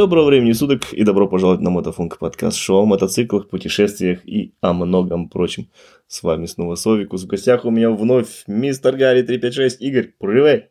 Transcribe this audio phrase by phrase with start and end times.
[0.00, 4.72] Доброго времени суток и добро пожаловать на Мотофунк подкаст, шоу о мотоциклах, путешествиях и о
[4.72, 5.68] многом прочем.
[6.08, 7.24] С вами снова Совикус.
[7.24, 9.82] В гостях у меня вновь мистер Гарри 356.
[9.82, 10.70] Игорь, привет!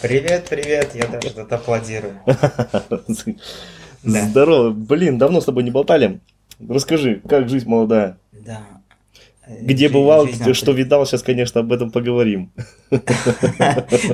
[0.00, 2.14] Привет, привет, я даже тут аплодирую.
[4.02, 4.70] Здорово.
[4.70, 6.20] Блин, давно с тобой не болтали.
[6.66, 8.16] Расскажи, как жизнь молодая?
[8.32, 8.62] Да.
[9.60, 12.50] Где бывал, жизнь что видал, сейчас, конечно, об этом поговорим.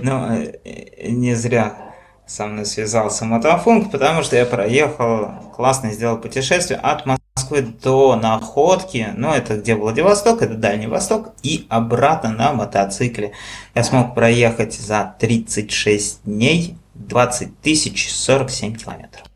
[0.03, 0.29] Ну,
[0.65, 1.94] э, не зря
[2.27, 9.09] со мной связался Мотофунк, потому что я проехал, классно сделал путешествие от Москвы до Находки,
[9.17, 13.33] ну, это где Владивосток, это Дальний Восток, и обратно на мотоцикле.
[13.75, 19.27] Я смог проехать за 36 дней 20 тысяч 47 километров.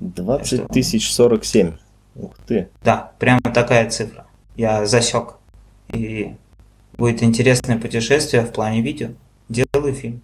[0.00, 1.72] 20 тысяч 47.
[2.16, 2.68] Ух ты.
[2.82, 4.26] Да, прямо такая цифра.
[4.56, 5.34] Я засек.
[5.92, 6.34] И
[6.96, 9.08] будет интересное путешествие в плане видео.
[9.48, 10.22] Делаю фильм.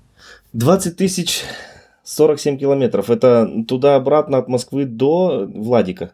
[0.53, 1.43] 20 тысяч
[2.11, 3.09] 47 километров.
[3.11, 6.13] Это туда-обратно от Москвы до Владика.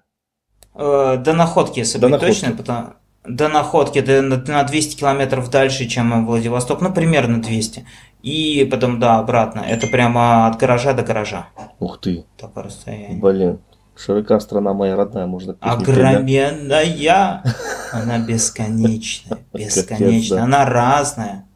[0.75, 2.34] Э, до находки, если До быть Находки.
[2.34, 2.88] точным, потому-
[3.25, 7.86] до находки, до, на, на 200 километров дальше, чем Владивосток, ну, примерно 200.
[8.22, 9.61] И потом, да, обратно.
[9.61, 11.48] Это прямо от гаража до гаража.
[11.80, 12.25] Ух ты.
[12.36, 13.19] Такое расстояние.
[13.20, 13.58] Блин.
[13.97, 15.56] Широка страна моя родная, можно.
[15.60, 17.42] Огроменная.
[17.92, 19.38] Она бесконечная.
[19.55, 20.42] Бесконечная.
[20.42, 21.47] Она разная.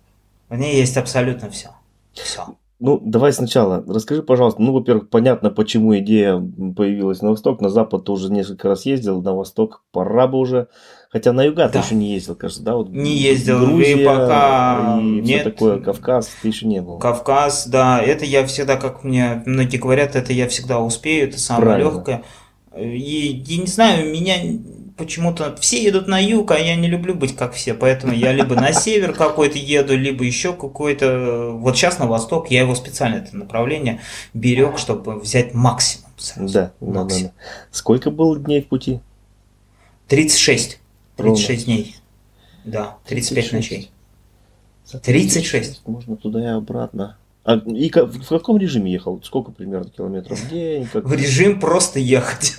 [0.48, 1.68] В ней есть абсолютно все.
[2.14, 2.56] Все.
[2.80, 3.84] Ну, давай сначала.
[3.86, 6.36] Расскажи, пожалуйста, ну, во-первых, понятно, почему идея
[6.76, 7.60] появилась на восток.
[7.60, 10.68] На запад ты уже несколько раз ездил, на восток пора бы уже.
[11.12, 11.80] Хотя на юга ты Да.
[11.80, 12.76] еще не ездил, кажется, да?
[12.76, 15.44] Вот Не ездил, Грузия и пока и все нет.
[15.44, 16.98] такое, Кавказ, ты еще не был.
[16.98, 21.66] Кавказ, да, это я всегда, как мне многие говорят, это я всегда успею, это самое
[21.66, 21.88] Правильно.
[21.90, 22.22] легкое.
[22.78, 24.36] И я не знаю, меня
[25.00, 28.54] почему-то все едут на юг, а я не люблю быть как все, поэтому я либо
[28.54, 31.50] на север какой-то еду, либо еще какой-то.
[31.54, 34.00] Вот сейчас на восток, я его специально это направление
[34.34, 36.10] берег, чтобы взять максимум.
[36.18, 36.52] сразу.
[36.52, 37.32] Да, да, да, Максимум.
[37.34, 37.42] да.
[37.72, 39.00] Сколько было дней в пути?
[40.08, 40.78] 36.
[41.16, 41.34] Ровно.
[41.36, 41.96] 36 дней.
[42.64, 43.52] Да, 35 36.
[43.52, 43.90] ночей.
[44.84, 45.82] За 36.
[45.86, 47.16] Можно туда и обратно.
[47.44, 49.20] А, и в каком режиме ехал?
[49.24, 50.86] Сколько примерно километров в день?
[50.92, 51.04] Как...
[51.04, 52.58] В режим просто ехать.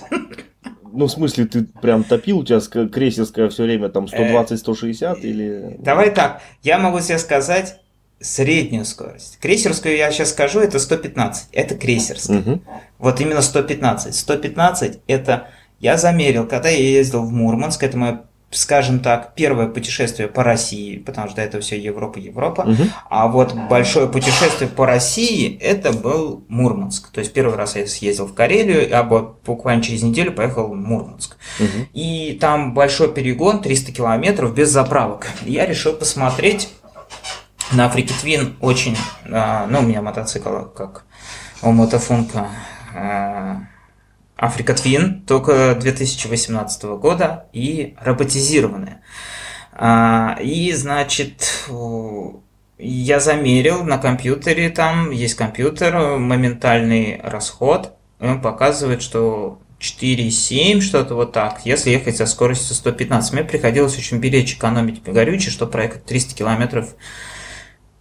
[0.92, 5.20] Ну, в смысле, ты прям топил, у тебя ск- крейсерская все время там Э, 120-160
[5.20, 5.76] или...
[5.78, 7.78] Давай так, я могу тебе сказать
[8.20, 9.38] среднюю скорость.
[9.40, 11.48] Крейсерскую я сейчас скажу, это 115.
[11.52, 12.38] Это крейсерская.
[12.38, 12.62] Мгм.
[12.98, 14.14] Вот именно 115.
[14.14, 15.48] 115 это
[15.80, 20.98] я замерил, когда я ездил в Мурманск, это мое, скажем так, первое путешествие по России,
[20.98, 22.64] потому что это все Европа, Европа.
[22.64, 22.90] Мгм.
[23.08, 27.10] А вот большое путешествие по России это был Мурманск.
[27.10, 30.74] То есть первый раз я съездил в Карелию, а вот буквально через неделю поехал в
[30.74, 31.36] Мурманск.
[31.58, 31.88] Мгм.
[31.94, 35.28] И там большой перегон, 300 километров без заправок.
[35.42, 36.68] Я решил посмотреть
[37.72, 38.96] на Африке Твин очень,
[39.30, 41.04] а, ну, у меня мотоцикл, как
[41.62, 42.48] у мотофунка,
[44.42, 49.00] Африка Твин, только 2018 года и роботизированная.
[49.72, 51.68] А, И, значит,
[52.76, 61.14] я замерил на компьютере, там есть компьютер, моментальный расход, и он показывает, что 4,7, что-то
[61.14, 63.32] вот так, если ехать со скоростью 115.
[63.32, 66.96] Мне приходилось очень беречь экономить горючее, чтобы проехать 300 километров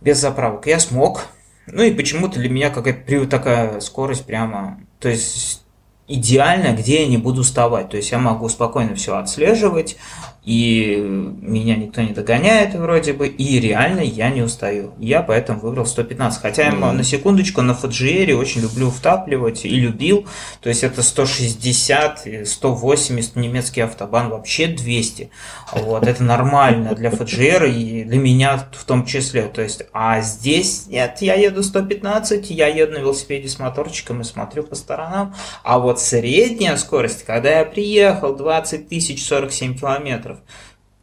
[0.01, 0.65] без заправок.
[0.65, 1.27] Я смог.
[1.67, 5.61] Ну и почему-то для меня какая-то такая скорость прямо, то есть
[6.07, 7.89] идеально, где я не буду уставать.
[7.89, 9.97] То есть я могу спокойно все отслеживать,
[10.43, 14.93] и меня никто не догоняет вроде бы, и реально я не устаю.
[14.97, 16.41] Я поэтому выбрал 115.
[16.41, 20.25] Хотя я на секундочку на FGR очень люблю втапливать и любил.
[20.61, 25.29] То есть это 160, и 180 немецкий автобан, вообще 200.
[25.73, 29.43] Вот, это нормально для FGR и для меня в том числе.
[29.43, 34.23] То есть, а здесь нет, я еду 115, я еду на велосипеде с моторчиком и
[34.23, 35.35] смотрю по сторонам.
[35.63, 40.30] А вот средняя скорость, когда я приехал, 20 тысяч 47 километров,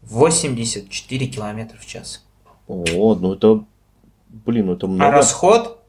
[0.03, 2.25] 84 километра в час.
[2.67, 3.65] О, ну это...
[4.29, 5.09] Блин, ну это много.
[5.09, 5.83] А расход,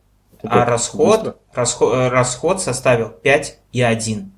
[0.44, 1.36] Ну а расход, быстро?
[1.53, 4.30] расход, э, расход составил 5,1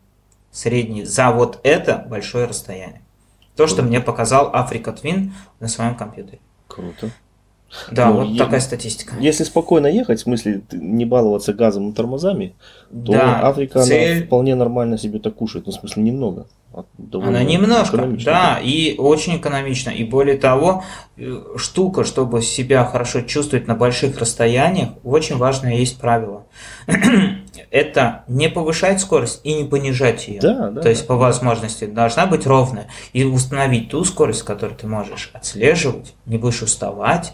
[0.52, 3.02] средний за вот это большое расстояние.
[3.56, 6.40] То, что мне показал Африка Твин на своем компьютере.
[6.68, 7.12] Круто.
[7.92, 9.16] Да, Ну, вот е- такая статистика.
[9.20, 12.56] Если спокойно ехать, в смысле не баловаться газом и тормозами,
[12.90, 15.66] то Да, Африка цель- она вполне нормально себе так кушает.
[15.68, 16.48] Ну, в смысле, немного.
[17.28, 19.90] Она немножко, да, и очень экономично.
[19.90, 20.84] И более того,
[21.18, 26.46] э, штука, чтобы себя хорошо чувствовать на больших расстояниях, очень важное есть правило.
[27.70, 30.40] Это не повышать скорость и не понижать ее.
[30.40, 30.82] Да, да.
[30.82, 32.88] То есть по возможности должна быть ровная.
[33.14, 37.34] И установить ту скорость, которую ты можешь отслеживать, не будешь уставать,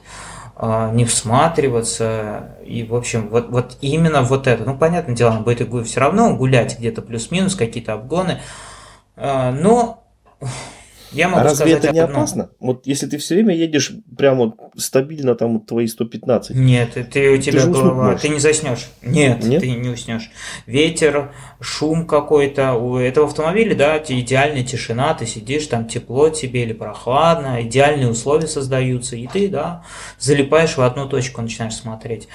[0.55, 2.55] а, не всматриваться.
[2.65, 4.63] И, в общем, вот, вот именно вот это.
[4.63, 8.41] Ну, понятное дело, он будет все равно гулять где-то плюс-минус, какие-то обгоны.
[9.15, 10.03] А, но
[11.11, 12.17] я могу а разве это не одно.
[12.17, 12.49] опасно?
[12.59, 16.55] Вот если ты все время едешь прямо стабильно там твои 115.
[16.55, 18.87] Нет, ты, у тебя ты голова, ты не заснешь.
[19.01, 20.31] Нет, Нет, ты не уснешь.
[20.65, 22.73] Ветер, шум какой-то.
[22.73, 28.47] У этого автомобиля, да, идеальная тишина, ты сидишь, там тепло тебе или прохладно, идеальные условия
[28.47, 29.83] создаются, и ты, да,
[30.19, 32.27] залипаешь в одну точку, начинаешь смотреть.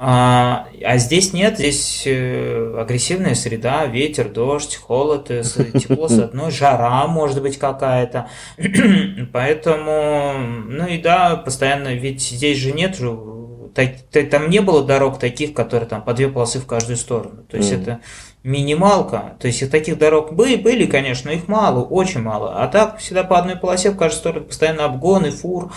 [0.00, 5.42] А, а здесь нет, здесь э, агрессивная среда, ветер, дождь, холод, э,
[5.74, 8.28] тепло с одной, жара может быть какая-то.
[9.32, 10.34] Поэтому,
[10.68, 13.18] ну и да, постоянно, ведь здесь же нет же,
[14.30, 17.42] там не было дорог таких, которые там по две полосы в каждую сторону.
[17.50, 18.00] То есть это
[18.44, 19.36] минималка.
[19.40, 22.62] То есть таких дорог были, были, конечно, их мало, очень мало.
[22.62, 25.72] А так всегда по одной полосе в каждую сторону постоянно обгоны, фур.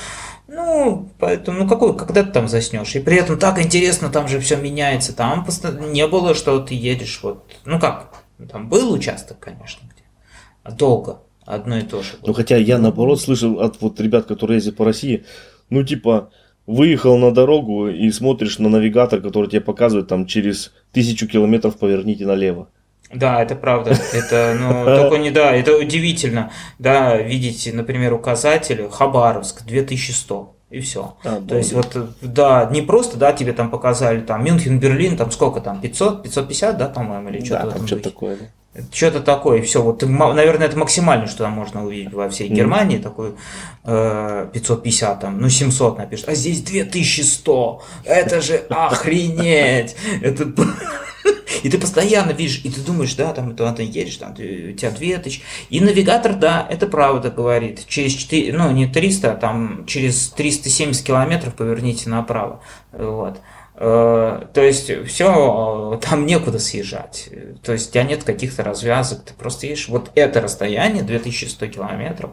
[0.53, 2.93] Ну, поэтому, ну какой, когда ты там заснешь?
[2.95, 5.15] И при этом так интересно, там же все меняется.
[5.15, 5.47] Там
[5.93, 10.03] не было, что ты едешь вот, ну как, там был участок, конечно, где
[10.63, 12.15] а долго одно и то же.
[12.25, 15.23] Ну хотя я наоборот слышал от вот ребят, которые ездят по России,
[15.69, 16.31] ну типа
[16.67, 22.25] выехал на дорогу и смотришь на навигатор, который тебе показывает там через тысячу километров поверните
[22.25, 22.67] налево.
[23.13, 23.91] Да, это правда.
[24.13, 26.51] Это, ну, только не да, это удивительно.
[26.79, 31.15] Да, видите, например, указатель Хабаровск 2100 и все.
[31.23, 35.29] А, То есть вот, да, не просто, да, тебе там показали там Мюнхен, Берлин, там
[35.31, 37.65] сколько там, 500, 550, да, по-моему, или что-то.
[37.65, 38.45] Да, там что-то такое, да.
[38.93, 39.81] Что-то такое, все.
[39.81, 43.01] Вот, наверное, это максимально, что там можно увидеть во всей Германии, mm.
[43.01, 43.33] такой
[43.83, 49.97] э, 550, там, ну 700 напишет, а здесь 2100, это же охренеть!
[50.21, 50.45] Это
[51.63, 54.77] и ты постоянно видишь, и ты думаешь, да, там ты, ты едешь, там ты, у
[54.77, 55.41] тебя 2000.
[55.69, 57.85] И навигатор, да, это правда говорит.
[57.87, 62.61] Через 4, ну не 300, а там через 370 километров поверните направо.
[62.91, 63.41] Вот.
[63.83, 67.29] Э, то есть все, там некуда съезжать.
[67.63, 69.89] То есть у тебя нет каких-то развязок, ты просто едешь.
[69.89, 72.31] Вот это расстояние, 2100 километров,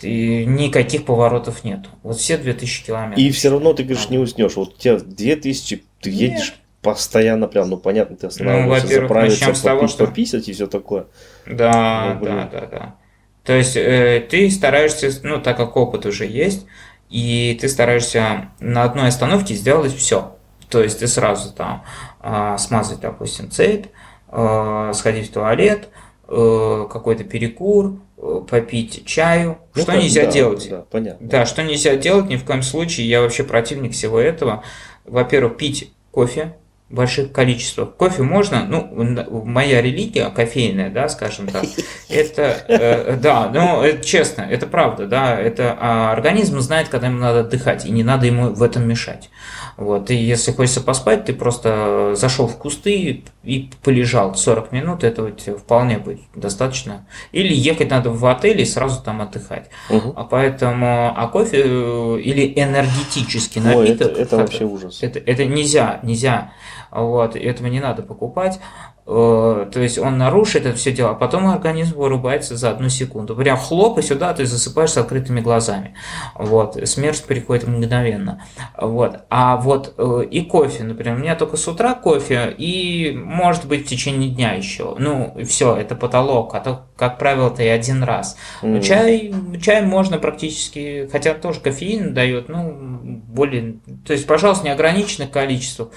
[0.00, 1.88] и никаких поворотов нету.
[2.04, 3.18] Вот все 2000 километров.
[3.18, 4.54] И все равно ты говоришь, не уснешь.
[4.54, 9.46] Вот у тебя 2000, ты едешь Нет постоянно прям, ну понятно, ты останавливаешься, ну, заправиться,
[9.46, 10.06] попить, того, что...
[10.06, 11.06] пописать и все такое.
[11.46, 12.94] Да, ну, да, да, да.
[13.42, 16.66] То есть э, ты стараешься, ну так как опыт уже есть,
[17.08, 20.36] и ты стараешься на одной остановке сделать все.
[20.68, 21.84] То есть ты сразу там
[22.20, 23.86] э, смазать, допустим, цепь,
[24.28, 25.88] э, сходить в туалет,
[26.28, 29.58] э, какой-то перекур, э, попить чаю.
[29.74, 30.68] Ну, что как, нельзя да, делать?
[30.70, 31.26] Да, понятно.
[31.26, 33.08] Да, что нельзя делать ни в коем случае.
[33.08, 34.62] Я вообще противник всего этого.
[35.04, 36.54] Во-первых, пить кофе
[36.94, 37.96] больших количествах.
[37.96, 41.64] Кофе можно, ну, моя религия кофейная, да, скажем так,
[42.08, 47.18] это, э, да, ну, это честно, это правда, да, это а организм знает, когда ему
[47.18, 49.30] надо отдыхать, и не надо ему в этом мешать.
[49.76, 55.32] Вот, и если хочется поспать, ты просто зашел в кусты и полежал 40 минут, этого
[55.32, 57.06] тебе вполне будет достаточно.
[57.32, 59.70] Или ехать надо в отель и сразу там отдыхать.
[59.90, 60.12] Угу.
[60.16, 64.08] А поэтому, а кофе э, или энергетический напиток...
[64.08, 65.02] Ой, это, это вообще ужас.
[65.02, 66.52] Это, это нельзя, нельзя.
[66.90, 68.60] Вот, этого не надо покупать.
[69.06, 73.36] Э, то есть он нарушит это все дело, а потом организм вырубается за одну секунду.
[73.36, 75.94] Прям хлоп, и сюда ты засыпаешь с открытыми глазами.
[76.34, 78.42] Вот, смерть приходит мгновенно.
[78.78, 79.20] Вот.
[79.28, 83.86] А вот э, и кофе, например, у меня только с утра кофе, и может быть
[83.86, 84.96] в течение дня еще.
[84.98, 88.36] Ну, все, это потолок, а то, как правило, это и один раз.
[88.62, 88.80] Mm.
[88.80, 95.90] Чай, чай можно практически, хотя тоже кофеин дает, ну, более, то есть, пожалуйста, неограниченное количество.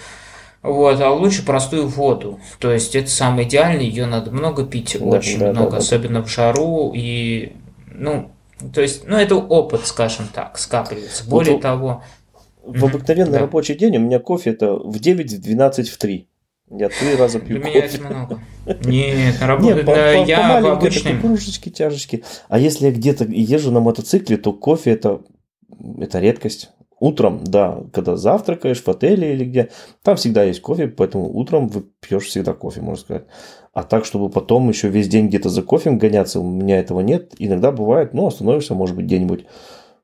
[0.68, 2.40] Вот, а лучше простую воду.
[2.60, 6.20] То есть это самое идеальное, ее надо много пить, да, очень да, много, да, особенно
[6.20, 6.26] да.
[6.26, 6.92] в жару.
[6.94, 7.54] И,
[7.92, 8.32] ну,
[8.74, 11.28] то есть, ну, это опыт, скажем так, скапливается.
[11.30, 12.04] Более вот, того...
[12.64, 13.40] В обыкновенный да.
[13.40, 16.28] рабочий день у меня кофе это в 9, в 12, в 3.
[16.70, 17.78] Я три раза пью Для кофе.
[17.78, 18.42] меня это много.
[18.86, 21.18] Нет, на работе да, я в обычной...
[21.18, 22.26] кружечки, тяжечки.
[22.50, 25.22] А если я где-то езжу на мотоцикле, то кофе это,
[25.98, 26.72] это редкость.
[27.00, 29.70] Утром, да, когда завтракаешь в отеле или где,
[30.02, 33.26] там всегда есть кофе, поэтому утром вы пьешь всегда кофе, можно сказать.
[33.74, 37.36] А так, чтобы потом еще весь день где-то за кофе гоняться, у меня этого нет.
[37.38, 39.46] Иногда бывает, ну, остановишься, может быть, где-нибудь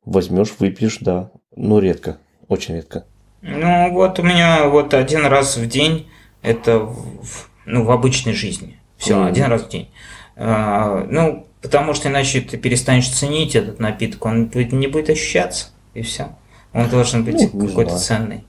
[0.06, 1.32] возьмешь, выпьешь, да.
[1.56, 3.06] Но редко, очень редко.
[3.42, 6.08] Ну, вот у меня вот один раз в день,
[6.44, 8.80] это в, ну, в обычной жизни.
[8.98, 9.28] Все, mm.
[9.28, 9.90] один раз в день.
[10.36, 16.04] А, ну, потому что иначе ты перестанешь ценить этот напиток, он не будет ощущаться, и
[16.04, 16.30] все.
[16.74, 18.46] Он должен быть ну, какой-то ценный.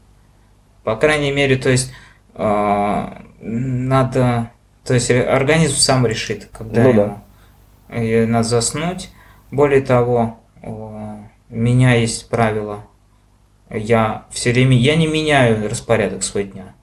[0.82, 1.92] По крайней мере, то есть
[2.34, 3.08] э,
[3.40, 4.50] надо,
[4.84, 7.18] то есть организм сам решит, когда ну, ему
[7.88, 8.02] да.
[8.02, 9.10] и надо заснуть.
[9.50, 10.98] Более того, у
[11.48, 12.84] меня есть правило
[13.70, 16.74] Я все время, я не меняю распорядок своего дня.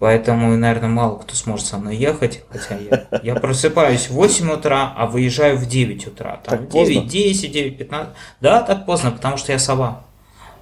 [0.00, 2.42] Поэтому, наверное, мало кто сможет со мной ехать.
[2.48, 6.40] Хотя я, я просыпаюсь в 8 утра, а выезжаю в 9 утра.
[6.42, 7.10] Там Так 9, поздно?
[7.10, 8.14] 10, 9, 15.
[8.40, 10.04] Да, так поздно, потому что я сова.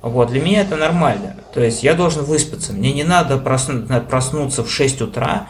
[0.03, 1.37] Вот, для меня это нормально.
[1.53, 2.73] То есть я должен выспаться.
[2.73, 5.49] Мне не надо просну- проснуться в 6 утра,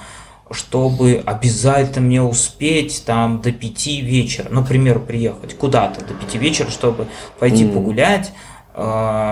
[0.50, 6.70] чтобы обязательно мне успеть там до 5 вечера, к примеру, приехать куда-то до 5 вечера,
[6.70, 7.06] чтобы
[7.38, 7.74] пойти Мгм.
[7.74, 8.32] погулять,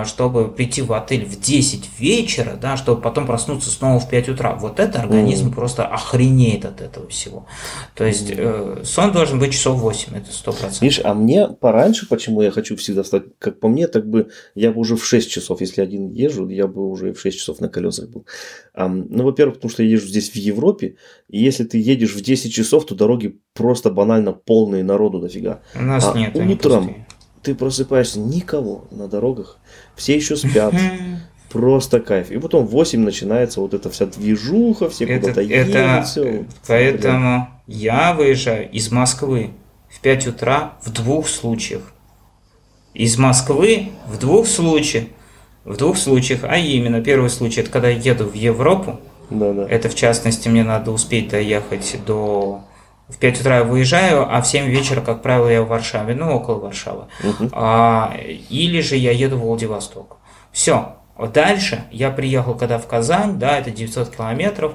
[0.07, 4.57] чтобы прийти в отель в 10 вечера, да, чтобы потом проснуться снова в 5 утра.
[4.57, 7.47] Вот это организм просто охренеет от этого всего.
[7.95, 10.79] То есть э, сон должен быть часов 8, это 100%.
[10.81, 14.73] Видишь, а мне пораньше, почему я хочу всегда встать, как по мне, так бы я
[14.73, 17.69] бы уже в 6 часов, если один езжу, я бы уже в 6 часов на
[17.69, 18.27] колесах был.
[18.75, 20.97] Ам, ну, во-первых, потому что я езжу здесь в Европе,
[21.29, 25.63] и если ты едешь в 10 часов, то дороги просто банально полные народу дофига.
[25.75, 27.06] У нас а нет, утром.
[27.47, 29.59] Ты просыпаешься, никого на дорогах,
[29.95, 30.75] все еще спят,
[31.49, 32.33] просто кайф.
[32.33, 36.45] И потом в 8 начинается вот эта вся движуха, все Это, куда-то это- едут, все.
[36.67, 39.51] поэтому я выезжаю из Москвы
[39.89, 41.83] в 5 утра в двух случаях.
[42.95, 45.05] Из Москвы в двух случаях.
[45.65, 48.99] В двух случаях, а именно первый случай, это когда я еду в Европу,
[49.31, 49.69] Да-да.
[49.69, 52.65] это в частности мне надо успеть доехать до...
[53.09, 56.33] В 5 утра я выезжаю, а в 7 вечера, как правило, я в Варшаве, ну,
[56.35, 57.05] около Варшавы.
[57.23, 57.51] Мгм.
[57.53, 58.17] А,
[58.51, 60.17] или же я еду в Владивосток.
[60.53, 60.97] Все.
[61.33, 64.75] Дальше я приехал когда в Казань, да, это 900 километров,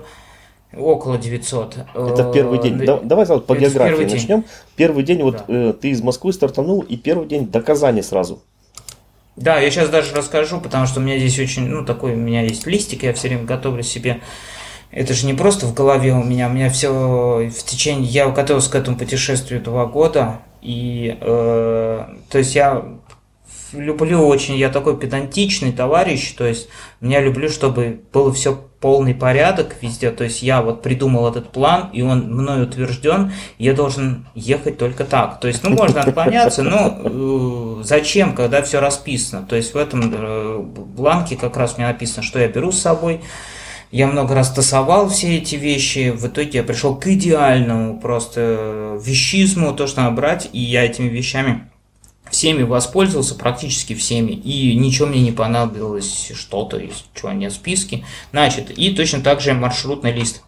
[0.75, 1.75] около 900.
[1.93, 2.81] Это первый день.
[2.81, 4.15] Э, Да- давай сразу по это географии первый день.
[4.17, 4.45] начнем.
[4.77, 5.43] Первый день, вот Да.
[5.49, 8.41] э, ты из Москвы стартанул, и первый день до Казани сразу.
[9.35, 12.41] Да, я сейчас даже расскажу, потому что у меня здесь очень, ну, такой, у меня
[12.43, 14.21] есть листик, я все время готовлю себе.
[14.91, 18.71] Это же не просто в голове у меня, у меня все в течение, я готовился
[18.71, 22.83] к этому путешествию два года, и, э, то есть я
[23.73, 26.67] люблю очень, я такой педантичный товарищ, то есть
[26.99, 31.89] я люблю, чтобы было все полный порядок везде, то есть я вот придумал этот план,
[31.93, 35.39] и он мной утвержден, я должен ехать только так.
[35.39, 39.45] То есть, ну, можно отклоняться, но э, зачем, когда все расписано?
[39.45, 43.21] То есть в этом э, бланке как раз мне написано, что я беру с собой,
[43.91, 49.73] я много раз тасовал все эти вещи, в итоге я пришел к идеальному просто вещизму,
[49.73, 51.69] то, что надо брать, и я этими вещами
[52.29, 58.05] всеми воспользовался, практически всеми, и ничего мне не понадобилось, что-то, из чего нет в списке.
[58.31, 60.41] Значит, и точно так же маршрутный лист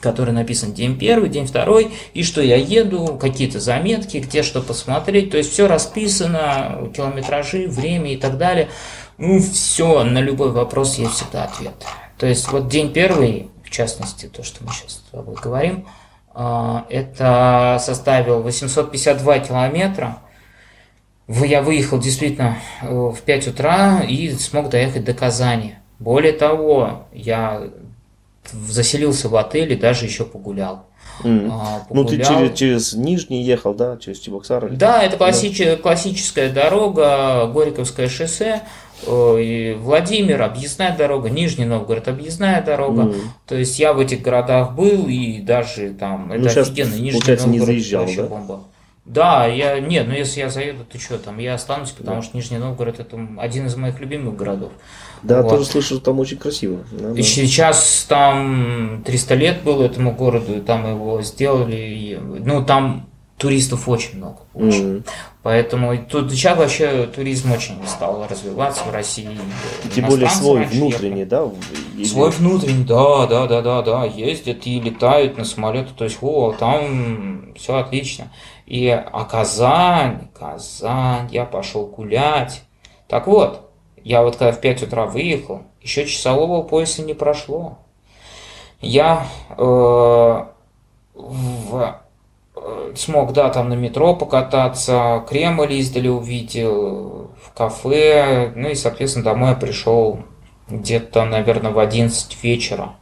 [0.00, 5.30] который написан день первый, день второй, и что я еду, какие-то заметки, где что посмотреть,
[5.30, 8.68] то есть все расписано, километражи, время и так далее.
[9.16, 11.74] Ну, все, на любой вопрос есть всегда ответ.
[12.22, 15.88] То есть вот день первый, в частности, то, что мы сейчас с тобой говорим,
[16.32, 20.18] а, это составил 852 километра.
[21.26, 25.74] Я выехал действительно э, в 5 утра и смог доехать до Казани.
[25.98, 27.64] Более того, я
[28.52, 30.86] заселился в отеле, даже еще погулял.
[31.24, 34.70] А, Ну, ты через, через Нижний ехал, да, через Чебоксары?
[34.70, 38.62] Да, это классич- классическая дорога, Горьковское шоссе,
[39.06, 43.02] и Владимир, объездная дорога, Нижний Новгород, объездная дорога.
[43.02, 43.14] Мгм.
[43.46, 47.12] То есть я в этих городах был, и даже там, Ну, это щас, офигенно, Нижний
[47.12, 48.28] получается, не Новгород заезжал, вообще да?
[48.28, 48.60] бомба.
[49.04, 52.58] Да, я, нет, ну если я заеду, то что там, я останусь, потому что Нижний
[52.58, 54.70] Новгород это один из моих любимых городов.
[55.24, 55.50] Да, Вот.
[55.50, 56.78] тоже слышу, что там очень красиво.
[56.92, 57.22] Да, И да.
[57.22, 63.08] сейчас там 300 лет было этому городу, там его сделали, ну там
[63.42, 64.38] туристов очень много.
[64.54, 64.92] очень.
[64.94, 65.04] Мгм.
[65.42, 69.28] Поэтому тут сейчас вообще туризм очень стал развиваться в России.
[69.94, 71.50] Тем более свой внутренний, да?
[71.96, 76.18] или- Свой внутренний, да, да, да, да, да, ездят и летают на самолетах, то есть,
[76.22, 78.32] о, там все отлично.
[78.66, 82.62] И, а Казань, Казань, я пошел гулять.
[83.08, 83.68] Так вот,
[84.04, 87.78] я вот когда в 5 утра выехал, еще часового пояса не прошло.
[88.80, 89.26] Я
[89.58, 89.62] э,
[91.14, 92.01] в-
[92.96, 99.50] смог, да, там на метро покататься, Кремль издали увидел, в кафе, ну и, соответственно, домой
[99.50, 100.20] я пришел
[100.68, 102.94] где-то, наверное, в 11 вечера.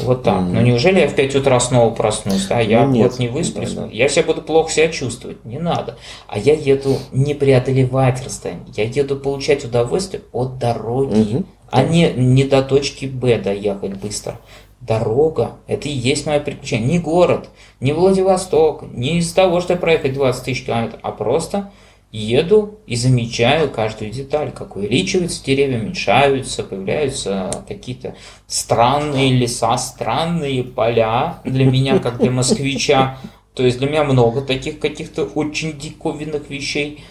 [0.00, 0.40] Вот так.
[0.40, 0.54] Мгм.
[0.54, 2.46] Но неужели я в 5 утра снова проснусь?
[2.48, 3.10] Да, я Ну, нет.
[3.12, 3.72] вот не высплюсь.
[3.72, 3.88] Да, да.
[3.92, 5.44] Я себя буду плохо себя чувствовать.
[5.44, 5.96] Не надо.
[6.26, 8.66] А я еду не преодолевать расстояние.
[8.76, 11.46] Я еду получать удовольствие от дороги, Мгм.
[11.70, 14.40] а не, не до точки Б доехать быстро.
[14.86, 16.88] Дорога– это и есть мое приключение.
[16.88, 17.48] Не город,
[17.80, 21.72] не Владивосток, не из-за того, что я проехать 20 тысяч километров, а просто
[22.12, 28.14] еду и замечаю каждую деталь, как увеличиваются деревья, уменьшаются, появляются какие-то
[28.46, 33.18] странные леса, странные поля для меня, как для москвича.
[33.54, 37.02] То есть для меня много таких каких-то очень диковинных вещей.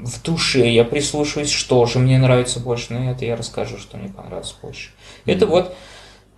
[0.00, 2.92] Э, в душе я прислушиваюсь, что же мне нравится больше.
[2.92, 4.90] Ну, это я расскажу, что мне понравилось больше.
[5.26, 5.74] Это вот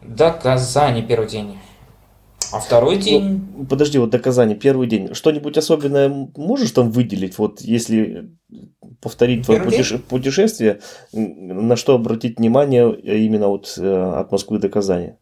[0.01, 1.59] до Казани первый день.
[2.53, 3.49] А второй ну, день...
[3.57, 5.15] Ну, подожди, вот до Казани, первый день.
[5.15, 7.39] Что-нибудь особенное можешь там выделить?
[7.39, 8.31] Вот если
[9.01, 9.99] повторить твое путеше...
[9.99, 10.81] путешествие,
[11.13, 15.15] на что обратить внимание именно вот э, от Москвы до Казани?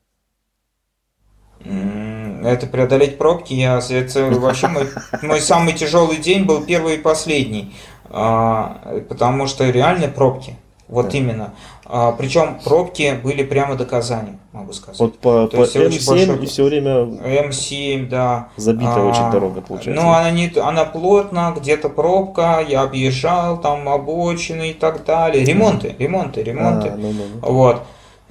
[1.62, 3.52] Это преодолеть пробки.
[3.52, 4.88] Я, это вообще мой,
[5.22, 7.72] мой самый тяжелый день был первый и последний.
[8.10, 10.56] А, потому что реальные пробки.
[10.88, 11.18] Вот да.
[11.18, 11.54] именно.
[11.86, 14.98] А, причем пробки были прямо до Казани, могу сказать.
[14.98, 16.44] Вот по, по М7 большой...
[16.44, 18.48] и все время М7, да.
[18.56, 20.02] Забитая а, очень дорога получается.
[20.02, 25.44] Ну, она, не, она плотно, где-то пробка, я объезжал, там обочины и так далее.
[25.44, 26.88] Ремонты, ремонты, ремонты.
[26.88, 27.52] А, ну, ну, ну.
[27.52, 27.82] Вот.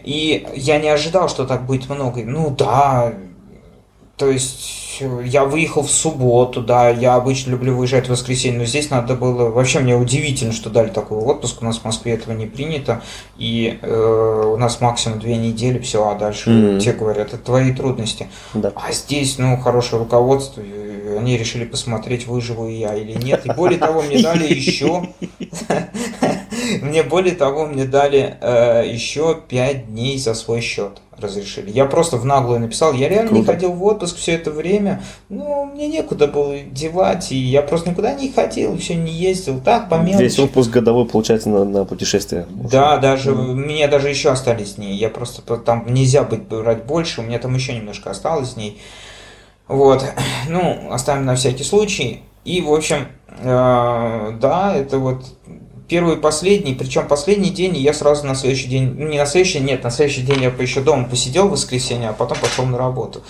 [0.04, 2.22] И я не ожидал, что так будет много.
[2.24, 3.14] Ну да,
[4.20, 8.66] то есть э, я выехал в субботу, да, я обычно люблю выезжать в воскресенье, но
[8.66, 9.50] здесь надо было...
[9.50, 13.02] Вообще мне удивительно, что дали такой отпуск, у нас в Москве этого не принято,
[13.38, 16.80] и э, у нас максимум две недели, все, а дальше mm-hmm.
[16.82, 18.28] те говорят, это твои трудности.
[18.54, 18.74] Да.
[18.76, 20.62] А здесь, ну, хорошее руководство,
[21.18, 25.10] они решили посмотреть, выживу я или нет, и более того, мне дали еще...
[26.82, 31.70] Мне более того, мне дали э, еще пять дней за свой счет разрешили.
[31.70, 33.42] Я просто в наглую написал, я реально Круто.
[33.42, 37.90] не ходил в отпуск все это время, ну, мне некуда было девать, и я просто
[37.90, 40.24] никуда не ходил, все не ездил, так, по мелочи.
[40.24, 42.46] Весь отпуск годовой, получается, на, на путешествие.
[42.50, 43.54] Да, даже, mm.
[43.54, 47.54] мне даже еще остались дней, я просто, там нельзя быть, брать больше, у меня там
[47.56, 48.80] еще немножко осталось дней.
[49.68, 50.04] Вот,
[50.50, 52.24] ну, оставим на всякий случай.
[52.46, 55.26] И, в общем, э, да, это вот
[55.90, 59.60] первый и последний, причем последний день я сразу на следующий день, ну не на следующий,
[59.60, 63.24] нет, на следующий день я еще дома посидел в воскресенье, а потом пошел на работу.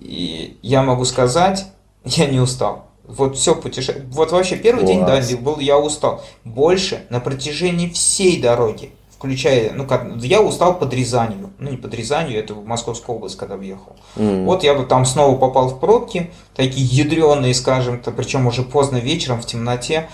[0.00, 1.66] И я могу сказать,
[2.04, 2.86] я не устал.
[3.04, 4.06] Вот все путешествие.
[4.10, 5.28] Вот вообще первый Класс.
[5.28, 6.24] день, да, был, я устал.
[6.44, 11.50] Больше на протяжении всей дороги, включая, ну как, я устал под Рязанью.
[11.58, 13.94] Ну не под Рязанью, это в Московскую область, когда въехал.
[14.16, 14.44] Mm.
[14.44, 18.96] Вот я бы там снова попал в пробки, такие ядреные, скажем, то причем уже поздно
[18.96, 20.08] вечером в темноте.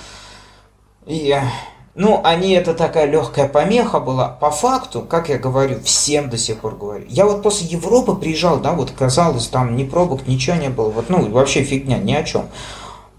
[1.06, 1.34] И
[1.94, 4.28] ну, они это такая легкая помеха была.
[4.28, 7.04] По факту, как я говорю, всем до сих пор говорю.
[7.08, 10.88] Я вот после Европы приезжал, да, вот казалось, там ни пробок, ничего не было.
[10.88, 12.48] Вот, ну, вообще фигня, ни о чем.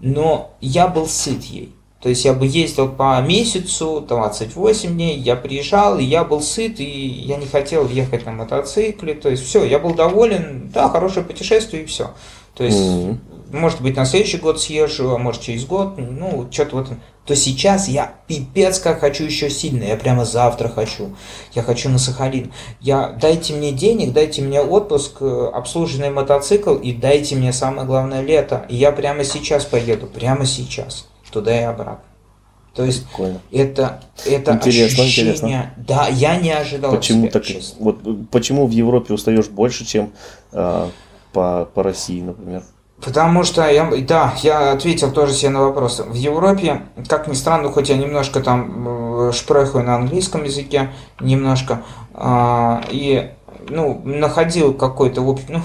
[0.00, 1.74] Но я был сыт ей.
[2.00, 6.78] То есть я бы ездил по месяцу, 28 дней, я приезжал, и я был сыт,
[6.78, 9.14] и я не хотел ехать на мотоцикле.
[9.14, 12.10] То есть все, я был доволен, да, хорошее путешествие и все.
[12.54, 13.18] То есть, mm-hmm.
[13.54, 16.88] Может быть, на следующий год съезжу, а может через год, ну, что-то вот
[17.26, 19.84] то сейчас я пипец как хочу еще сильно.
[19.84, 21.16] Я прямо завтра хочу.
[21.54, 22.52] Я хочу на Сахалин.
[22.80, 28.20] Я, дайте мне денег, дайте мне отпуск, э, обслуженный мотоцикл и дайте мне самое главное
[28.20, 28.66] лето.
[28.68, 30.06] И я прямо сейчас поеду.
[30.06, 31.08] Прямо сейчас.
[31.32, 32.04] Туда и обратно.
[32.74, 33.40] То есть Прикольно.
[33.50, 35.32] это, это интересно, ощущение...
[35.32, 35.74] Интересно.
[35.76, 36.92] Да, я не ожидал.
[36.94, 37.44] Почему, себя, так,
[37.78, 40.12] вот, почему в Европе устаешь больше, чем
[40.52, 40.88] э,
[41.32, 42.64] по, по России, например?
[43.04, 46.00] Потому что, я, да, я ответил тоже себе на вопрос.
[46.00, 50.90] В Европе, как ни странно, хоть я немножко там э, шпрехаю на английском языке,
[51.20, 51.82] немножко,
[52.14, 53.30] а, и
[53.68, 55.62] ну, находил какой-то ну,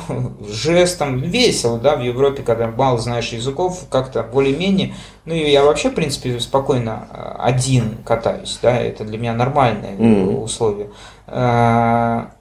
[0.50, 4.94] жестом, весело, да, в Европе, когда мало знаешь языков, как-то более-менее,
[5.26, 9.96] ну, и я вообще, в принципе, спокойно э, один катаюсь, да, это для меня нормальные
[9.96, 10.44] mm-hmm.
[10.44, 10.90] условия.
[11.28, 12.32] А,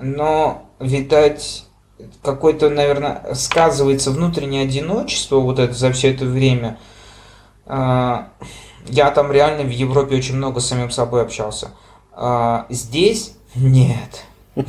[0.00, 1.64] но, видать,
[2.22, 6.78] какое-то, наверное, сказывается внутреннее одиночество вот это за все это время.
[7.66, 8.28] А,
[8.86, 11.70] я там реально в Европе очень много с самим собой общался.
[12.12, 14.24] А, здесь нет.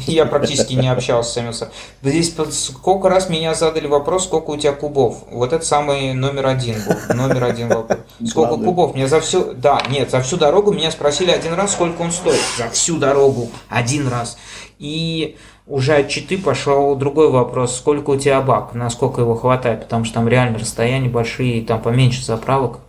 [0.07, 1.73] Я практически не общался с самим собой.
[2.01, 5.23] Здесь сколько раз меня задали вопрос, сколько у тебя кубов.
[5.29, 7.15] Вот это самый номер один был.
[7.15, 7.99] Номер один вопрос.
[8.25, 8.65] Сколько Ладно.
[8.65, 8.95] кубов?
[8.95, 9.53] Мне за всю...
[9.53, 12.41] Да, нет, за всю дорогу меня спросили один раз, сколько он стоит.
[12.57, 13.49] За всю дорогу.
[13.69, 14.37] Один раз.
[14.79, 20.05] И уже от Читы пошел другой вопрос, сколько у тебя бак, насколько его хватает, потому
[20.05, 22.79] что там реально расстояния большие, там поменьше заправок.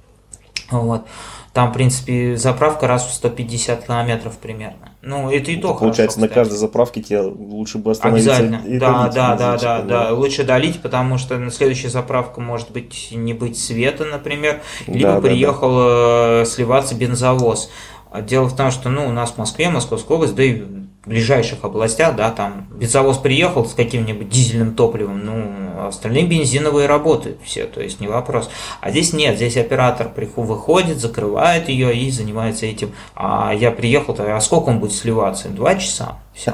[0.70, 1.06] Вот.
[1.52, 4.90] Там, в принципе, заправка раз в 150 километров примерно.
[5.00, 8.68] Ну, это и то это Получается, хорошо, на каждой заправке тебе лучше бы остановиться Обязательно.
[8.68, 10.12] И да, долить, да, да, да, да.
[10.12, 15.20] Лучше долить, потому что на следующая заправка может быть не быть света, например, либо да,
[15.22, 16.42] приехал да, да.
[16.42, 17.70] Э, сливаться бензовоз.
[18.10, 20.62] А дело в том, что ну, у нас в Москве, Московская область, да и
[21.06, 27.64] ближайших областях, да, там бензовоз приехал с каким-нибудь дизельным топливом, ну, остальные бензиновые работают все,
[27.64, 28.48] то есть не вопрос.
[28.80, 32.92] А здесь нет, здесь оператор выходит, закрывает ее и занимается этим.
[33.14, 35.48] А я приехал, а сколько он будет сливаться?
[35.48, 36.18] Два часа.
[36.36, 36.52] Все.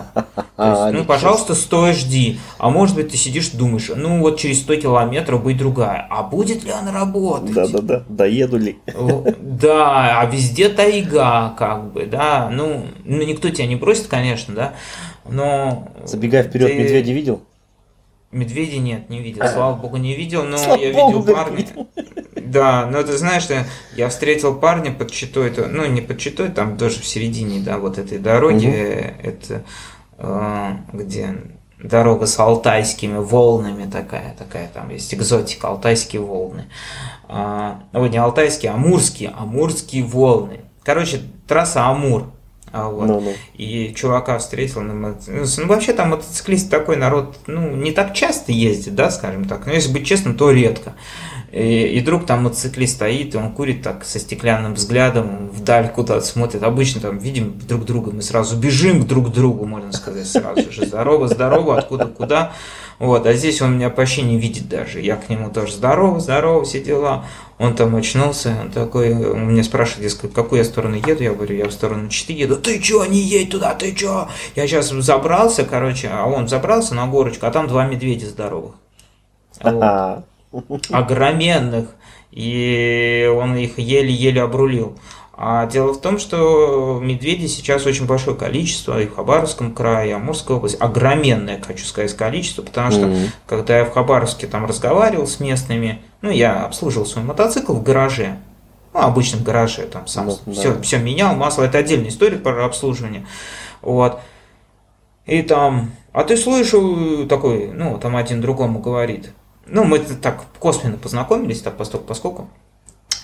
[0.58, 2.38] Есть, ну, пожалуйста, стой, жди.
[2.58, 6.06] А может быть, ты сидишь, думаешь, ну вот через 100 километров будет другая.
[6.08, 7.52] А будет ли она работать?
[7.52, 8.78] Да-да-да, доеду ли?
[9.40, 12.48] Да, а везде тайга, как бы, да.
[12.52, 14.72] Ну, ну никто тебя не бросит, конечно, да.
[15.28, 15.88] Но...
[16.04, 16.78] Забегая вперед, ты...
[16.78, 17.42] медведя видел?
[18.32, 19.46] Медведя нет, не видел.
[19.46, 21.66] Слава богу, не видел, но Слава я богу, видел парня.
[22.36, 23.64] Да, но ты знаешь, что
[23.94, 27.98] я встретил парня под Читой, ну не под Читой, там тоже в середине, да, вот
[27.98, 29.28] этой дороги, угу.
[29.28, 29.64] это
[30.18, 31.36] э, где
[31.82, 36.66] дорога с алтайскими волнами такая, такая там есть экзотика, алтайские волны.
[37.28, 40.60] А, ой, не алтайские, а амурские, амурские волны.
[40.84, 42.31] Короче, трасса Амур.
[42.72, 43.06] А вот.
[43.06, 43.32] Ну, ну.
[43.54, 45.44] И чувака встретил на мотоцикле.
[45.58, 49.66] Ну, вообще там мотоциклист такой народ, ну, не так часто ездит, да, скажем так.
[49.66, 50.94] Но если быть честным, то редко.
[51.52, 56.24] И, и вдруг там мотоциклист стоит, и он курит так со стеклянным взглядом, вдаль куда-то
[56.24, 56.62] смотрит.
[56.62, 60.86] Обычно там видим друг друга, мы сразу бежим к друг другу, можно сказать, сразу же.
[60.86, 62.52] Здорово, здорово, откуда, куда.
[62.98, 65.00] Вот, а здесь он меня почти не видит даже.
[65.00, 67.26] Я к нему тоже здорово, здорово, все дела.
[67.62, 71.22] Он там очнулся, он такой, он меня спрашивает, дескать, в какую я сторону еду?
[71.22, 72.56] Я говорю, я в сторону 4 еду.
[72.56, 74.28] Ты чё, не едь туда, ты чё?
[74.56, 78.74] Я сейчас забрался, короче, а он забрался на горочку, а там два медведя здоровых.
[79.62, 80.24] Вот.
[80.90, 81.90] Огроменных.
[82.32, 84.98] И он их еле-еле обрулил.
[85.44, 90.12] А дело в том, что медведей сейчас очень большое количество и в Хабаровском крае, и
[90.12, 90.76] Амурской области.
[90.76, 93.28] Огроменное, хочу сказать, количество, потому что mm-hmm.
[93.48, 98.36] когда я в Хабаровске там разговаривал с местными, ну, я обслуживал свой мотоцикл в гараже,
[98.94, 100.82] ну, обычном гараже, там сам ну, все, да.
[100.82, 103.26] все менял, масло, это отдельная история про обслуживание.
[103.80, 104.20] Вот.
[105.26, 109.32] И там, а ты слышал, такой, ну, там один другому говорит.
[109.66, 112.48] Ну, мы так косвенно познакомились, так поскольку, поскольку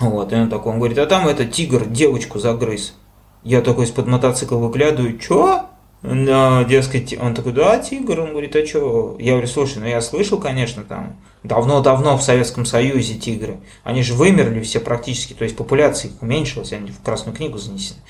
[0.00, 2.94] вот, и он такой, он говорит, а там это тигр девочку загрыз.
[3.42, 5.66] Я такой из-под мотоцикла выглядываю, чё?
[6.02, 9.16] Да, дескать, он такой, да, тигр, он говорит, а чё?
[9.18, 14.14] Я говорю, слушай, ну я слышал, конечно, там, давно-давно в Советском Союзе тигры, они же
[14.14, 18.00] вымерли все практически, то есть популяция их уменьшилась, они в Красную книгу занесены.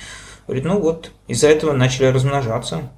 [0.46, 2.90] Говорит, ну вот, из-за этого начали размножаться.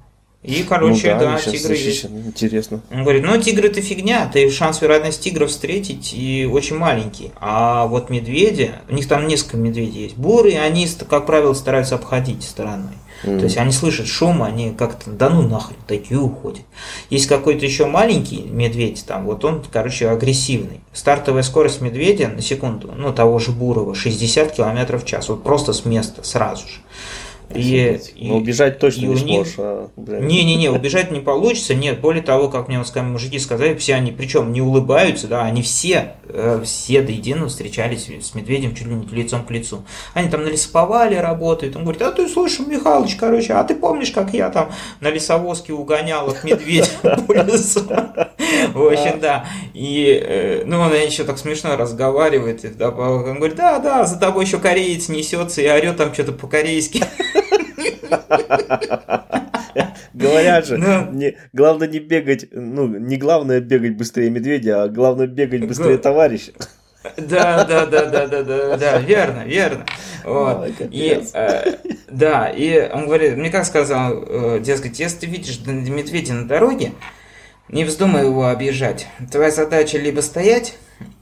[0.43, 2.05] И, короче, ну, да, да тигры есть.
[2.05, 2.81] Интересно.
[2.89, 7.31] Он говорит, ну, тигры это фигня, ты шанс вероятность тигра встретить и очень маленький.
[7.39, 12.41] А вот медведи, у них там несколько медведей есть, бурые, они, как правило, стараются обходить
[12.43, 12.95] стороной.
[13.23, 13.37] Mm.
[13.37, 16.63] То есть они слышат шум, они как-то, да ну нахрен, такие уходят.
[17.11, 20.81] Есть какой-то еще маленький медведь, там, вот он, короче, агрессивный.
[20.91, 25.73] Стартовая скорость медведя на секунду, ну, того же бурого, 60 км в час, вот просто
[25.73, 26.79] с места, сразу же.
[27.55, 29.55] И, и, Но убежать точно и не сможешь.
[29.57, 31.75] А, Не-не-не, убежать не получится.
[31.75, 35.61] Нет, более того, как мне вот мужики сказали, все они, причем не улыбаются, да, они
[35.61, 39.83] все, э, все до единого встречались с медведем чуть ли не лицом к лицу.
[40.13, 41.75] Они там на лесоповале работают.
[41.75, 45.73] Он говорит, а ты слушай, Михалыч, короче, а ты помнишь, как я там на лесовозке
[45.73, 47.81] угонял от медведя по лесу?
[48.73, 49.45] В общем, да.
[49.73, 52.63] И, э, ну, он еще так смешно разговаривает.
[52.81, 57.03] Он говорит, да, да, за тобой еще кореец несется и орет там что-то по-корейски.
[60.13, 65.27] Говорят же, ну, не, главное не бегать, ну, не главное бегать быстрее медведя, а главное
[65.27, 66.51] бегать быстрее товарища.
[67.17, 69.85] Да, да, да, да, да, да, да, верно, верно.
[70.23, 70.65] Вот.
[70.65, 71.77] Ой, и, э,
[72.09, 76.91] да, и он говорит, мне как сказал, э, дескать, если ты видишь медведя на дороге,
[77.69, 79.07] не вздумай его объезжать.
[79.31, 80.75] Твоя задача либо стоять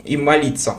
[0.04, 0.76] и молиться.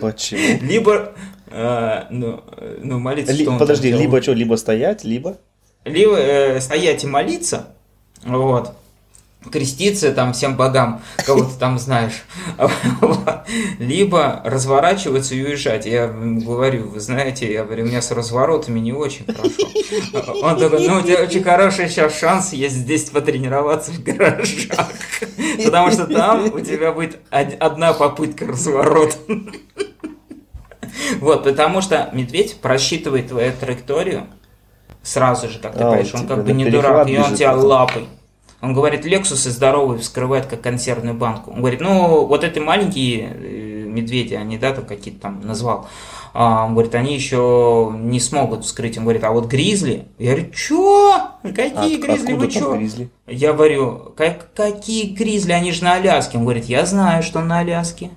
[0.00, 0.58] Почему?
[0.62, 1.12] Либо
[1.54, 2.42] а, ну,
[2.82, 5.36] ну, молиться, Ли, что Подожди, либо что, либо стоять, либо?
[5.84, 7.66] Либо э, стоять и молиться,
[8.24, 8.72] вот,
[9.50, 12.22] креститься там всем богам, кого ты там знаешь,
[13.78, 15.86] либо разворачиваться и уезжать.
[15.86, 19.68] Я говорю, вы знаете, я говорю, у меня с разворотами не очень хорошо.
[20.42, 24.88] Он такой, ну, у тебя очень хороший сейчас шанс есть здесь потренироваться в гаражах,
[25.64, 29.16] потому что там у тебя будет одна попытка разворота.
[31.20, 34.26] Вот, потому что медведь просчитывает твою траекторию
[35.02, 36.14] сразу же, как ты а, понимаешь.
[36.14, 38.06] Он как бы не дурак, и он тебя лапой.
[38.60, 41.50] Он говорит, Лексусы здоровые вскрывает как консервную банку.
[41.50, 45.88] Он говорит, ну, вот эти маленькие э, медведи, они, да, там какие-то там назвал,
[46.34, 48.96] а, он говорит, они еще не смогут вскрыть.
[48.96, 50.06] Он говорит, а вот гризли?
[50.18, 51.32] Я говорю, что?
[51.42, 52.32] Какие а, гризли?
[52.34, 52.78] Вы что?
[53.26, 55.52] Я говорю, как, какие гризли?
[55.52, 56.38] Они же на Аляске.
[56.38, 58.10] Он говорит, я знаю, что на Аляске.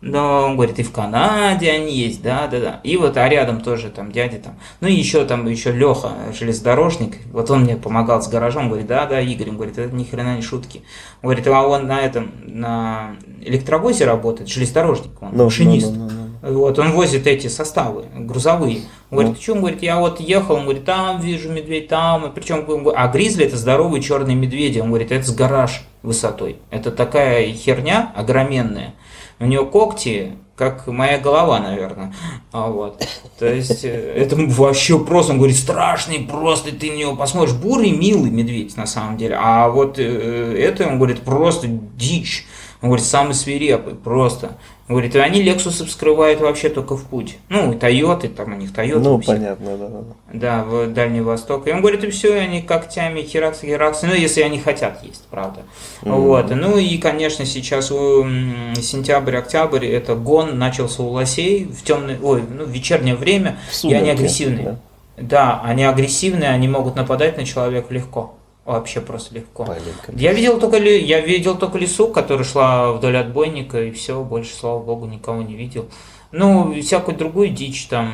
[0.00, 2.80] Но он говорит, и в Канаде они есть, да, да, да.
[2.84, 4.58] И вот, а рядом тоже там дядя там.
[4.80, 9.06] Ну и еще там еще Леха, железнодорожник, вот он мне помогал с гаражом, говорит, да,
[9.06, 10.82] да, Игорь, он говорит, это ни хрена не шутки.
[11.22, 15.92] Он говорит, а он на этом, на электровозе работает, железнодорожник, он, no, машинист.
[15.92, 16.28] No, no, no, no.
[16.40, 18.82] Вот, он возит эти составы грузовые.
[19.10, 19.54] Он говорит, что?
[19.54, 23.56] Он говорит, я вот ехал, он говорит, там вижу медведь, там, причем, а гризли это
[23.56, 24.78] здоровые черные медведи.
[24.78, 26.58] Он говорит, это с гараж высотой.
[26.70, 28.94] Это такая херня огроменная.
[29.40, 32.12] У него когти, как моя голова, наверное.
[32.50, 33.06] А вот.
[33.38, 37.54] То есть, э, это вообще просто, он говорит, страшный, просто ты на него посмотришь.
[37.54, 39.36] Бурый, милый медведь, на самом деле.
[39.40, 42.46] А вот э, это, он говорит, просто дичь.
[42.82, 44.58] Он говорит, самый свирепый, просто.
[44.88, 47.36] Говорит, и они Lexus вскрывают вообще только в путь.
[47.50, 49.00] Ну, и Toyota, там у них Toyota.
[49.00, 50.00] Ну, понятно, да, да.
[50.32, 51.66] Да, в Дальний Восток.
[51.66, 55.26] И он говорит, и все, и они когтями херакс, херакс, ну, если они хотят есть,
[55.30, 55.60] правда.
[56.02, 56.20] Mm-hmm.
[56.20, 56.50] Вот.
[56.50, 62.70] Ну, и, конечно, сейчас сентябрь-октябрь, это гон начался у лосей в темное, ой, ну, в
[62.70, 64.78] вечернее время, и они агрессивные.
[65.18, 65.60] Да.
[65.60, 68.37] да, они агрессивные, они могут нападать на человека легко.
[68.68, 69.66] Вообще просто легко.
[70.12, 74.54] я видел только ли, я видел только лесу, которая шла вдоль отбойника, и все, больше,
[74.54, 75.88] слава богу, никого не видел.
[76.32, 78.12] Ну, всякую другую дичь там.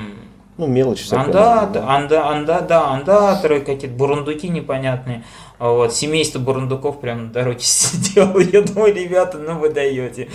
[0.57, 1.25] Ну, мелочь всякая.
[1.25, 1.89] Анда, да.
[1.89, 5.25] анда, анда, да, андаторы какие-то, бурундуки непонятные.
[5.59, 8.39] Вот, семейство бурундуков прямо на дороге сидело.
[8.39, 10.29] Я думаю, ребята, ну вы даете.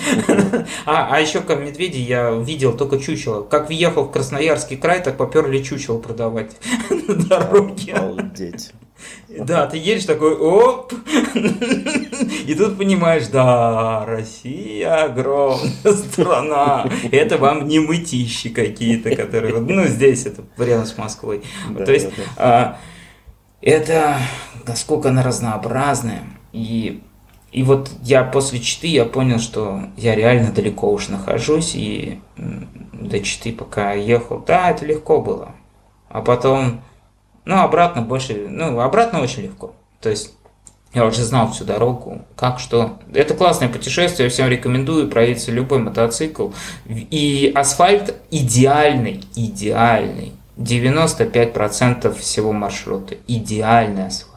[0.86, 3.44] А, а еще как медведи я видел только чучело.
[3.44, 6.58] Как въехал в Красноярский край, так поперли чучело продавать
[6.90, 7.94] на дороге.
[7.94, 8.74] Обалдеть.
[9.30, 10.92] Да, ты едешь такой, оп,
[12.46, 20.26] и тут понимаешь, да, Россия огромная страна, это вам не мытищи какие-то, которые, ну, здесь
[20.26, 21.44] это рядом с Москвой.
[21.70, 22.24] Да, То есть, да, да.
[22.38, 22.78] А,
[23.62, 24.18] это,
[24.66, 27.02] насколько она разнообразная, и
[27.52, 33.20] и вот я после Читы я понял, что я реально далеко уж нахожусь, и до
[33.22, 35.56] Читы пока ехал, да, это легко было.
[36.10, 36.82] А потом
[37.50, 39.74] ну, обратно больше, ну, обратно очень легко.
[40.02, 40.34] То есть
[40.94, 43.00] я уже знал всю дорогу, как, что.
[43.12, 46.50] Это классное путешествие, я всем рекомендую проверить любой мотоцикл.
[46.88, 50.34] И асфальт идеальный, идеальный.
[50.58, 53.16] 95% всего маршрута.
[53.28, 54.29] Идеальный асфальт.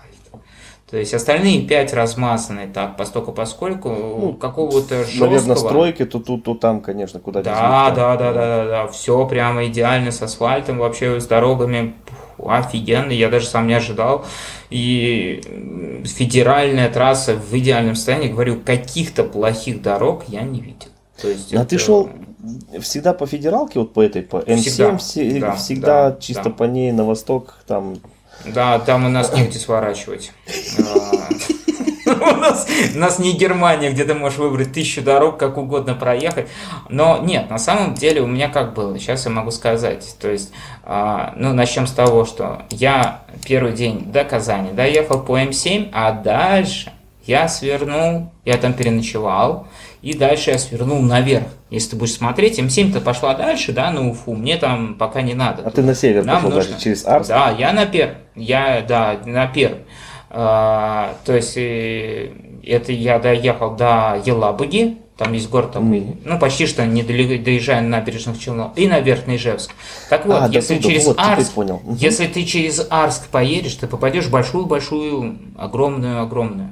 [0.92, 5.30] То есть остальные пять размазаны так, постольку поскольку ну, какого-то жесткого...
[5.30, 9.26] Наверное, стройки то тут, то там, конечно, куда да, да, да, да, да, да, все
[9.26, 11.94] прямо идеально с асфальтом, вообще с дорогами
[12.38, 14.26] офигенно, я даже сам не ожидал.
[14.68, 15.40] И
[16.04, 20.88] федеральная трасса в идеальном состоянии, говорю, каких-то плохих дорог я не видел.
[21.22, 21.68] То есть а это...
[21.68, 22.10] ты шел
[22.82, 26.50] всегда по федералке, вот по этой, по М7, всегда, да, всегда да, чисто да.
[26.50, 27.96] по ней на восток, там...
[28.44, 30.32] Да, там у нас негде сворачивать.
[30.78, 31.28] А,
[32.32, 36.48] у нас, у нас не Германия, где ты можешь выбрать тысячу дорог, как угодно проехать.
[36.88, 40.16] Но нет, на самом деле у меня как было, сейчас я могу сказать.
[40.20, 40.52] То есть,
[40.84, 46.12] а, ну, начнем с того, что я первый день до Казани доехал по М7, а
[46.12, 46.92] дальше
[47.24, 49.68] я свернул, я там переночевал,
[50.02, 51.46] и дальше я свернул наверх.
[51.70, 55.62] Если ты будешь смотреть, М7-то пошла дальше, да, на Уфу, мне там пока не надо.
[55.64, 56.70] А ты на север Нам пошел нужно...
[56.70, 57.28] даже через Арск?
[57.28, 59.82] Да, я на первый, я, да, на первый.
[60.28, 62.30] А, то есть э,
[62.64, 66.22] это я доехал до Елабуги, там есть город такой, mm.
[66.24, 69.72] ну почти что не доезжая на набережных Челнов, и на Верхний Ижевск.
[70.08, 71.82] Так вот, а, если да, через вот, Арск, понял.
[71.96, 76.70] если ты через Арск поедешь, ты попадешь в большую-большую, огромную-огромную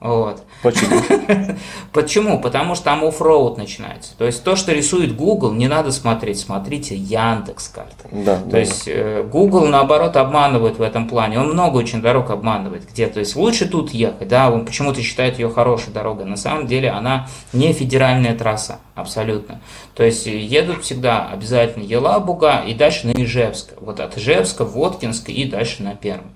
[0.00, 0.42] вот.
[0.62, 1.02] Почему?
[1.92, 2.40] Почему?
[2.40, 4.16] Потому что там оффроуд начинается.
[4.16, 8.08] То есть то, что рисует Google, не надо смотреть, смотрите Яндекс карты.
[8.10, 8.84] Да, то да, есть.
[8.86, 11.38] Э, Google наоборот обманывает в этом плане.
[11.38, 12.88] Он много очень дорог обманывает.
[12.90, 16.24] Где, то есть лучше тут ехать, да, он почему-то считает ее хорошей дорогой.
[16.24, 19.60] На самом деле она не федеральная трасса, абсолютно.
[19.94, 23.74] То есть едут всегда обязательно Елабуга и дальше на Ижевск.
[23.78, 26.30] Вот от Ижевска, Воткинска и дальше на Пермь.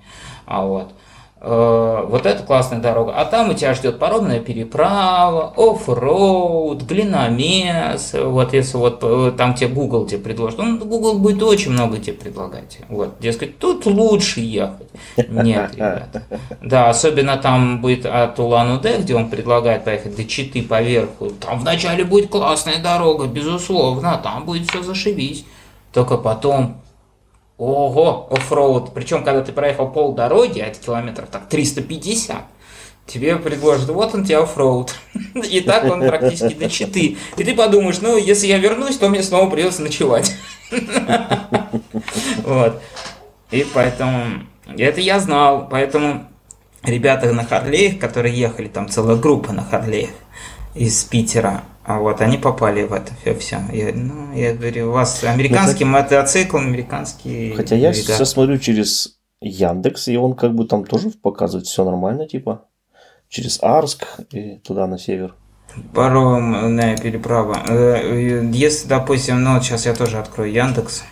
[0.45, 0.93] А вот.
[1.47, 3.11] Э, вот это классная дорога.
[3.15, 8.15] А там у тебя ждет паромная переправа, оффроуд, глиномес.
[8.19, 12.13] Вот если вот э, там тебе Google тебе предложит, он Google будет очень много тебе
[12.13, 12.79] предлагать.
[12.89, 14.87] Вот, дескать, тут лучше ехать.
[15.17, 16.23] Нет, ребят.
[16.63, 21.27] Да, особенно там будет от Улан-Удэ, где он предлагает поехать до Читы поверху.
[21.29, 25.45] Там вначале будет классная дорога, безусловно, там будет все зашибись.
[25.93, 26.77] Только потом
[27.57, 28.93] Ого, оффроуд.
[28.93, 32.43] Причем, когда ты проехал пол дороги, а это километров так 350,
[33.07, 34.93] тебе предложат, вот он тебе оффроуд.
[35.49, 37.17] И так он практически до читы.
[37.37, 40.33] И ты подумаешь, ну, если я вернусь, то мне снова придется ночевать.
[42.43, 42.81] Вот.
[43.51, 44.43] И поэтому,
[44.77, 46.27] это я знал, поэтому
[46.83, 50.11] ребята на Харлеях, которые ехали, там целая группа на Харлеях
[50.73, 53.61] из Питера, А вот они попали в это все.
[53.71, 57.53] Я, ну, я говорю, у вас американский ну, мотоцикл, американский.
[57.55, 62.27] Хотя я сейчас смотрю через Яндекс, и он как бы там тоже показывает все нормально,
[62.27, 62.65] типа
[63.29, 65.35] через Арск и туда на север.
[65.93, 67.63] Паромная переправа.
[67.67, 71.03] Э, если, допустим, ну сейчас я тоже открою Яндекс.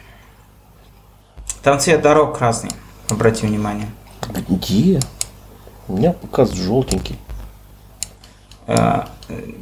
[1.61, 2.71] Там цвет дорог красный.
[3.09, 3.87] Обрати внимание.
[4.47, 4.99] Где?
[5.87, 7.17] У меня показывает желтенький.
[8.67, 9.03] Э,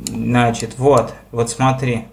[0.08, 2.06] значит, вот, вот смотри.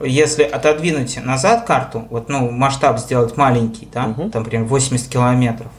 [0.00, 4.30] Если отодвинуть назад карту, вот, ну, масштаб сделать маленький, да, угу.
[4.30, 5.70] там, например, 80 километров,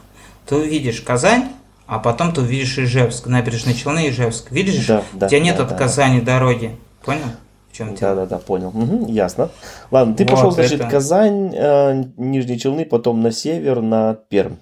[0.45, 1.49] ты увидишь Казань,
[1.87, 4.51] а потом ты увидишь Ижевск, набережные Челны, Ижевск.
[4.51, 5.75] Видишь, да, да, у тебя нет да, от да.
[5.75, 6.77] Казани дороги.
[7.03, 7.25] Понял?
[7.69, 8.15] В чем дело?
[8.15, 8.69] Да, да, да, понял.
[8.69, 9.49] Угу, ясно.
[9.91, 10.89] Ладно, ты вот пошел, значит, это...
[10.89, 14.55] Казань, э, Нижние Челны, потом на север, на Пермь.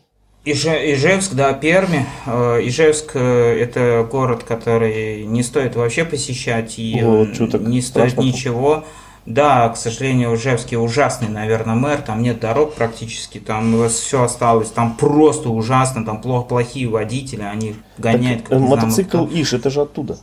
[0.43, 2.05] Ижевск, да, Перми.
[2.25, 8.27] Э, Ижевск э,– это город, который не стоит вообще посещать и вот, не стоит транспорт.
[8.27, 8.83] ничего.
[9.27, 14.95] Да, к сожалению, Ижевский ужасный, наверное, мэр, там нет дорог практически, там все осталось, там
[14.95, 18.45] просто ужасно, там плохо, плохие водители, они гоняют.
[18.45, 20.17] Так, мотоцикл знаю, Иш, это же оттуда.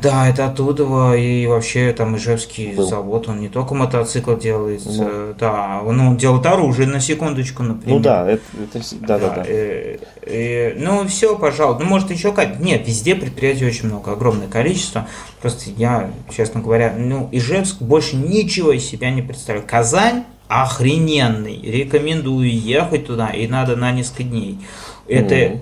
[0.00, 2.86] Да, это оттуда, и вообще там Ижевский Был.
[2.86, 5.34] завод, он не только мотоцикл делает, ну.
[5.38, 7.96] да, он, он делает оружие, на секундочку, например.
[7.96, 9.34] Ну да, это, это да, да, да.
[9.36, 9.44] да.
[9.46, 14.48] И, и, ну все, пожалуйста, ну может еще как, нет, везде предприятий очень много, огромное
[14.48, 15.06] количество,
[15.42, 19.66] просто я, честно говоря, ну Ижевск больше ничего из себя не представляю.
[19.66, 24.60] Казань охрененный, рекомендую ехать туда, и надо на несколько дней.
[25.08, 25.60] Это mm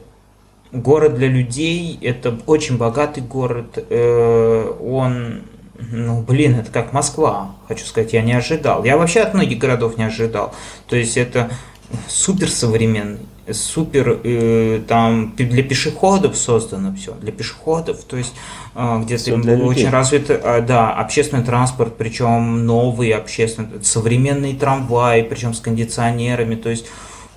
[0.73, 5.43] город для людей, это очень богатый город, э, он,
[5.79, 8.85] ну, блин, это как Москва, хочу сказать, я не ожидал.
[8.85, 10.55] Я вообще от многих городов не ожидал.
[10.89, 11.51] То есть это
[12.09, 18.33] супер современный, супер э, там для пешеходов создано все, для пешеходов, то есть
[18.75, 25.61] э, где-то очень развит, э, да, общественный транспорт, причем новый общественный, современный трамвай, причем с
[25.61, 26.87] кондиционерами, то есть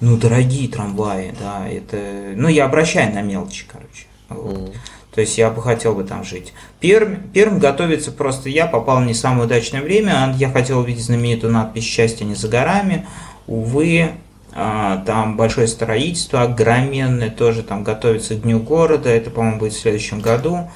[0.02, 1.98] ну, дорогие трамваи, да, это,
[2.36, 4.06] ну, я обращаю на мелочи, короче.
[4.30, 4.58] Вот.
[4.58, 4.74] Mm.
[5.14, 6.52] То есть я бы хотел бы там жить.
[6.82, 11.54] Пермь, Пермь готовится просто, я попал в не самое удачное время, я хотел увидеть знаменитую
[11.54, 13.08] надпись «Счастье не за горами»,
[13.48, 14.12] увы,
[14.54, 19.80] а, там большое строительство, огроменное, тоже там готовится к Дню города, это, по-моему, будет в
[19.80, 20.70] следующем году.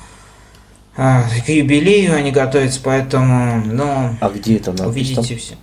[0.96, 4.16] А, к юбилею они готовятся, поэтому, ну...
[4.20, 4.86] А где это надпись?
[4.86, 5.56] Увидите все.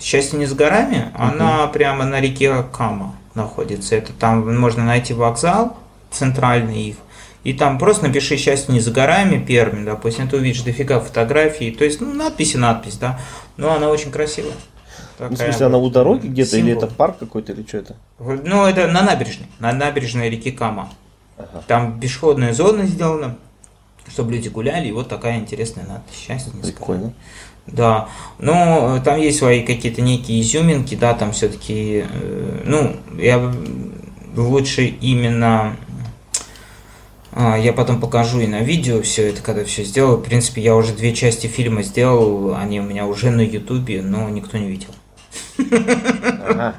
[0.00, 1.22] Счастье не с горами, угу.
[1.22, 3.94] она прямо на реке Кама находится.
[3.94, 5.76] Это там можно найти вокзал
[6.10, 6.96] центральный их.
[7.42, 11.70] И там просто напиши «Счастье не за горами», Перми, допустим, ты увидишь дофига фотографий.
[11.70, 13.18] То есть, ну, надпись и надпись, да.
[13.56, 14.52] Но она очень красивая.
[15.16, 17.96] Такая, ну, в смысле, она у дороги где-то, или это парк какой-то, или что это?
[18.18, 20.90] Ну, это на набережной, на набережной реки Кама.
[21.38, 21.62] Ага.
[21.66, 23.36] Там пешеходная зона сделана,
[24.08, 26.16] чтобы люди гуляли, и вот такая интересная надпись.
[26.16, 27.14] Счастье не Прикольно.
[27.72, 33.52] Да, но там есть свои какие-то некие изюминки, да, там все-таки, э, ну, я
[34.36, 35.76] лучше именно
[37.32, 40.18] а, я потом покажу и на видео все это, когда все сделаю.
[40.18, 44.28] В принципе, я уже две части фильма сделал, они у меня уже на ютубе, но
[44.28, 44.90] никто не видел.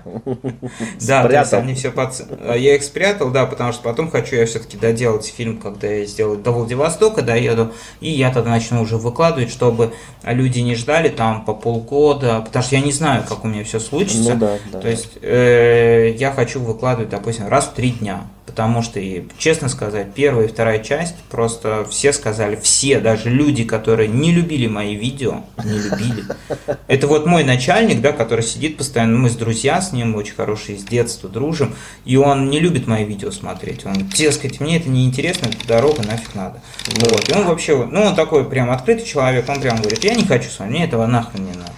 [0.99, 2.13] Да, то есть они все под...
[2.47, 6.05] А я их спрятал, да, потому что потом хочу я все-таки доделать фильм, когда я
[6.05, 11.43] сделаю до Владивостока, доеду, и я тогда начну уже выкладывать, чтобы люди не ждали там
[11.45, 14.33] по полгода, потому что я не знаю, как у меня все случится.
[14.33, 14.79] Ну, да, да.
[14.79, 19.69] То есть э, я хочу выкладывать, допустим, раз в три дня потому что, и, честно
[19.69, 24.95] сказать, первая и вторая часть просто все сказали, все, даже люди, которые не любили мои
[24.95, 26.23] видео, не любили.
[26.87, 30.77] Это вот мой начальник, да, который сидит постоянно, мы с друзья с ним очень хорошие,
[30.77, 31.73] с детства дружим,
[32.05, 33.85] и он не любит мои видео смотреть.
[33.85, 36.61] Он, дескать, мне это не интересно, это дорога, нафиг надо.
[36.97, 37.29] Вот.
[37.29, 40.49] И он вообще, ну, он такой прям открытый человек, он прям говорит, я не хочу
[40.49, 41.73] с вами, мне этого нахрен не надо.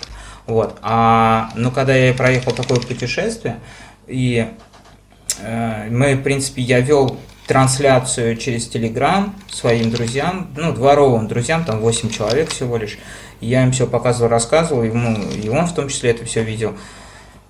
[0.45, 0.77] Вот.
[0.82, 3.60] А, ну, когда я проехал такое путешествие,
[4.08, 4.47] и
[5.39, 11.79] Э, мы, в принципе, я вел трансляцию через Телеграм своим друзьям, ну, дворовым друзьям, там
[11.79, 12.97] 8 человек всего лишь.
[13.43, 16.75] Я им все показывал, рассказывал, ему, и он в том числе это все видел.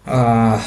[0.05, 0.59] А,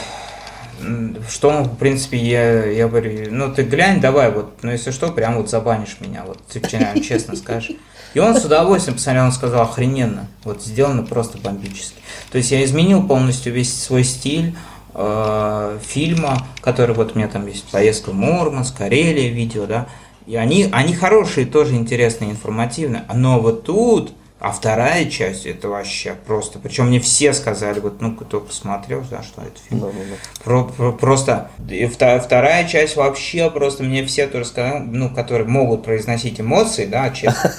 [1.29, 5.11] что он, в принципе, я, я говорю, ну ты глянь, давай, вот, ну если что,
[5.11, 6.61] прям вот забанишь меня, вот ты
[7.01, 7.77] честно скажешь.
[8.15, 11.97] И он с удовольствием посмотрел, он сказал, охрененно, вот сделано просто бомбически.
[12.31, 14.55] То есть я изменил полностью весь свой стиль,
[14.95, 19.88] э, фильма, который вот у меня там есть поездка в Мурманск, Карелия видео, да,
[20.27, 26.15] и они, они хорошие, тоже интересные, информативные, но вот тут А вторая часть это вообще
[26.27, 26.59] просто.
[26.59, 29.81] Причем мне все сказали, вот ну кто посмотрел, да, что это фильм.
[29.81, 30.17] Да, да, да.
[30.45, 35.49] Про, про- просто и вта- вторая часть вообще просто мне все тоже сказали, ну, которые
[35.49, 37.51] могут произносить эмоции, да, честно.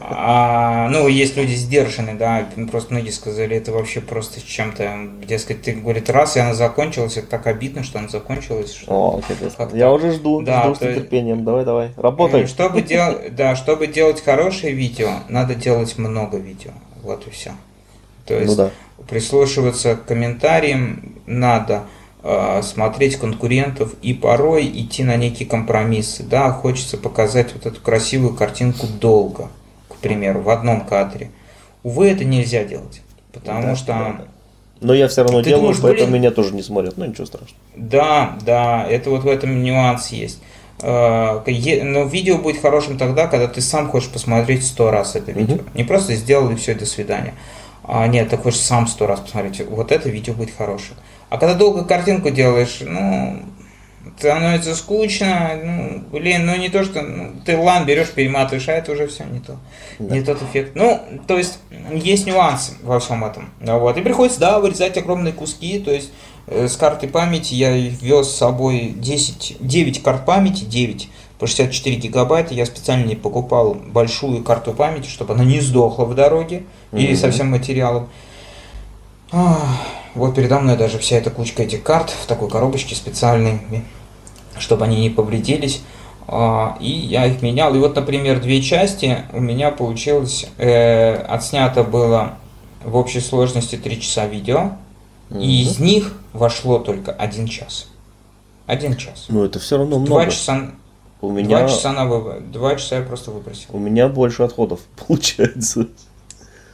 [0.00, 5.72] А, ну, есть люди сдержанные, да, просто многие сказали, это вообще просто чем-то, дескать, ты,
[5.72, 8.72] говорит, раз, и она закончилась, это так обидно, что она закончилась.
[8.74, 9.20] что- О,
[9.74, 11.44] Я уже жду, Да, жду с нетерпением.
[11.44, 11.90] Давай, давай.
[11.96, 12.42] Работай.
[12.42, 16.70] М, Чтобы делать, да, чтобы делать хорошее видео, надо делать много видео.
[17.02, 17.52] Вот и все.
[18.26, 18.70] То есть Ну да.
[19.08, 21.82] прислушиваться к комментариям надо,
[22.22, 26.22] э, смотреть конкурентов и порой идти на некие компромиссы.
[26.24, 29.48] Да, хочется показать вот эту красивую картинку долго,
[29.88, 31.30] к примеру, в одном кадре.
[31.84, 33.00] Увы, это нельзя делать,
[33.32, 34.24] потому Да, что да, да.
[34.80, 36.96] Но я все равно Ты делаю, думаешь, поэтому блин- меня тоже не смотрят.
[36.96, 37.56] Ну ничего страшного.
[37.76, 40.42] Да, да, это вот в этом нюанс есть.
[40.82, 45.58] Е- Но видео будет хорошим тогда, когда ты сам хочешь посмотреть сто раз это видео.
[45.74, 47.34] Не просто сделал и все, до свидания.
[47.84, 49.66] А нет, ты хочешь сам сто раз посмотреть.
[49.68, 50.96] Вот это видео будет хорошим.
[51.28, 53.40] А когда долго картинку делаешь, ну,
[54.18, 58.92] становится скучно, ну, блин, ну не то, что ну, ты лан берешь, перематываешь, а это
[58.92, 59.56] уже все не то.
[59.98, 60.72] Не тот эффект.
[60.74, 61.58] Ну, то есть,
[61.92, 63.50] есть нюансы во всем этом.
[63.66, 63.96] А Вот.
[63.96, 66.10] И приходится, да, вырезать огромные куски, то есть
[66.48, 72.54] с карты памяти я вез с собой 10, 9 карт памяти, 9 по 64 гигабайта.
[72.54, 77.16] Я специально не покупал большую карту памяти, чтобы она не сдохла в дороге или Мгм.
[77.16, 78.08] со всем материалом.
[80.14, 83.60] Вот передо мной даже вся эта кучка этих карт в такой коробочке специальной,
[84.58, 85.82] чтобы они не повредились.
[86.28, 87.74] А, И я их менял.
[87.74, 92.34] И вот, например, две части у меня получилось, э, отснято было
[92.84, 94.72] в общей сложности 3 часа видео,
[95.30, 97.88] и из них вошло только один час.
[98.66, 99.26] Один час.
[99.28, 100.30] Ну это все равно Два много.
[100.30, 100.70] часа,
[101.20, 102.50] У меня, два часа на вывод.
[102.50, 103.68] Два часа я просто выбросил.
[103.72, 105.88] у меня больше отходов получается.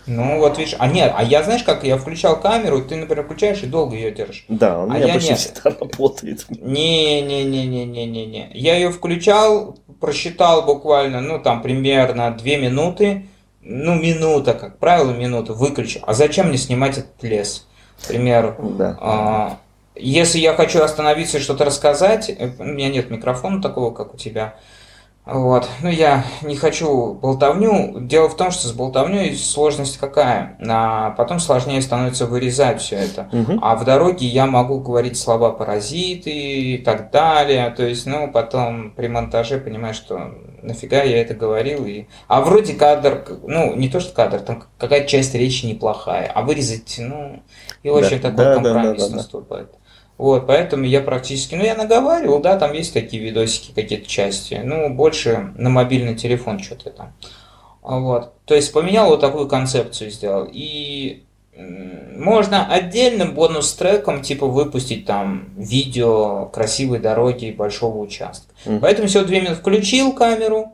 [0.04, 3.62] Ну, вот видишь, а нет, а я знаешь, как я включал камеру, ты, например, включаешь
[3.62, 4.46] и долго ее держишь.
[4.48, 5.38] Да, у А меня я почти нет.
[5.38, 6.44] всегда работает.
[6.50, 8.50] Не-не-не-не-не-не-не.
[8.54, 13.26] Я ее включал, просчитал буквально, ну, там, примерно две минуты.
[13.60, 16.00] Ну, минута, как правило, минута, выключил.
[16.04, 17.68] А зачем мне снимать этот лес?
[18.02, 18.96] К примеру, Да.
[19.00, 19.58] а,
[19.94, 24.16] если я хочу остановиться и что-то рассказать, э, у меня нет микрофона такого, как у
[24.16, 24.54] тебя.
[25.24, 25.68] Вот.
[25.82, 28.00] Ну, я не хочу болтовню.
[28.00, 30.58] Дело в том, что с болтовней сложность какая?
[30.68, 33.28] А потом сложнее становится вырезать все это.
[33.30, 33.60] Мгм.
[33.62, 37.70] А в дороге я могу говорить слова паразиты и так далее.
[37.70, 41.86] То есть, ну, потом при монтаже понимаешь, что нафига я это говорил.
[41.86, 42.06] И...
[42.26, 46.32] А вроде кадр, ну, не то, что кадр, там какая-то часть речи неплохая.
[46.34, 47.44] А вырезать, ну,
[47.82, 49.16] и очень Да, такой да, да, компромисс да, да.
[49.16, 49.68] наступает.
[50.18, 54.94] Вот, поэтому я практически, ну, я наговаривал, да, там есть такие видосики, какие-то части, ну,
[54.94, 57.12] больше на мобильный телефон что-то там.
[57.82, 60.48] А Вот, то есть поменял вот такую концепцию сделал.
[60.50, 61.24] И
[61.56, 68.52] можно отдельным бонус-треком, типа, выпустить там видео красивой дороги большого участка.
[68.64, 68.80] Мгм.
[68.80, 70.72] Поэтому все, две минуты включил камеру,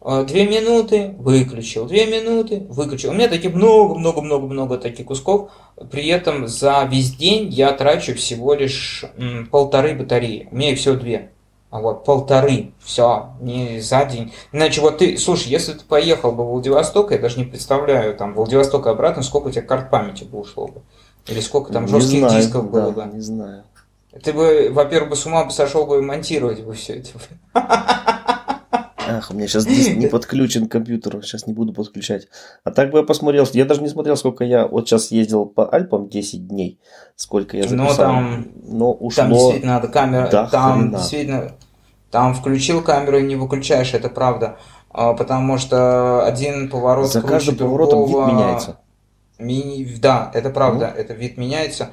[0.00, 3.10] две минуты, выключил, две минуты, выключил.
[3.10, 5.50] У меня таких много-много-много-много таких кусков.
[5.90, 10.48] При этом за весь день я трачу всего лишь м, полторы батареи.
[10.50, 11.30] У меня их всего две.
[11.70, 14.32] А вот полторы, все, не за день.
[14.52, 18.34] Иначе вот ты, слушай, если ты поехал бы в Владивосток, я даже не представляю, там,
[18.34, 20.82] Владивосток и обратно, сколько у тебя карт памяти бы ушло бы.
[21.28, 23.14] Или сколько там Не жестких знаю, дисков было да, бы.
[23.14, 23.64] Не знаю.
[24.20, 27.10] Ты бы, во-первых, бы с ума бы сошел бы и монтировать бы все это.
[29.20, 32.28] Ах, у меня сейчас не подключен к компьютеру, сейчас не буду подключать.
[32.64, 35.68] А так бы я посмотрел, я даже не смотрел, сколько я вот сейчас ездил по
[35.70, 36.80] Альпам 10 дней,
[37.16, 37.96] сколько я Ну, записал.
[37.96, 39.22] там- Но ушло...
[39.24, 40.96] Там действительно надо камера, до там хрена.
[40.98, 41.52] действительно,
[42.10, 44.56] там включил камеру и не выключаешь, это правда.
[44.92, 48.32] А, Потому что один поворот За каждым поворотом вид другого.
[48.32, 48.78] меняется.
[49.38, 51.90] Ми- Да, это правда, это вид меняется.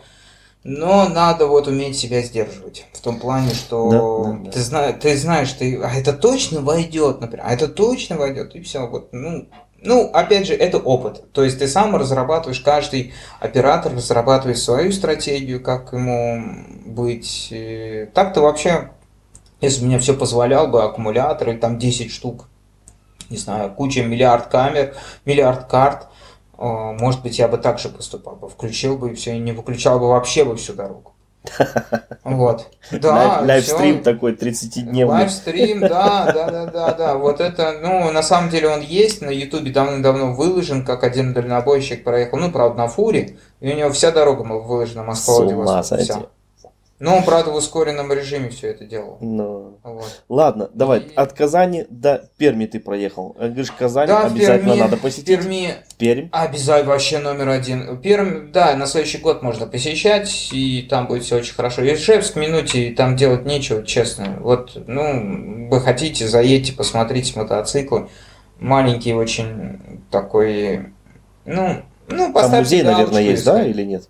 [0.70, 2.86] Но надо вот уметь себя сдерживать.
[2.92, 4.52] В том плане, что Да, да, да.
[4.52, 8.60] Ты, зна- ты знаешь, ты, а это точно войдет, например, а это точно войдет, и
[8.60, 8.86] все.
[8.86, 9.48] Вот, ну,
[9.82, 11.32] ну, опять же, это опыт.
[11.32, 16.44] То есть ты сам разрабатываешь, каждый оператор разрабатывает свою стратегию, как ему
[16.86, 17.54] быть.
[18.14, 18.92] Так-то вообще,
[19.62, 22.50] если бы мне все позволял бы, аккумуляторы, там 10 штук,
[23.30, 26.08] не знаю, куча, миллиард камер, миллиард карт,
[26.58, 28.50] может быть, я бы так же поступал бы.
[28.50, 31.14] Включил бы и все, и не выключал бы вообще бы всю дорогу.
[32.24, 32.68] Вот.
[32.92, 35.06] Да, Лайв- Лайвстрим такой 30-дневный.
[35.06, 37.16] Лайвстрим, да, да, да, да, да.
[37.16, 42.04] Вот это, ну, на самом деле он есть, на Ютубе давным-давно выложен, как один дальнобойщик
[42.04, 46.37] проехал, ну, правда, на фуре, и у него вся дорога была выложена С
[47.00, 47.06] Вся.
[47.06, 49.18] Ну, он, правда, в ускоренном режиме все это делал.
[49.22, 49.80] Ну.
[49.84, 50.24] Вот.
[50.30, 53.36] Ладно, давай, И- от Казани до Перми ты проехал.
[53.40, 55.28] А Говоришь, Казань Да, обязательно Перми- надо посетить.
[55.28, 56.30] Перми Пермь.
[56.32, 57.98] Обязательно вообще номер один.
[58.02, 61.82] Пермь, да, на следующий год можно посещать, и там будет все очень хорошо.
[61.86, 64.38] Ижевск, минуте, там делать нечего, честно.
[64.40, 68.10] Вот, ну, вы хотите, заедьте, посмотрите мотоциклы.
[68.60, 70.88] Маленький очень такой,
[71.46, 74.10] ну, ну, Там поставьте музей, галочку, наверное, есть, да, или нет?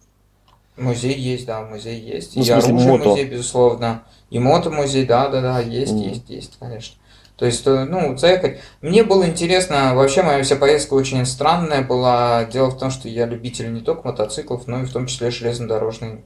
[0.78, 2.36] Музей есть, да, музей есть.
[2.36, 3.10] Ну, и смысле, оружие мото.
[3.10, 4.04] музей, безусловно.
[4.30, 6.02] И мото-музей, да, да, да, есть, Мгм.
[6.10, 6.96] есть, есть, конечно.
[7.36, 8.60] То есть, э, ну, заехать.
[8.82, 12.46] Мне было интересно, вообще моя вся поездка очень странная была.
[12.46, 16.24] Дело в том, что я любитель не только мотоциклов, но и в том числе железнодорожной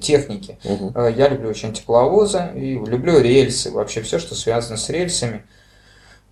[0.00, 0.58] техники.
[0.64, 5.44] Э, Я люблю очень тепловозы и люблю рельсы, вообще все, что связано с рельсами.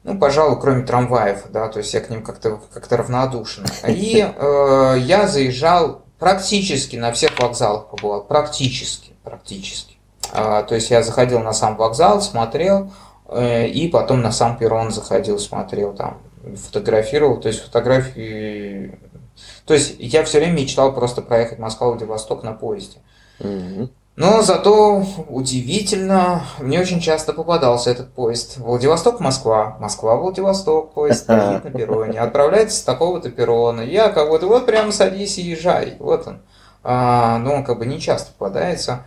[0.04, 3.64] Ну, пожалуй, кроме трамваев, да, то есть я к ним как-то как равнодушен.
[3.88, 9.96] И э, я заезжал практически на всех вокзалах побывал, практически, практически.
[10.32, 12.92] А, то есть я заходил на сам вокзал, смотрел,
[13.28, 16.18] э, и потом на сам перрон заходил, смотрел там,
[16.56, 18.98] фотографировал, то есть фотографии...
[19.66, 22.98] То есть я все время мечтал просто проехать Москва-Владивосток на поезде.
[23.38, 23.90] Мгм.
[24.16, 28.56] Но зато удивительно, мне очень часто попадался этот поезд.
[28.56, 33.82] Владивосток-Москва, Москва-Владивосток, поезд стоит на перроне, отправляется с такого-то перрона.
[33.82, 36.40] Я как вот, вот прямо садись и езжай, вот он.
[36.82, 39.04] А, ну, он как бы не часто попадается.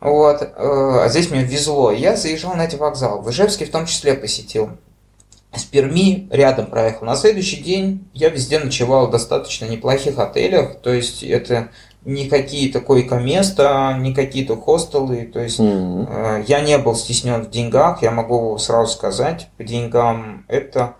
[0.00, 1.92] Вот, э, а здесь мне везло.
[1.92, 3.22] Я заезжал на эти вокзалы.
[3.22, 4.70] В Ижевске в том числе посетил.
[5.54, 7.06] С Перми рядом проехал.
[7.06, 10.80] На следующий день я везде ночевал в достаточно неплохих отелях.
[10.80, 11.68] То есть это
[12.04, 15.24] не какие-то койко-места, не какие-то хостелы.
[15.26, 16.06] То есть Мгм.
[16.10, 18.02] э, я не был стеснен в деньгах.
[18.02, 20.94] Я могу сразу сказать, по деньгам это...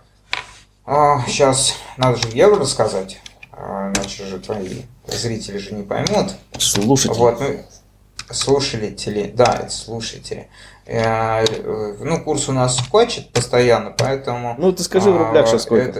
[1.27, 3.19] сейчас надо же в евро рассказать.
[3.51, 6.33] а, Иначе же твои зрители же не поймут.
[6.57, 7.19] Слушайте.
[7.19, 7.59] Вот, ну,
[8.31, 10.47] слушатели, да, это слушатели.
[10.85, 14.55] Э, э, Ну, курс у нас скачет постоянно, поэтому...
[14.57, 15.99] Ну, ты скажи в а, рублях сейчас сколько.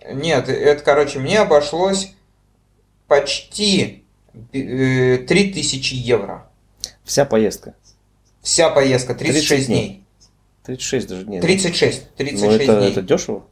[0.00, 2.12] э, нет, это, короче, мне обошлось
[3.08, 4.03] почти э,
[4.52, 6.46] 3000 евро.
[7.04, 7.74] Вся поездка.
[8.42, 9.86] Вся поездка, 36 30 дней.
[9.86, 10.04] дней.
[10.64, 11.42] 36 даже нет.
[11.42, 12.90] 36, 36 Ну, это, дней.
[12.90, 13.44] это дешево?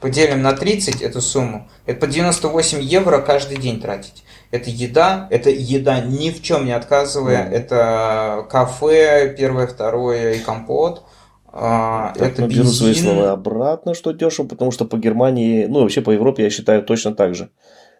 [0.00, 1.68] Поделим на 30 эту сумму.
[1.86, 4.24] Это по 98 евро каждый день тратить.
[4.50, 7.44] Это еда, это еда ни в чем не отказывая.
[7.46, 7.54] Мгм.
[7.54, 11.04] Это кафе, первое, второе и компот.
[11.46, 15.80] А, Так, это ну, беру свои слова обратно, что дешево, потому что по Германии, ну,
[15.82, 17.48] вообще по Европе, я считаю, точно так же.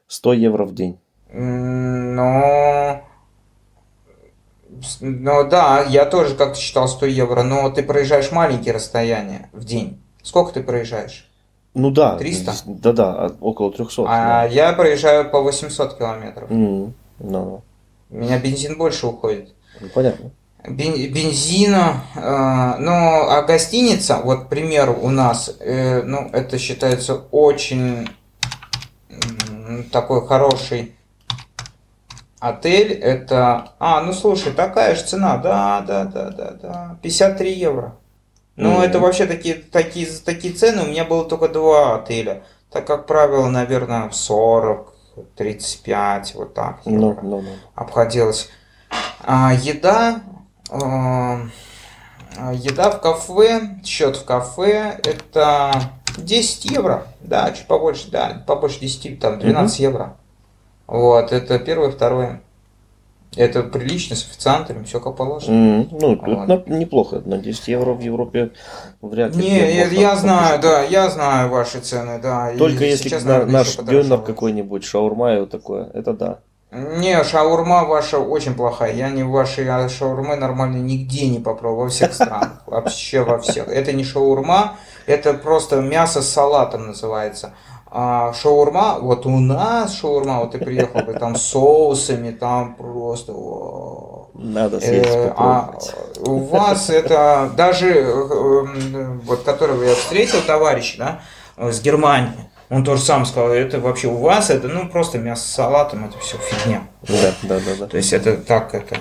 [0.08, 0.98] 100 евро в день.
[1.34, 3.02] Но...
[5.00, 10.00] Ну да, я тоже как-то считал 100 евро, но ты проезжаешь маленькие расстояния в день.
[10.22, 11.28] Сколько ты проезжаешь?
[11.74, 12.16] Ну да.
[12.16, 12.52] 300?
[12.66, 14.02] Да-да, около 300.
[14.06, 14.44] А да.
[14.44, 16.50] я проезжаю по 800 километров.
[16.50, 17.62] М, Ну,
[18.10, 19.54] У меня бензин больше уходит.
[19.80, 20.30] ну, понятно.
[20.66, 27.14] Бен- бензина, э, ну, а гостиница, вот, к примеру, у нас, э, ну, это считается
[27.30, 28.08] очень
[29.10, 30.94] м, такой хороший
[32.44, 37.96] отель, это, а, ну, слушай, такая же цена, да, да, да, да, да, 53 евро.
[38.56, 38.82] Ну, Мгм.
[38.82, 43.48] это вообще такие, такие, такие цены, у меня было только два отеля, так, как правило,
[43.48, 44.94] наверное, 40,
[45.36, 46.80] 35, вот так.
[46.84, 47.44] Евро ну, ну.
[47.74, 48.50] обходилось.
[49.22, 50.20] А, еда,
[50.70, 51.40] а,
[52.52, 55.72] еда в кафе, счет в кафе, это
[56.18, 60.16] 10 евро, да, чуть побольше, да, побольше 10, там 12 евро.
[60.86, 62.40] Вот, это первое, второе.
[63.36, 65.52] Это прилично, с официантами, все как положено.
[65.80, 66.28] М, Ну, Вот.
[66.50, 67.20] это на- неплохо.
[67.24, 68.50] На 10 евро в Европе
[69.02, 69.42] вряд ли.
[69.42, 72.52] Не, я, я знаю, да, я знаю ваши цены, да.
[72.52, 76.38] и Только если сейчас, на- наверное, наш дёнер какой-нибудь, шаурма и вот такое, это да.
[76.70, 78.92] Не, шаурма ваша очень плохая.
[78.94, 82.62] Я не вашей а шаурмы нормально нигде не попробовал во всех странах.
[82.66, 83.68] Вообще во всех.
[83.68, 84.76] Это не шаурма,
[85.06, 87.52] это просто мясо с салатом называется.
[87.96, 93.32] А шаурма, вот у нас шаурма, вот ты приехал бы там с соусами, там просто...
[94.34, 95.78] Надо съесть, Э, а
[96.26, 101.20] у вас это даже э, э, вот которого я встретил товарищ, да,
[101.56, 105.52] с Германии, он тоже сам сказал, это вообще у вас это ну просто мясо с
[105.52, 106.88] салатом, это все фигня.
[107.02, 107.86] Да, да, да, да.
[107.86, 108.96] То есть это так это.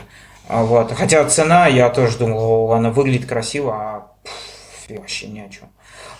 [0.47, 0.91] а Вот.
[0.91, 5.67] Хотя цена, я тоже думал, она выглядит красиво, а пф, вообще ни о чем.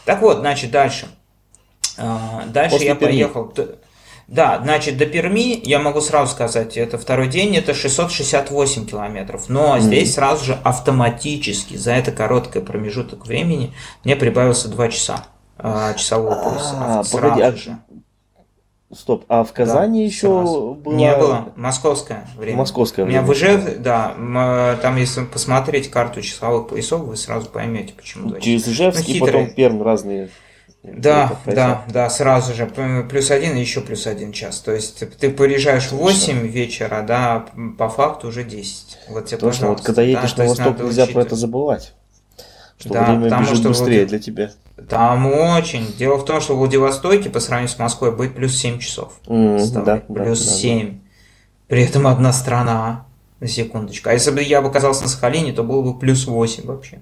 [0.05, 1.07] Так вот, значит, дальше.
[1.97, 3.11] А, Дальше После я Перми.
[3.11, 3.53] поехал.
[4.27, 9.49] Да, значит, до Перми, я могу сразу сказать, это второй день, это 668 километров.
[9.49, 9.81] Но Мгм.
[9.81, 13.73] здесь сразу же автоматически за это короткое промежуток времени
[14.03, 15.25] мне прибавился 2 часа
[15.57, 16.75] а, часового пояса.
[16.79, 17.77] А, погоди, а же.
[18.95, 20.75] Стоп, а в Казани да, еще сразу.
[20.75, 20.93] было...
[20.93, 22.57] Не было, московское время.
[22.59, 23.21] Московское время.
[23.21, 24.13] У меня в Ижев, да,
[24.81, 28.39] там если посмотреть карту часовых поясов, вы сразу поймете, почему.
[28.39, 30.29] Через Ижевск ну, и потом Пермь разные
[30.83, 32.65] да, да, да, сразу же.
[33.09, 34.59] Плюс один и еще плюс один час.
[34.59, 37.45] То есть ты приезжаешь в 8 вечера, да,
[37.77, 38.97] по факту уже 10.
[39.09, 41.13] Вот тебе, Точно, вот когда едешь да, на восток, нельзя учитывать.
[41.13, 41.93] про это забывать.
[42.77, 44.09] Что да, время потому бежит что быстрее Влад...
[44.09, 44.51] для тебя.
[44.89, 45.87] Там очень.
[45.97, 49.13] Дело в том, что в Владивостоке по сравнению с Москвой будет плюс 7 часов.
[49.25, 50.91] Mm, да, плюс да, 7.
[50.91, 50.97] Да.
[51.67, 53.05] При этом одна страна.
[53.39, 54.09] На секундочку.
[54.09, 56.99] А если бы я бы оказался на Сахалине, то было бы плюс 8 вообще.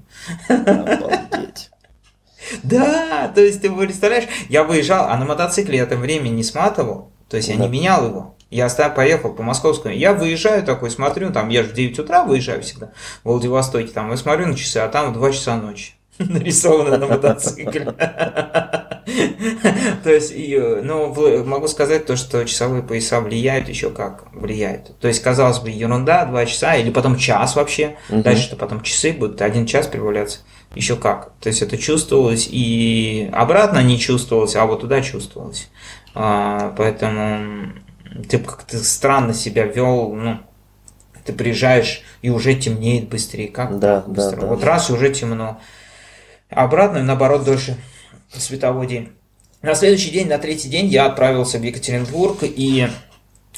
[2.64, 7.12] Да, то есть ты представляешь, я выезжал, а на мотоцикле я это время не сматывал,
[7.30, 8.36] то есть я не менял его.
[8.49, 12.62] Я поехал по московскому, я выезжаю такой, смотрю, там я же в 9 утра выезжаю
[12.62, 12.91] всегда
[13.24, 17.86] в Владивостоке, там, и смотрю на часы, а там 2 часа ночи нарисовано на мотоцикле.
[20.04, 24.99] То есть, ну, могу сказать то, что часовые пояса влияют еще как влияют.
[24.99, 29.41] То есть, казалось бы, ерунда, 2 часа, или потом час вообще, дальше-то потом часы будут,
[29.41, 30.39] один час прибавляться
[30.76, 31.34] еще как.
[31.39, 35.69] То есть это чувствовалось и обратно не чувствовалось, а вот туда чувствовалось.
[36.13, 37.74] А, поэтому
[38.30, 40.39] ты как-то странно себя вел, ну,
[41.26, 43.47] ты приезжаешь и уже темнеет быстрее.
[43.47, 44.36] Как да, быстро?
[44.36, 44.65] Да, да, вот да.
[44.67, 45.59] раз и уже темно.
[46.49, 47.78] Обратно, наоборот, дольше
[48.34, 49.09] световой день.
[49.61, 52.88] На следующий день, на третий день я отправился в Екатеринбург и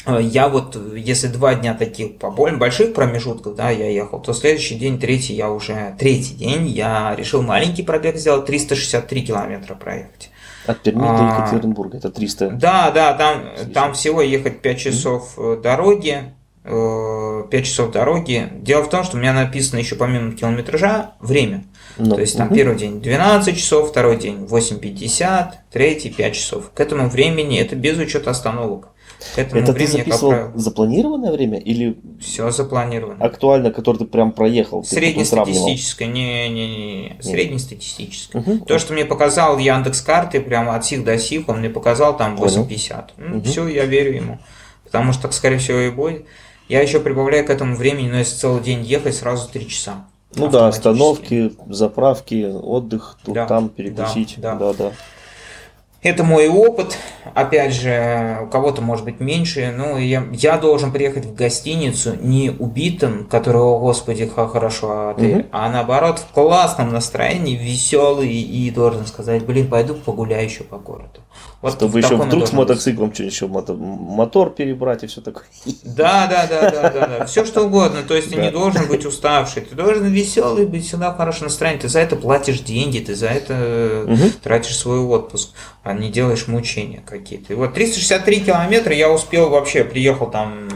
[0.06, 4.76] я вот, если два дня таких по более больших промежутков, да, я ехал, то следующий
[4.76, 10.30] день, третий, я уже, третий день, я решил маленький пробег сделать, 363 километра проехать.
[10.66, 12.51] От Перми а, до Екатеринбурга, это 300.
[12.51, 13.43] Да, да, там,
[13.74, 15.62] там всего ехать 5 часов mm-hmm.
[15.62, 16.34] дороги,
[16.64, 18.49] 5 э, часов дороги.
[18.62, 21.66] Дело в том, что у меня написано еще помимо километража время.
[21.97, 22.56] Ну, То есть там угу.
[22.56, 26.72] первый день 12 часов, второй день 8.50, третий 5 часов.
[26.74, 28.88] К этому времени это без учета остановок.
[29.36, 33.24] Это ты записывал запланированное время или все запланировано?
[33.24, 34.84] Актуально, который ты прям проехал?
[34.84, 38.42] Среднестатистическое, не, не, не, среднестатистическое.
[38.42, 38.66] Угу.
[38.66, 42.36] То, что мне показал Яндекс карты, прямо от сих до сих, он мне показал там
[42.36, 43.12] 8.50.
[43.18, 43.46] Ну, угу.
[43.46, 44.40] Все, я верю ему,
[44.84, 46.26] потому что так, скорее всего, и будет.
[46.70, 50.06] Я еще прибавляю к этому времени, но если целый день ехать, сразу 3 часа.
[50.36, 54.36] Ну да, остановки, заправки, отдых, тут да, там перекусить.
[54.38, 54.74] Да, да.
[54.74, 54.92] да, да.
[56.04, 56.97] Это мой опыт.
[57.34, 59.74] Опять же, у кого-то может быть меньше.
[59.76, 65.47] Но я, я должен приехать в гостиницу не убитым, которого, господи, как хорошо отель, угу.
[65.51, 71.22] а наоборот в классном настроении, веселый и должен сказать, блин, пойду погуляю еще по городу.
[71.62, 75.45] Вот Чтобы еще вдруг с мотоциклом что еще мотор перебрать и все такое.
[75.84, 77.26] Да, да, да, да, да, да.
[77.26, 77.99] Все что угодно.
[78.06, 81.80] То есть ты не должен быть уставший, ты должен веселый быть всегда в хорошем настроении.
[81.80, 84.06] Ты за это платишь деньги, ты за это
[84.43, 85.51] тратишь свой отпуск,
[85.84, 87.54] а не делаешь мучения какие-то.
[87.54, 90.70] И вот 363 километра я успел вообще, приехал там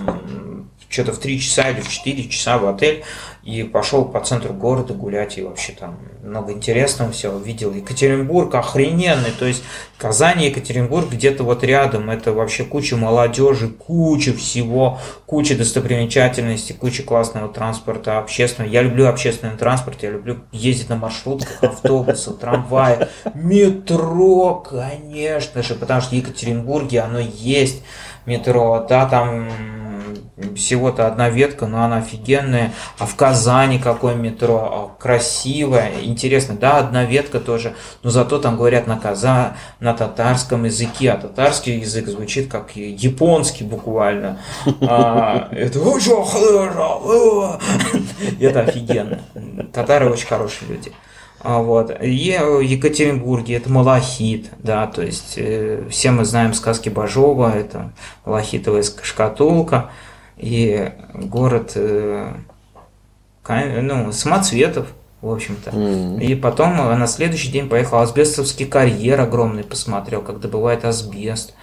[0.89, 3.03] что-то в 3 часа или в 4 часа в отель
[3.47, 7.73] и пошел по центру города гулять, и вообще там много интересного всего видел.
[7.73, 9.63] Екатеринбург охрененный, то есть
[9.97, 17.03] Казань и Екатеринбург где-то вот рядом, это вообще куча молодежи, куча всего, куча достопримечательностей, куча
[17.03, 18.69] классного транспорта общественного.
[18.69, 26.01] Я люблю общественный транспорт, я люблю ездить на маршрутках, автобусах, трамвае, метро, конечно же, потому
[26.01, 27.81] что в Екатеринбурге оно есть,
[28.25, 29.47] метро, да, там
[30.55, 32.73] всего-то одна ветка, но она офигенная.
[32.99, 34.57] А в Казани какое метро,
[34.97, 36.55] а, красивое, интересно.
[36.55, 41.79] Да, одна ветка тоже, но зато там говорят на каза, на татарском языке, а татарский
[41.79, 44.39] язык звучит как японский буквально.
[44.81, 45.79] А, это
[48.39, 49.21] это офигенно.
[49.73, 50.91] Татары очень хорошие люди.
[51.39, 51.91] А вот.
[52.01, 57.93] И в Екатеринбурге это малахит, да, то есть э, все мы знаем сказки Бажова, это
[58.25, 59.91] малахитовая шкатулка,
[60.37, 62.33] и город э,
[63.47, 64.87] ну, самоцветов,
[65.21, 65.71] в общем-то.
[65.71, 66.23] Mm-hmm.
[66.23, 71.53] И потом на следующий день поехал асбестовский карьер огромный, посмотрел, как добывает асбест.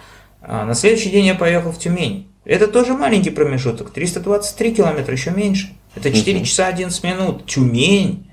[0.41, 2.29] А на следующий день я поехал в Тюмень.
[2.43, 5.75] Это тоже маленький промежуток, 323 километра, еще меньше.
[5.95, 6.43] Это 4 mm-hmm.
[6.43, 7.45] часа 11 минут.
[7.45, 8.25] Тюмень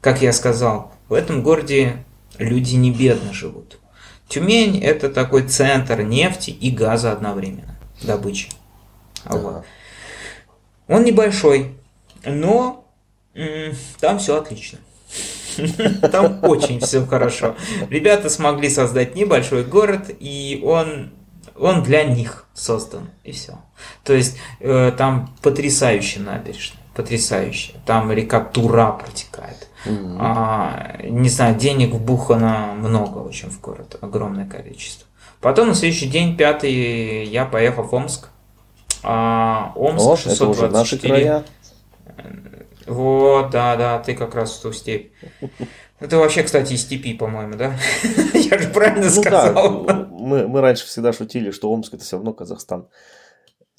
[0.00, 2.04] как я сказал, в этом городе
[2.38, 3.78] люди не бедно живут.
[4.28, 8.48] Тюмень– это такой центр нефти и газа одновременно, добычи.
[9.24, 9.64] Вот.
[10.88, 11.76] Он небольшой,
[12.24, 12.84] но
[14.00, 14.78] там все отлично.
[16.12, 17.56] Там очень все хорошо.
[17.90, 21.10] Ребята смогли создать небольшой город, и он,
[21.56, 23.58] он для них создан, и все.
[24.04, 27.76] То есть э, там потрясающая набережная, потрясающая.
[27.84, 29.68] Там река Тура протекает.
[29.86, 30.16] Mm-hmm.
[30.20, 35.06] А, не знаю, денег вбухано много очень в город, огромное количество.
[35.40, 38.28] Потом на следующий день, пятый, я поехал в Омск.
[39.02, 40.34] А, Омск О, 624.
[40.34, 41.44] это уже наши края.
[42.86, 45.12] Вот, да, да, ты как раз в ту степь.
[46.00, 47.74] Это вообще, кстати, из степи, по-моему, да?
[48.34, 49.84] Я же правильно Ну да, сказал.
[50.10, 52.88] мы, мы раньше всегда шутили, что Омск это все равно Казахстан.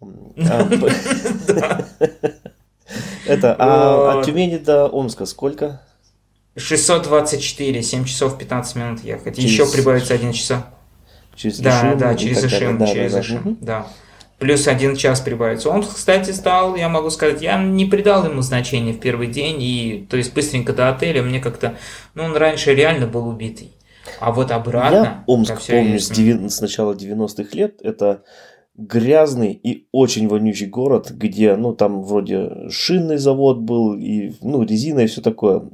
[0.02, 0.64] А,
[1.48, 1.86] Да.
[3.26, 5.82] Это, а от Тюмени до Омска сколько?
[6.58, 9.38] 624, 7 часов 15 минут ехать.
[9.38, 10.68] Еще прибавится 1 часа.
[11.36, 12.44] Через Да, да, через.
[12.44, 13.24] Ишим, Да, через да, да.
[13.24, 13.88] Ишим, да.
[14.42, 15.70] Плюс один час прибавится.
[15.70, 20.08] Омск, кстати, стал, я могу сказать, я не придал ему значения в первый день, и
[20.10, 21.76] то есть быстренько до отеля мне как-то,
[22.16, 23.72] ну, он раньше реально был убитый.
[24.20, 24.96] А вот обратно...
[24.96, 27.82] Я Омск помню с, деви- с начала 90-х лет.
[27.84, 28.24] Это
[28.76, 35.02] грязный и очень вонючий город, где, ну, там вроде шинный завод был, и, ну, резина
[35.02, 35.66] и все такое.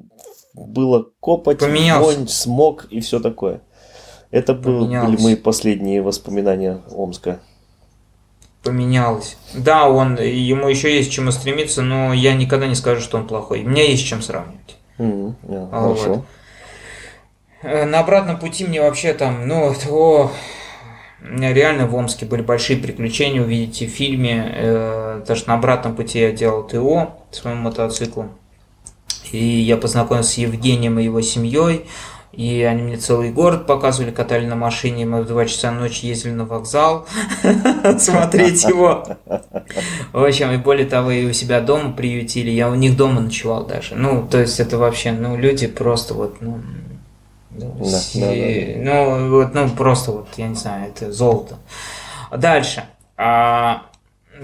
[0.54, 2.04] Было копоть, Поменялся.
[2.18, 3.62] вонь, смог и все такое.
[4.30, 7.40] Это был- были мои последние воспоминания Омска.
[8.68, 9.38] Поменялось.
[9.54, 13.28] Да, он, ему еще есть к чему стремиться, но я никогда не скажу, что он
[13.28, 13.64] плохой.
[13.64, 14.78] У меня есть с чем сравнивать.
[14.98, 15.82] М, да, А.
[15.96, 16.26] Хорошо.
[17.64, 20.32] Э, На обратном пути мне вообще там, ну, о,
[21.22, 24.52] реально в Омске были большие приключения, увидите в фильме.
[24.56, 28.30] Э, даже на обратном пути я делал ТО своему мотоциклу.
[29.32, 31.86] И я познакомился с Евгением и его семьей.
[32.32, 35.06] И они мне целый город показывали, катали на машине.
[35.06, 37.08] Мы в 2 часа ночи ездили на вокзал
[37.98, 39.06] смотреть его.
[40.14, 42.52] В общем, и более того, и у себя дома приютили.
[42.52, 43.96] Я у них дома ночевал даже.
[43.96, 46.60] Ну, то есть это вообще, ну, люди просто вот, ну,
[47.52, 47.74] ну,
[48.76, 51.58] Да, ну, вот, ну, просто вот, я не знаю, это золото.
[52.36, 52.84] Дальше.
[53.18, 53.84] А,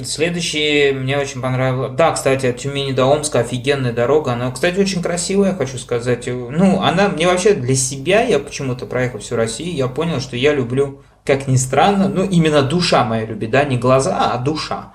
[0.03, 1.91] следующий мне очень понравилось.
[1.95, 4.33] Да, кстати, от Тюмени до Омска офигенная дорога.
[4.33, 6.27] Она, кстати, очень красивая, хочу сказать.
[6.27, 10.53] Ну, она мне вообще для себя, я почему-то проехал всю Россию, я понял, что я
[10.53, 14.93] люблю, как ни странно, ну, именно душа моя любит, да, не глаза, а душа.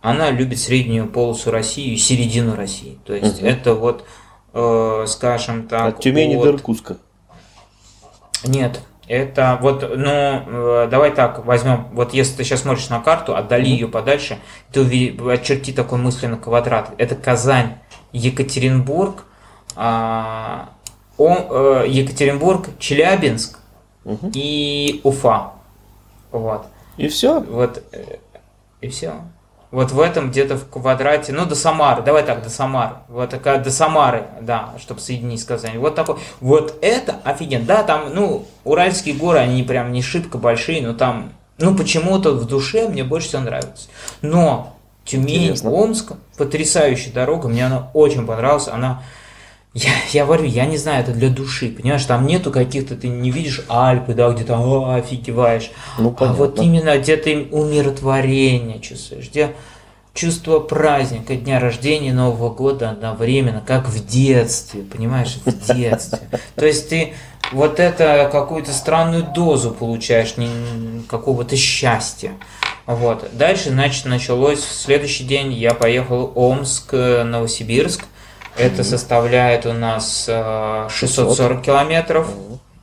[0.00, 2.98] Она любит среднюю полосу России и середину России.
[3.06, 3.46] То есть Мгм.
[3.48, 4.04] это вот,
[4.52, 5.94] э, скажем так...
[5.96, 6.96] От Тюмени от- до Иркутска.
[8.44, 10.06] нет, это вот, ну,
[10.46, 14.38] э, давай так, возьмем, вот если ты сейчас смотришь на карту, отдали ее подальше,
[14.72, 16.90] ты увидишь, очерти такой мысленный квадрат.
[16.98, 17.74] Это Казань,
[18.12, 19.24] Екатеринбург,
[19.76, 20.70] а,
[21.18, 23.58] О- э, Екатеринбург, Челябинск
[24.04, 24.30] Мгм.
[24.34, 25.52] и Уфа.
[26.32, 26.66] Вот.
[26.96, 27.40] И все.
[27.40, 28.16] Вот, э,
[28.80, 29.14] и все.
[29.74, 32.94] Вот в этом где-то в квадрате, ну, до Самары, давай так, до Самары.
[33.08, 35.80] Вот такая, до Самары, да, чтобы соединить с Казанью.
[35.80, 37.64] Вот такой, вот это офигенно.
[37.64, 42.46] Да, там, ну, Уральские горы, они прям не шибко большие, но там, ну, почему-то в
[42.46, 43.88] душе мне больше всего нравится.
[44.22, 45.72] Но Тюмень, Интересно.
[45.72, 49.02] Омск, потрясающая дорога, мне она очень понравилась, она...
[49.74, 53.32] Я, я говорю, я не знаю, это для души, понимаешь, там нету каких-то, ты не
[53.32, 56.38] видишь Альпы, да, где там «А, офигеваешь, Ну, а понятно.
[56.38, 59.52] вот именно где ты умиротворение чувствуешь, где
[60.14, 66.20] чувство праздника, дня рождения, Нового года одновременно, как в детстве, понимаешь, в детстве.
[66.54, 67.14] То есть ты
[67.52, 70.36] вот это какую-то странную дозу получаешь
[71.08, 72.30] какого-то счастья.
[72.86, 73.28] Вот.
[73.32, 78.04] Дальше, значит, началось в следующий день я поехал в Омск, э, Новосибирск.
[78.56, 82.30] Это составляет у нас э, 640 километров.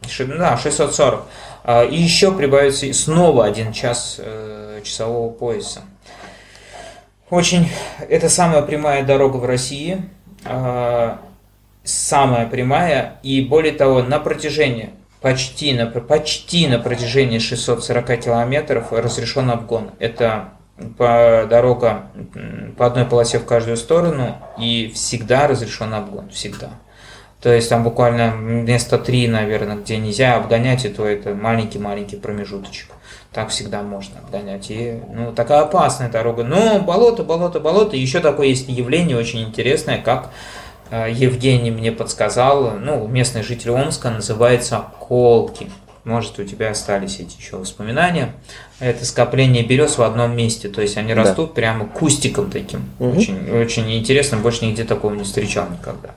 [0.07, 1.23] Ши- Да, 640.
[1.63, 5.81] А, И еще прибавится снова один час э, часового пояса.
[7.29, 7.69] Очень,
[8.09, 10.01] это самая прямая дорога в России,
[10.43, 11.19] а,
[11.85, 14.89] самая прямая, и более того, на протяжении,
[15.21, 19.91] почти на, почти на протяжении 640 километров разрешен обгон.
[19.99, 20.49] Это
[20.97, 22.07] по дорога
[22.77, 26.69] по одной полосе в каждую сторону, и всегда разрешен обгон, всегда.
[27.41, 32.89] То есть там буквально место три, наверное, где нельзя обгонять, и то это маленький-маленький промежуточек.
[33.33, 34.69] Так всегда можно обгонять.
[34.69, 36.43] И, ну, такая опасная дорога.
[36.43, 37.95] Но болото, болото, болото.
[37.95, 40.29] Еще такое есть явление очень интересное, как
[40.91, 45.71] э, Евгений мне подсказал, ну, местный житель Омска, называется колки.
[46.03, 48.33] Может, у тебя остались эти еще воспоминания.
[48.79, 50.67] Это скопление берез в одном месте.
[50.67, 51.23] То есть они Да.
[51.23, 52.89] растут прямо кустиком таким.
[52.99, 53.17] Мгм.
[53.17, 54.37] Очень, очень интересно.
[54.37, 56.09] Больше нигде такого не встречал никогда.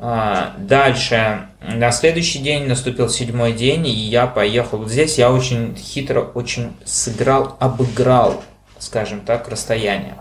[0.00, 4.78] А, Дальше, на следующий день наступил седьмой день, и я поехал.
[4.78, 8.42] Вот здесь я очень хитро, очень сыграл, обыграл,
[8.80, 10.16] скажем так, расстояние.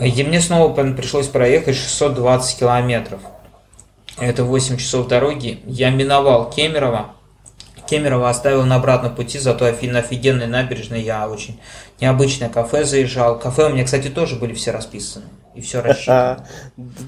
[0.00, 3.20] И мне снова пришлось проехать 620 километров.
[4.18, 5.60] Это 8 часов дороги.
[5.66, 7.14] Я миновал Кемерово.
[7.86, 11.58] Кемерово оставил на обратном пути, зато на офигенной набережной я очень
[12.00, 13.38] необычное кафе заезжал.
[13.38, 15.26] Кафе у меня, кстати, тоже были все расписаны.
[15.54, 16.46] и все рассчитано.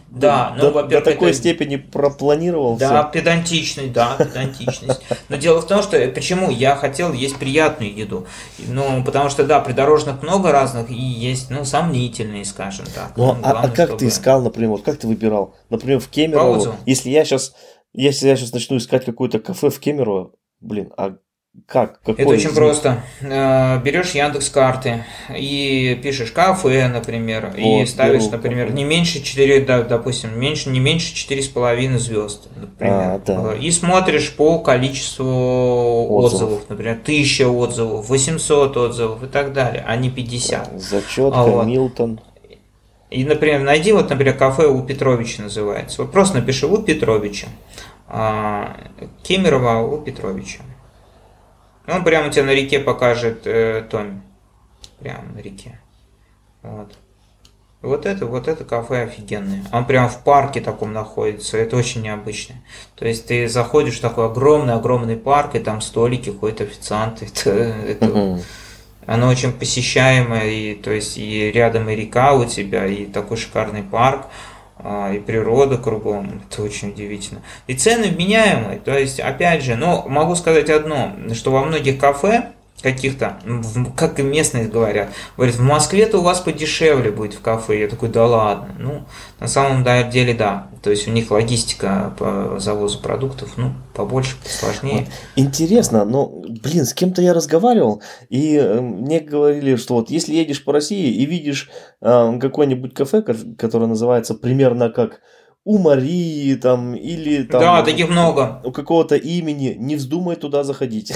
[0.08, 5.02] Да, ну, во-первых, до такой степени пропланировал Да, педантичный, да, педантичность.
[5.28, 8.26] Но дело в том, что почему я хотел есть приятную еду.
[8.58, 13.16] Ну, потому что, да, придорожных много разных и есть, ну, сомнительные, скажем так.
[13.16, 15.54] Ну, ну а, а как ты искал, например, вот как ты выбирал?
[15.68, 17.52] Например, в Кемерово, если я сейчас,
[17.92, 20.30] если я сейчас начну искать какое-то кафе в Кемерово,
[20.60, 21.16] блин, а
[21.64, 22.00] как?
[22.00, 23.02] Какой Это очень просто.
[23.22, 25.04] Э, берешь Яндекс карты
[25.34, 30.68] и пишешь кафе, например, вот, и ставишь, беру, например, не меньше 4, да, допустим, меньше,
[30.68, 32.94] не меньше 4,5 звезд, например.
[32.94, 33.54] А, да.
[33.54, 36.42] И смотришь по количеству отзывов.
[36.42, 40.78] отзывов, например, 1000 отзывов, 800 отзывов и так далее, а не 50.
[40.78, 41.66] Зачетка, вот.
[41.66, 42.20] Милтон.
[43.10, 46.02] И, например, найди, вот, например, кафе у Петровича называется.
[46.02, 47.46] Вот просто напиши у Петровича.
[48.08, 48.76] А,
[49.22, 50.62] Кемерово у Петровича.
[51.86, 54.22] Он прямо тебе на реке покажет э, Томми.
[54.98, 55.80] Прямо на реке.
[56.62, 56.92] Вот.
[57.82, 59.62] Вот это, вот это кафе офигенное.
[59.72, 61.56] Он прямо в парке таком находится.
[61.58, 62.56] Это очень необычно.
[62.96, 67.26] То есть ты заходишь в такой огромный-огромный парк, и там столики, ходят официанты.
[67.36, 68.40] Это, это,
[69.06, 73.84] Оно очень посещаемое, и, то есть и рядом и река у тебя, и такой шикарный
[73.84, 74.26] парк.
[74.78, 76.42] А, и природа кругом.
[76.50, 77.42] Это очень удивительно.
[77.66, 78.78] И цены вменяемые.
[78.78, 82.52] То есть, опять же, но могу сказать одно, что во многих кафе
[82.82, 83.38] каких-то,
[83.96, 87.80] как и местные говорят, говорят, в Москве-то у вас подешевле будет в кафе.
[87.80, 88.74] Я такой, да ладно.
[88.78, 89.06] Ну,
[89.40, 90.68] на самом деле, да.
[90.82, 95.08] То есть у них логистика по завозу продуктов, ну, побольше, сложнее.
[95.34, 96.26] Интересно, но,
[96.62, 101.12] блин, с кем-то я разговаривал, и э, мне говорили, что вот если едешь по России
[101.12, 101.70] и видишь
[102.00, 105.20] э, какое-нибудь кафе, которое называется примерно как
[105.64, 108.60] у Марии там или там да, таких много.
[108.62, 111.12] у какого-то имени, не вздумай туда заходить.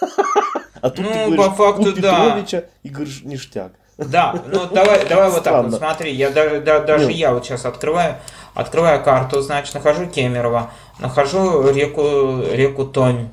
[0.80, 2.66] А тут ну, ты говоришь, по факту, у Петровича да.
[2.82, 3.72] и говоришь, ништяк.
[3.98, 7.66] Да, ну давай, давай вот так вот, смотри, я даже, да, даже я вот сейчас
[7.66, 8.16] открываю,
[8.54, 13.30] открываю карту, значит, нахожу Кемерово, нахожу реку, реку Тонь.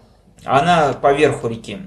[0.48, 1.78] Она по верху реки.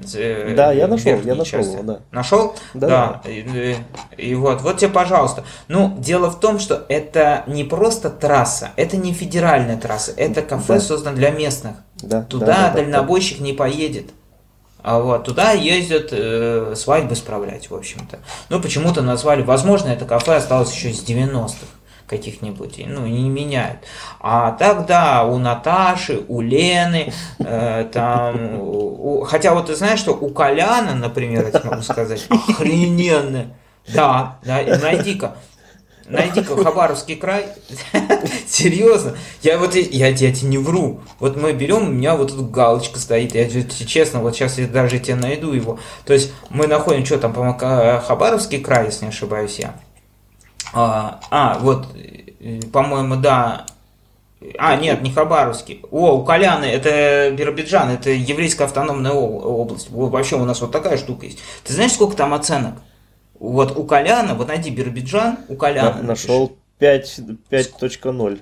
[0.55, 2.01] Да, я нашел, я нашел его, да.
[2.11, 2.57] Нашел?
[2.75, 3.21] Да.
[3.25, 3.31] да.
[3.31, 3.77] И,
[4.19, 5.45] и вот, вот тебе, пожалуйста.
[5.69, 10.75] Ну, дело в том, что это не просто трасса, это не федеральная трасса, это кафе
[10.75, 10.81] да.
[10.81, 11.77] создано для местных.
[12.03, 13.45] Да, Туда да, да, дальнобойщик да.
[13.45, 14.11] не поедет.
[14.83, 18.21] А вот туда ездят э, свадьбы справлять, в общем-то.
[18.49, 21.67] Ну, почему-то назвали, возможно, это кафе осталось еще из 90-х
[22.11, 23.79] каких-нибудь, ну, не меняют.
[24.19, 30.31] А тогда у Наташи, у Лены, э, там, у, хотя вот ты знаешь, что у
[30.31, 33.47] Коляна, например, я могу сказать, охрененно,
[33.95, 35.37] да, да, найди-ка,
[36.11, 37.47] Найди-ка Хабаровский край.
[38.49, 39.17] Серьезно.
[39.43, 41.01] Я вот я, я тебе не вру.
[41.21, 43.35] Вот мы берем, у меня вот тут галочка стоит.
[43.35, 45.79] Я честно, вот сейчас я даже тебе найду его.
[46.05, 49.75] То есть мы находим, что там, по-моему, Хабаровский край, если не ошибаюсь я.
[50.73, 51.87] А, а вот,
[52.41, 53.67] э, по-моему, да,
[54.59, 55.83] а, нет, не Хабаровский.
[55.91, 59.91] О, у Коляны, это Биробиджан, это еврейская автономная область.
[59.91, 61.39] Вообще у нас вот такая штука есть.
[61.65, 62.75] Ты знаешь, сколько там оценок?
[63.41, 66.03] Вот у Коляна, вот найди Биробиджан, у Коляна.
[66.03, 68.41] Нашел 5.0.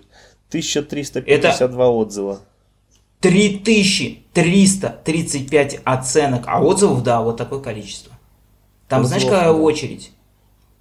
[0.48, 1.88] 1352 Это...
[1.88, 2.40] отзыва.
[3.20, 8.12] 3335 оценок, а отзывов, да, вот такое количество.
[8.88, 9.60] Там, Отзывов, знаешь, какая да.
[9.60, 10.12] очередь?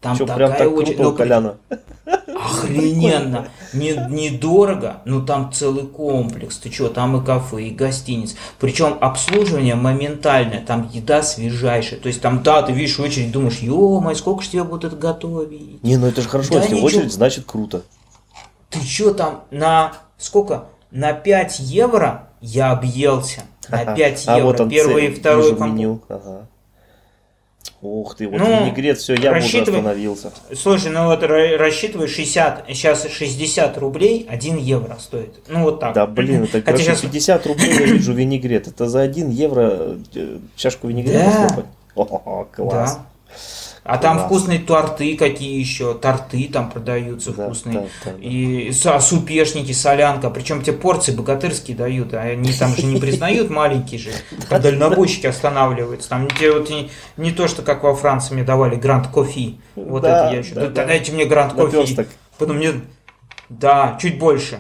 [0.02, 0.98] Там Что, такая прям так очередь.
[1.00, 1.58] Ну, Коляна?
[2.38, 3.50] Охрененно.
[3.74, 6.58] Не, недорого, но там целый комплекс.
[6.58, 8.36] Ты что, там и кафе, и гостиниц.
[8.60, 12.00] Причем обслуживание моментальное, там еда свежайшая.
[12.00, 15.84] То есть там, да, ты видишь очередь, думаешь, ё сколько ж тебе будут готовить.
[15.84, 16.88] Не, ну это же хорошо, да если ничего.
[16.88, 17.82] очередь, значит круто.
[18.70, 20.66] Ты что там, на сколько?
[20.92, 23.44] На 5 евро я объелся.
[23.70, 24.48] На 5 а евро.
[24.48, 26.02] Вот он Первый и второй меню.
[26.08, 26.48] Ага.
[27.82, 30.32] Ух ты, вот ну, винегрет, все, я рассчитывай, уже остановился.
[30.56, 35.36] Слушай, ну вот рассчитывай 60, сейчас 60 рублей 1 евро стоит.
[35.48, 35.94] Ну вот так.
[35.94, 37.02] Да блин, это Хотя сейчас...
[37.02, 38.68] 50 рублей я вижу винегрет.
[38.68, 41.66] Это за 1 евро э, чашку винегрета да.
[41.96, 42.96] О, класс.
[42.96, 43.06] Да.
[43.88, 47.80] А там вкусные торты какие еще, торты там продаются да, вкусные.
[47.80, 48.18] Да, да, да.
[48.20, 50.30] И супешники, солянка.
[50.30, 54.12] Причем те порции богатырские дают, а они там же не признают маленькие же.
[54.50, 56.10] Дальнобойщики останавливаются.
[56.10, 59.54] Там не, вот, не, не то, что как во Франции мне давали грант кофе.
[59.76, 60.54] Вот это я еще.
[60.54, 62.06] Дайте мне грант кофе.
[62.38, 62.74] Потом мне.
[63.48, 64.60] Да, чуть больше.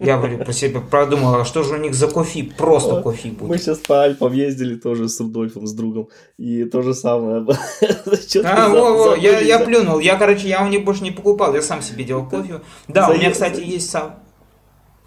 [0.00, 2.50] Я говорю про себя продумал, а что же у них за кофе?
[2.56, 3.48] Просто кофе будет.
[3.48, 6.08] Мы сейчас по Альпам ездили тоже с Рудольфом, с другом.
[6.36, 7.46] И то же самое.
[8.44, 10.00] А, во, во, я, я плюнул.
[10.00, 11.54] Я, короче, я у них больше не покупал.
[11.54, 12.60] Я сам себе делал кофе.
[12.88, 14.22] Да, у меня, кстати, есть сам.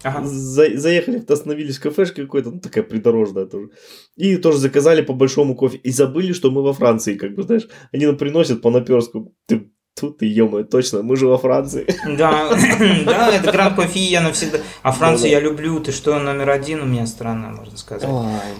[0.02, 0.26] Ага.
[0.26, 3.70] За, заехали, остановились в кафешке какой-то, ну такая придорожная тоже.
[4.16, 5.78] И тоже заказали по большому кофе.
[5.78, 7.68] И забыли, что мы во Франции, как бы, знаешь.
[7.92, 9.34] Они нам приносят по наперску.
[9.46, 9.70] Ты
[10.00, 11.86] Тут ты, ё точно, мы же во Франции.
[12.16, 12.50] Да,
[13.06, 14.58] да, это Гранд Кофе я навсегда.
[14.82, 18.08] А Францию я люблю, ты что, номер один у меня страна, можно сказать.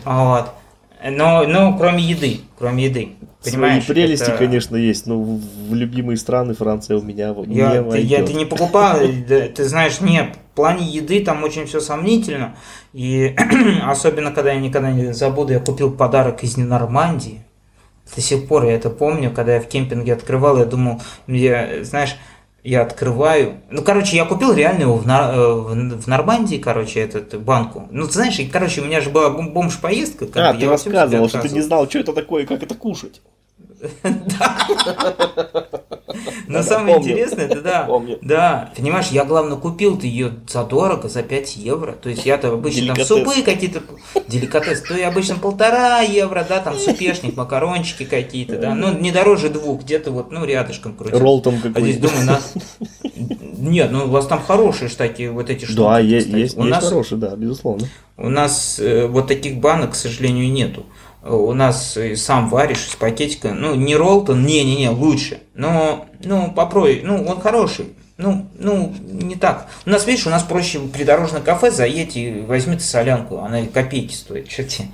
[0.04, 0.46] Вот.
[1.04, 3.12] Но, но кроме еды, кроме еды.
[3.42, 4.36] Понимаешь, Свои прелести, это...
[4.36, 8.44] конечно, есть, но в любимые страны Франция у меня я, не ты, Я ты не
[8.44, 12.54] покупал, ты знаешь, нет, в плане еды там очень все сомнительно.
[12.92, 13.34] И
[13.82, 17.42] особенно, когда я никогда не забуду, я купил подарок из Нормандии.
[18.14, 22.16] До сих пор я это помню, когда я в кемпинге открывал, я думал, я, знаешь,
[22.64, 23.60] я открываю.
[23.70, 25.34] Ну, короче, я купил реально его в, Нар...
[25.34, 25.52] Э,
[25.96, 27.88] в Нормандии, короче, этот банку.
[27.90, 30.28] Ну, ты знаешь, короче, у меня же была бомж-поездка.
[30.34, 33.20] А, ты рассказывал, что ты не знал, что это такое и как это кушать.
[34.02, 35.66] Да.
[36.46, 37.88] Но самое интересное, это да.
[38.20, 41.92] Да, понимаешь, я главное купил ты ее за дорого, за 5 евро.
[41.92, 43.82] То есть я-то обычно там супы какие-то,
[44.28, 48.74] деликатес, то я обычно полтора евро, да, там супешник, макарончики какие-то, да.
[48.74, 51.22] Ну, не дороже двух, где-то вот, ну, рядышком крутится.
[51.22, 51.78] Ролл там какой-то.
[51.78, 52.40] А здесь думаю, на...
[53.58, 55.78] Нет, ну у вас там хорошие штуки, вот эти штуки.
[55.78, 57.88] Да, есть, есть, есть хорошие, да, безусловно.
[58.16, 60.84] У нас э, вот таких банок, к сожалению, нету
[61.24, 67.24] у нас сам варишь из пакетика, ну, не Ролтон, не-не-не, лучше, но, ну, попробуй, ну,
[67.24, 69.68] он хороший, ну, ну, не так.
[69.86, 74.14] У нас, видишь, у нас проще придорожное кафе заедь и возьми ты солянку, она копейки
[74.14, 74.88] стоит, тебе.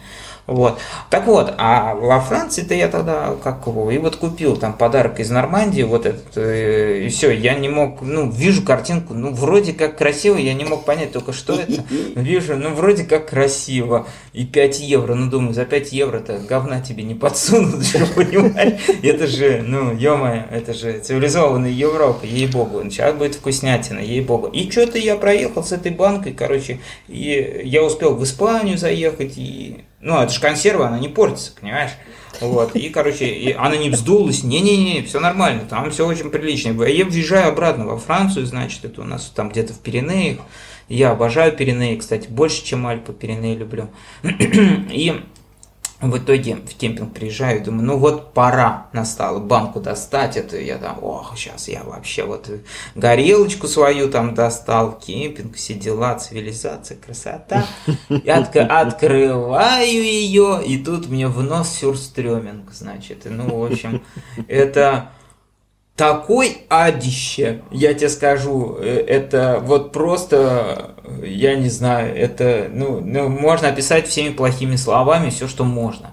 [0.48, 0.78] Вот.
[1.10, 5.28] Так вот, а во Франции-то я тогда как его, и вот купил там подарок из
[5.28, 9.98] Нормандии, вот этот, э, и все, я не мог, ну, вижу картинку, ну, вроде как
[9.98, 11.84] красиво, я не мог понять только, что это.
[12.16, 17.02] Вижу, ну, вроде как красиво, и 5 евро, ну, думаю, за 5 евро-то говна тебе
[17.02, 18.80] не подсунут, же, понимаешь?
[19.02, 20.16] Это же, ну, ё
[20.50, 24.46] это же цивилизованная Европа, ей-богу, сейчас будет вкуснятина, ей-богу.
[24.46, 29.84] И что-то я проехал с этой банкой, короче, и я успел в Испанию заехать, и
[30.00, 31.92] ну, это же консерва, она не портится, понимаешь?
[32.40, 36.70] Вот, и, короче, и она не вздулась, не-не-не, все нормально, там все очень прилично.
[36.84, 40.38] Я въезжаю обратно во Францию, значит, это у нас там где-то в Пиренеях.
[40.88, 43.90] Я обожаю Пиренеи, кстати, больше, чем Альпы, Пиренеи люблю.
[44.22, 45.20] И
[46.00, 51.02] в итоге в кемпинг приезжаю, думаю, ну вот пора настало банку достать, это я там,
[51.02, 52.48] ох, сейчас я вообще вот
[52.94, 57.66] горелочку свою там достал, кемпинг, все дела, цивилизация, красота.
[58.08, 64.02] И от, открываю ее, и тут мне в нос сюрстрёминг, значит, ну, в общем,
[64.46, 65.10] это
[65.98, 70.92] такой адище, я тебе скажу, э, это вот просто,
[71.24, 76.12] я не знаю, это, ну, ну можно описать всеми плохими словами все, что можно.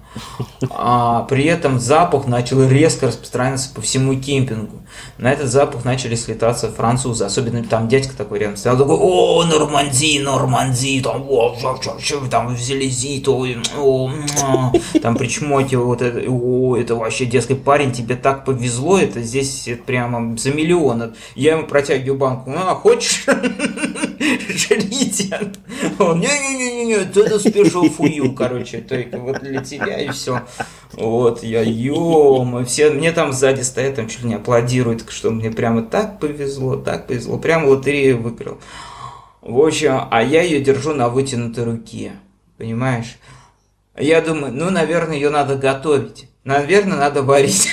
[0.69, 4.81] А при этом запах начал резко распространяться по всему кемпингу.
[5.17, 10.19] На этот запах начали слетаться французы, особенно там дядька такой рядом стоял, такой, о, Нормандии,
[10.19, 11.55] Нормандии, там, о,
[12.29, 13.45] там взяли зиту,
[13.77, 14.11] о,
[15.01, 20.37] там причмокивал, вот это, о, это вообще, дескать, парень, тебе так повезло, это здесь прямо
[20.37, 21.13] за миллион.
[21.35, 23.25] Я ему протягиваю банку, ну, а хочешь?
[24.49, 25.51] Жрите.
[25.99, 30.41] Он, не-не-не, это спешл фую, короче, только вот для тебя и все.
[30.93, 35.51] Вот, я, ё все, мне там сзади стоят, там чуть ли не аплодируют, что мне
[35.51, 38.59] прямо так повезло, так повезло, прямо лотерею выиграл.
[39.41, 42.13] В общем, а я ее держу на вытянутой руке,
[42.57, 43.17] понимаешь?
[43.97, 47.69] Я думаю, ну, наверное, ее надо готовить, наверное, надо варить.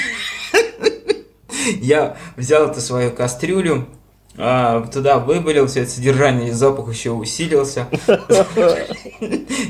[1.81, 3.89] Я взял эту свою кастрюлю,
[4.35, 7.87] туда выболел все это содержание, запах еще усилился.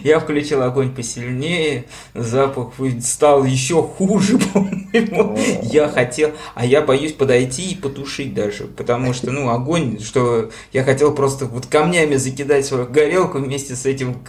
[0.04, 5.36] Я включил огонь посильнее, запах стал еще хуже, по-моему.
[5.62, 10.84] Я хотел, а я боюсь подойти и потушить даже, потому что, ну, огонь, что я
[10.84, 14.22] хотел просто вот камнями закидать свою горелку вместе с этим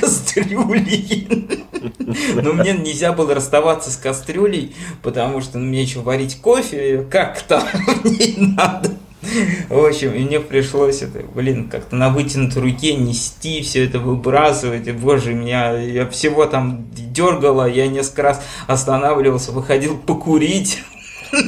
[0.00, 1.66] кастрюлей.
[2.34, 7.40] Но мне нельзя было расставаться с кастрюлей, потому что ну, мне еще варить кофе, как
[7.42, 7.62] то
[8.04, 8.96] мне надо.
[9.68, 14.86] В общем, и мне пришлось это, блин, как-то на вытянутой руке нести, все это выбрасывать.
[14.86, 20.82] И, боже, меня я всего там дергало, я несколько раз останавливался, выходил покурить.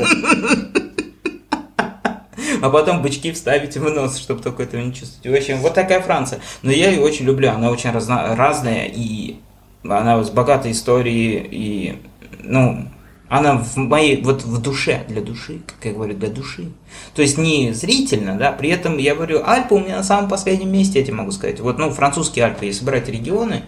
[2.60, 5.26] А потом бычки вставить в нос, чтобы только этого не чувствовать.
[5.26, 6.40] В общем, вот такая Франция.
[6.62, 9.36] Но я ее очень люблю, она очень разно, разная, и
[9.84, 12.02] она с богатой историей, и,
[12.40, 12.88] ну,
[13.28, 16.70] она в моей, вот в душе, для души, как я говорю, для души.
[17.14, 20.72] То есть не зрительно, да, при этом я говорю, Альпы у меня на самом последнем
[20.72, 21.60] месте, я тебе могу сказать.
[21.60, 23.64] Вот, ну, французские Альпы, если брать регионы,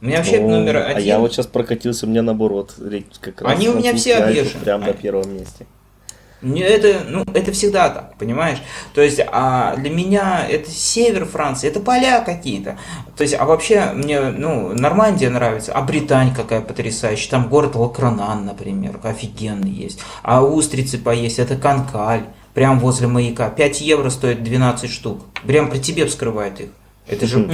[0.00, 0.96] у меня вообще О, номер один.
[0.96, 2.74] А я вот сейчас прокатился, у меня наоборот,
[3.20, 4.60] как раз Они у меня все объезжены.
[4.64, 5.66] Прямо на первом месте.
[6.44, 8.58] Это, ну, это всегда так, понимаешь?
[8.94, 12.78] То есть, а для меня это север Франции, это поля какие-то.
[13.16, 17.30] То есть, а вообще мне, ну, Нормандия нравится, а Британь какая потрясающая.
[17.30, 20.00] Там город Лакронан, например, офигенный есть.
[20.22, 23.48] А устрицы поесть, это Канкаль, прям возле маяка.
[23.48, 25.22] 5 евро стоит 12 штук.
[25.46, 26.68] Прям при тебе вскрывает их.
[27.06, 27.48] Это же...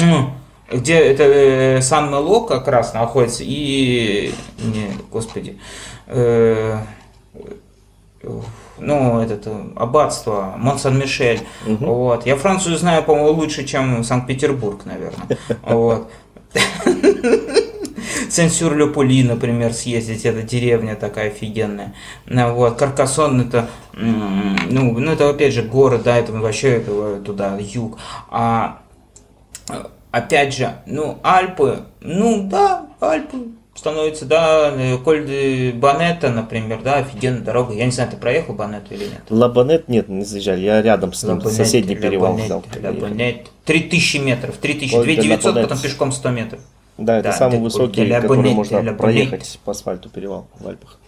[0.73, 4.33] Где это э, Сан-Мело как раз находится и...
[4.59, 5.59] Не, господи.
[6.07, 6.79] Э,
[8.81, 11.41] ну, это э, аббатство, Монсан-Мишель.
[11.67, 11.87] Угу.
[11.87, 12.27] Вот.
[12.27, 15.39] Я Францию знаю, по-моему, лучше, чем Санкт-Петербург, наверное.
[15.63, 16.11] Вот.
[18.29, 21.95] Сен-Сюр-Ле-Пули, например, съездить, это деревня такая офигенная.
[22.27, 27.99] Вот, Каркасон это, ну, ну, это опять же город, да, это вообще это, туда, юг.
[28.31, 28.81] А
[30.11, 33.49] опять же, ну, Альпы, ну, да, Альпы,
[33.81, 37.73] становится, да, э, Коль де Банета, например, да, офигенная дорога.
[37.73, 39.23] Я не знаю, ты проехал Банету или нет?
[39.31, 40.61] Ла Банет нет, не заезжали.
[40.61, 42.63] Я рядом с ним, соседний перевал взял.
[42.83, 43.51] Лабонет.
[43.65, 46.61] 3000 метров, 3000, 2900, потом пешком 100 метров.
[46.99, 50.99] Да, это да, самый высокий, который можно проехать по асфальту перевал в Альпах.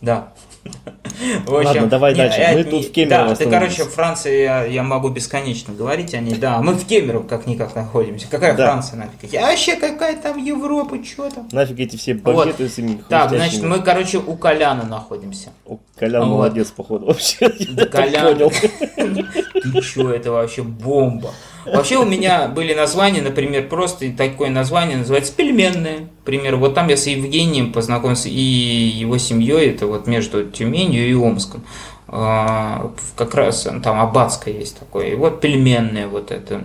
[0.00, 0.32] Да.
[1.46, 2.48] В общем, Ладно, давай не, дальше.
[2.52, 6.14] Мы не, тут в Кемерово Да, ты, короче, в Франции я, я могу бесконечно говорить
[6.14, 6.34] о ней.
[6.34, 8.26] Да, мы в Кемерово как-никак находимся.
[8.30, 8.66] Какая да.
[8.66, 9.34] Франция нафиг?
[9.34, 11.48] А вообще какая там Европа, что там?
[11.52, 12.72] Нафиг эти все багеты вот.
[12.72, 15.50] с ними Так, значит, мы, короче, у Коляна находимся.
[15.66, 16.36] У Колян вот.
[16.36, 17.52] молодец, походу, вообще.
[17.70, 18.38] Да, Колян.
[18.96, 21.30] Ты что, это вообще бомба.
[21.64, 26.08] Вообще у меня были названия, например, просто такое название называется пельменные.
[26.18, 31.14] Например, вот там я с Евгением познакомился и его семьей, это вот между Тюменью и
[31.14, 31.64] Омском.
[32.08, 35.08] А, как раз там Аббатское есть такое.
[35.08, 36.62] И вот пельменные вот это.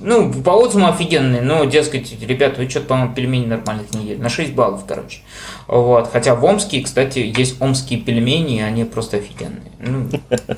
[0.00, 4.20] Ну, по отзывам офигенные, но, дескать, ребята, вы что-то, по-моему, пельмени нормальных не ели.
[4.20, 5.20] На 6 баллов, короче.
[5.68, 6.10] Вот.
[6.10, 9.70] Хотя в Омске, кстати, есть омские пельмени, и они просто офигенные.
[9.78, 10.08] Ну,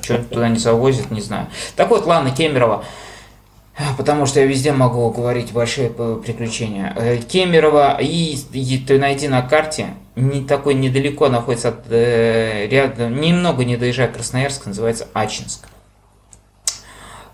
[0.01, 1.47] что туда не завозят, не знаю.
[1.75, 2.83] Так вот, ладно, Кемерово.
[3.97, 6.93] Потому что я везде могу говорить большие приключения.
[6.95, 13.21] Э, Кемерово, и, и ты найди на карте, не такой недалеко находится от э, рядом,
[13.21, 15.67] немного не доезжая Красноярск, называется Ачинск.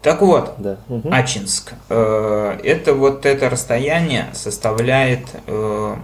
[0.02, 0.78] Так вот, да.
[0.90, 1.08] угу.
[1.10, 1.74] Ачинск.
[1.88, 5.96] Э, это вот это расстояние составляет э,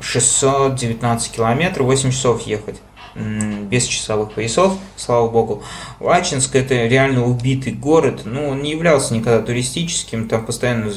[0.00, 2.80] 619 километров, 8 часов ехать
[3.16, 5.62] без часовых поясов, слава богу.
[6.00, 10.90] Лачинск это реально убитый город, ну он не являлся никогда туристическим, там постоянно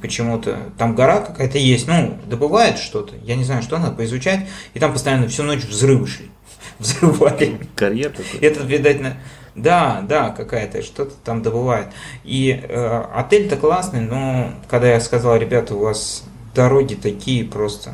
[0.00, 4.78] почему-то, там гора какая-то есть, ну добывает что-то, я не знаю, что надо поизучать, и
[4.78, 6.30] там постоянно всю ночь взрывы шли,
[6.78, 7.58] взрывали.
[7.74, 8.40] Карьер такой.
[8.40, 9.16] Это, видать, на...
[9.56, 11.88] Да, да, какая-то, что-то там добывает.
[12.22, 16.22] И э, отель-то классный, но когда я сказал, ребята, у вас
[16.54, 17.90] дороги такие просто.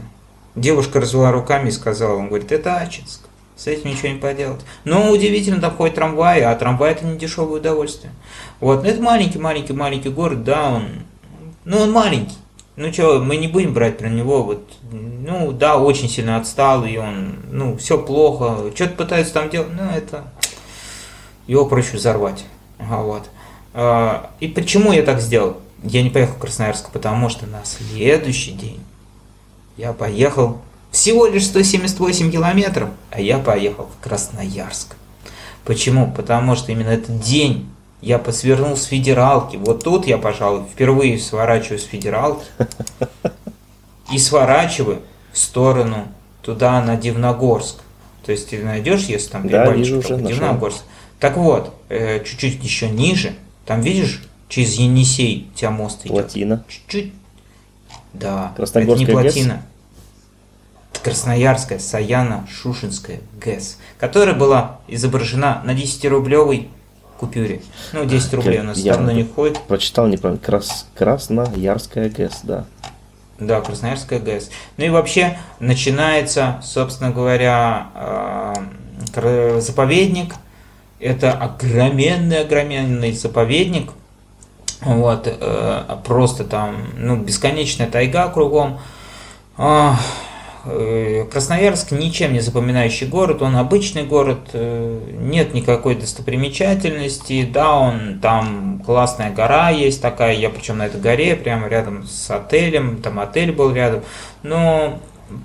[0.55, 3.26] Девушка развела руками и сказала, он говорит, это Ачинск.
[3.57, 4.61] С этим ничего не поделать.
[4.85, 8.13] Но удивительно, там ходит трамвай, а трамвай это не дешевое удовольствие.
[8.61, 10.85] Вот, это маленький-маленький-маленький город, да, он,
[11.65, 12.37] ну, он маленький.
[12.77, 16.99] Ну что, мы не будем брать про него, вот, ну да, очень сильно отстал, и
[16.99, 20.25] он, ну, все плохо, что-то пытается там делать, ну это,
[21.47, 22.45] его проще взорвать.
[22.79, 23.31] Вот.
[23.73, 25.57] А, и почему я так сделал?
[25.83, 28.81] Я не поехал в Красноярск, потому что на следующий день
[29.77, 30.59] я поехал
[30.97, 34.97] всего лишь 178 километров, а я поехал в Красноярск.
[35.65, 36.11] Почему?
[36.11, 37.69] Потому что именно этот день
[38.01, 39.57] я посвернул с федералки.
[39.57, 42.47] Вот тут я, пожалуй, впервые сворачиваю с федералки
[44.13, 46.09] и сворачиваю в сторону
[46.41, 47.77] туда, на Дивногорск.
[48.25, 50.83] То есть ты найдешь, если там да, вижу уже Дивногорск.
[51.21, 53.35] Так вот, э, чуть-чуть еще ниже,
[53.67, 56.13] там видишь, через Енисей у тебя мост идет.
[56.13, 56.65] Плотина.
[56.69, 57.13] Чуть-чуть.
[58.15, 59.63] Да, это не плотина.
[61.07, 66.67] Красноярская Саяна-Шушинская ГЭС, которая была изображена на 10-рублевой
[67.17, 67.63] купюре.
[67.93, 69.61] Ну, 10 рублей у нас Я давно не ходит.
[69.69, 70.43] Прочитал неправильно.
[70.45, 70.89] Крас...
[70.97, 72.65] Красноярская ГЭС, да.
[73.39, 74.51] Да, Красноярская ГЭС.
[74.79, 77.87] Ну и вообще начинается, собственно говоря,
[79.15, 80.35] э, заповедник.
[80.99, 83.93] Это огроменный-огроменный заповедник.
[84.81, 88.81] Вот, э, просто там, ну, бесконечная тайга кругом.
[90.69, 98.19] Э, Красноярск ничем не запоминающий город, он обычный город, э, нет никакой достопримечательности, да, он
[98.21, 103.21] там классная гора есть такая, я причем на этой горе, прямо рядом с отелем, там
[103.21, 104.03] отель был рядом,
[104.43, 104.99] но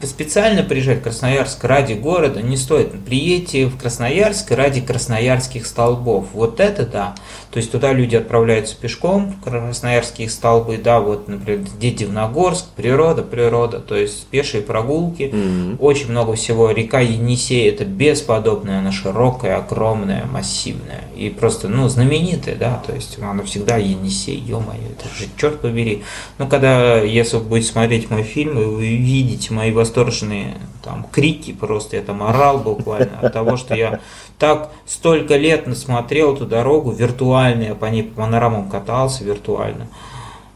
[0.04, 2.92] специально приезжать в Красноярск ради города не стоит.
[3.04, 6.28] Приедьте в Красноярск ради красноярских столбов.
[6.34, 7.16] Вот это да.
[7.52, 13.80] То есть туда люди отправляются пешком, в красноярские столбы, да, вот, например, Дедивногорск, природа, природа,
[13.80, 15.78] то есть пешие прогулки, mm-hmm.
[15.80, 16.72] очень много всего.
[16.72, 23.18] Река Енисей это бесподобная, она широкая, огромная, массивная и просто, ну, знаменитая, да, то есть
[23.22, 26.04] она всегда Енисей, ё-моё, это же черт побери.
[26.38, 31.96] Ну, когда, если вы будете смотреть мой фильм, вы увидите мои восторженные там крики, просто
[31.98, 34.00] я там орал буквально от того, что я
[34.38, 39.88] так столько лет насмотрел эту дорогу виртуально, я по ней по панорамам катался виртуально.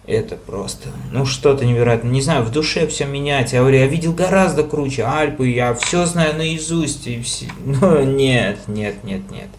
[0.08, 2.12] Это просто, ну что-то невероятное.
[2.12, 3.56] Не знаю, в душе все меняется.
[3.56, 7.08] Я говорю, я видел гораздо круче Альпы, я все знаю наизусть.
[7.08, 7.48] И все...
[7.66, 9.50] Но нет, нет, нет, нет.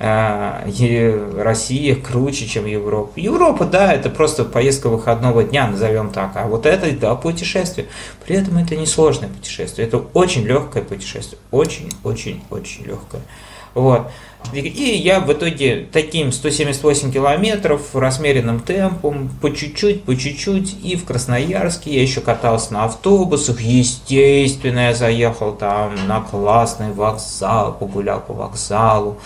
[0.00, 0.64] А,
[1.38, 3.12] Россия круче, чем Европа.
[3.16, 6.32] Европа, да, это просто поездка выходного дня, назовем так.
[6.34, 7.86] А вот это, да, путешествие.
[8.24, 9.86] При этом это не сложное путешествие.
[9.86, 11.38] Это очень легкое путешествие.
[11.50, 13.22] Очень, очень, очень легкое.
[13.74, 14.10] Вот.
[14.52, 21.04] И я в итоге таким 178 километров размеренным темпом, по чуть-чуть, по чуть-чуть, и в
[21.04, 28.34] Красноярске я еще катался на автобусах, естественно, я заехал там на классный вокзал, погулял по
[28.34, 29.18] вокзалу.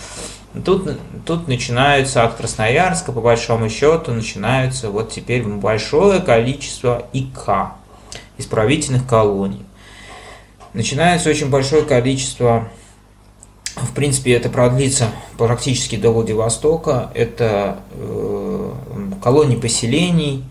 [0.65, 7.73] Тут, тут начинаются от Красноярска, по большому счету, начинаются вот теперь большое количество ИК,
[8.37, 9.63] исправительных колоний.
[10.73, 12.69] Начинается очень большое количество
[13.75, 17.11] в принципе, это продлится практически до Владивостока.
[17.13, 18.71] Это э,
[19.23, 20.43] колонии поселений,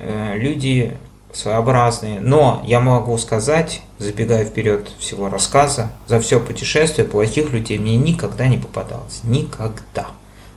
[0.00, 0.96] э, люди
[1.32, 2.20] своеобразные.
[2.20, 8.46] Но я могу сказать, забегая вперед всего рассказа, за все путешествие плохих людей мне никогда
[8.46, 9.20] не попадалось.
[9.24, 10.08] Никогда.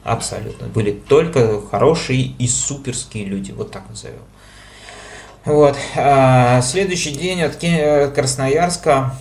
[0.03, 0.67] Абсолютно.
[0.67, 3.51] Были только хорошие и суперские люди.
[3.51, 4.19] Вот так назовем.
[5.45, 5.75] Вот.
[5.95, 7.55] А, следующий день от
[8.13, 9.15] Красноярска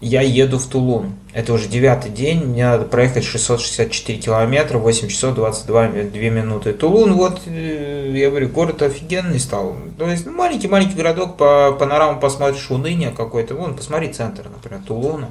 [0.00, 1.14] я еду в Тулун.
[1.34, 6.72] Это уже девятый день, мне надо проехать 664 километра, 8 часов 22 2 минуты.
[6.72, 9.74] Тулун, вот, э, я говорю, город офигенный стал.
[9.98, 13.56] То есть, ну, маленький-маленький городок, по панораму посмотришь, уныние какое-то.
[13.56, 15.30] Вон, посмотри центр, например, Тулуна.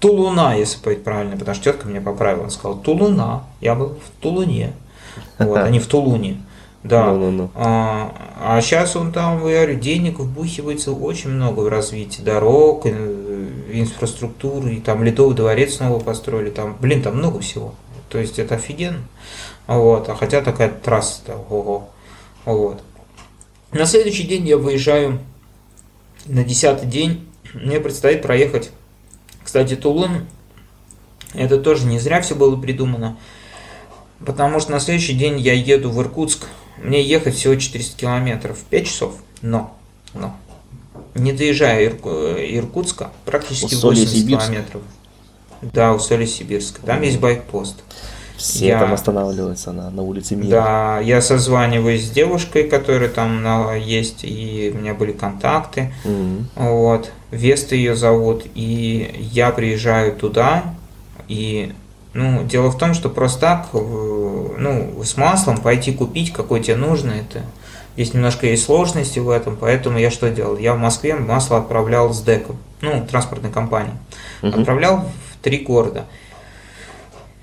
[0.00, 3.44] Тулуна, если быть правильно, потому что тетка меня поправила, она сказала, Тулуна.
[3.62, 4.74] Я был в Тулуне,
[5.38, 6.42] вот, а не в Тулуне.
[6.84, 7.06] Да.
[7.06, 7.50] No, no, no.
[7.54, 14.74] А, а сейчас он там, я говорю, денег вбухивается очень много в развитии дорог, инфраструктуры,
[14.74, 17.74] и там Ледовый дворец снова построили, там, блин, там много всего.
[18.08, 19.02] То есть это офигенно.
[19.66, 20.08] Вот.
[20.08, 21.88] А хотя такая трасса-то, ого.
[22.44, 22.82] Вот.
[23.72, 25.18] На следующий день я выезжаю
[26.26, 27.28] на десятый день.
[27.52, 28.70] Мне предстоит проехать.
[29.42, 30.26] Кстати, Тулун,
[31.34, 33.18] это тоже не зря все было придумано.
[34.24, 36.46] Потому что на следующий день я еду в Иркутск.
[36.82, 39.14] Мне ехать всего 400 километров, 5 часов.
[39.42, 39.76] Но,
[40.14, 40.36] но,
[41.14, 44.46] не доезжая Ирку, Иркутска, практически Усолье 80 Сибирск.
[44.46, 44.82] километров.
[45.62, 46.80] Да, у Соли Сибирска.
[46.82, 47.76] Там есть байкпост.
[48.36, 50.50] Все я, там останавливаются на, на улице Мира.
[50.50, 55.92] Да, я созваниваюсь с девушкой, которая там на, есть, и у меня были контакты.
[56.04, 56.44] Mm-hmm.
[56.54, 57.10] Вот.
[57.32, 60.76] Веста ее зовут, и я приезжаю туда,
[61.26, 61.72] и
[62.14, 67.12] ну, дело в том, что просто так, ну, с маслом пойти купить, какой тебе нужно,
[67.12, 67.42] это
[67.98, 70.56] есть немножко есть сложности в этом, поэтому я что делал?
[70.56, 73.94] Я в Москве масло отправлял с ДЭКом, ну, транспортной компании.
[74.42, 74.60] Угу.
[74.60, 75.00] Отправлял
[75.32, 76.04] в три города.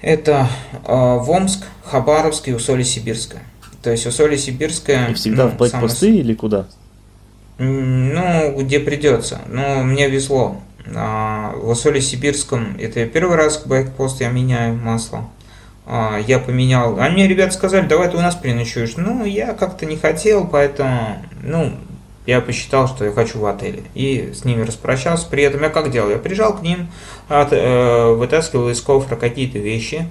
[0.01, 3.41] Это э, в Омск, Хабаровск и Усолье-Сибирское.
[3.83, 5.09] То есть Усолье-Сибирское...
[5.09, 6.19] И всегда ну, в блокпосты самое...
[6.21, 6.67] или куда?
[7.57, 9.41] Ну, где придется.
[9.49, 10.61] Ну, мне везло.
[10.94, 15.30] А, в Усолье-Сибирском, это первый раз байкпост я меняю масло.
[15.86, 16.99] А, я поменял.
[16.99, 18.95] А мне ребята сказали, давай ты у нас переночуешь.
[18.98, 21.74] Ну, я как-то не хотел, поэтому, ну,
[22.26, 23.84] я посчитал, что я хочу в отеле.
[23.94, 25.28] И с ними распрощался.
[25.30, 26.10] При этом я как делал?
[26.10, 26.90] Я приезжал к ним,
[27.28, 30.07] от, э, вытаскивал из кофра какие-то вещи,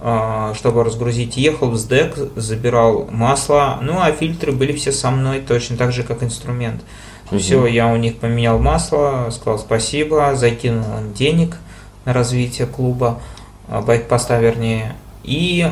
[0.00, 1.36] э, чтобы разгрузить.
[1.36, 3.78] Ехал в СДЭК, забирал масло.
[3.80, 6.82] Ну, а фильтры были все со мной, точно так же, как инструмент.
[7.32, 7.40] Угу.
[7.40, 11.56] Все, я у них поменял масло, сказал спасибо, закинул им денег
[12.04, 13.20] на развитие клуба,
[13.68, 14.94] а, байкпоста вернее.
[15.24, 15.66] И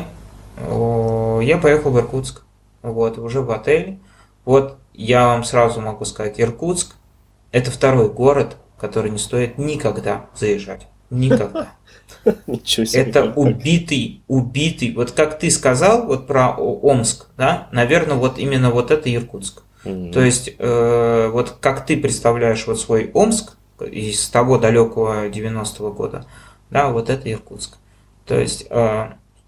[0.69, 2.43] о, я поехал в Иркутск.
[2.81, 3.99] Вот, уже в отель.
[4.45, 6.95] Вот я вам сразу могу сказать, Иркутск–
[7.51, 10.87] это второй город, который не стоит никогда заезжать.
[11.09, 11.73] Никогда.
[12.47, 13.03] Ничего себе.
[13.03, 14.93] Это убитый, убитый.
[14.95, 19.63] Вот как ты сказал вот про Омск, да, наверное, вот именно вот это Иркутск.
[19.83, 20.11] Mm-hmm.
[20.11, 26.25] То есть, э, вот как ты представляешь вот свой Омск из того далекого 90-го года,
[26.69, 27.77] да, вот это Иркутск.
[28.25, 29.07] То есть, э,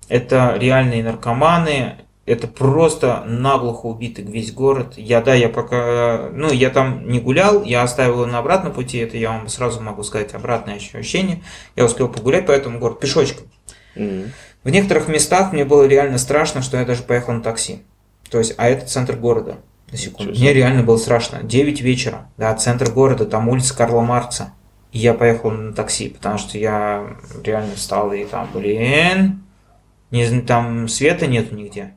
[0.10, 4.93] это реальные наркоманы, это просто наглухо убитый весь город.
[4.97, 8.97] Я, да, я пока, ну, я там не гулял, я оставил его на обратном пути,
[8.97, 11.43] это я вам сразу могу сказать обратное ощущение.
[11.76, 13.47] Я успел погулять по этому городу пешочком.
[13.95, 14.30] Mm-hmm.
[14.64, 17.84] В некоторых местах мне было реально страшно, что я даже поехал на такси.
[18.30, 19.57] То есть, а это центр города.
[19.94, 20.32] На секунду.
[20.32, 21.44] Мне реально было страшно.
[21.44, 24.53] 9 вечера, да, центр города, там улица Карла Маркса.
[24.91, 29.44] И я поехал на такси, потому что я реально встал и там, блин,
[30.10, 31.94] не, там света нету нигде.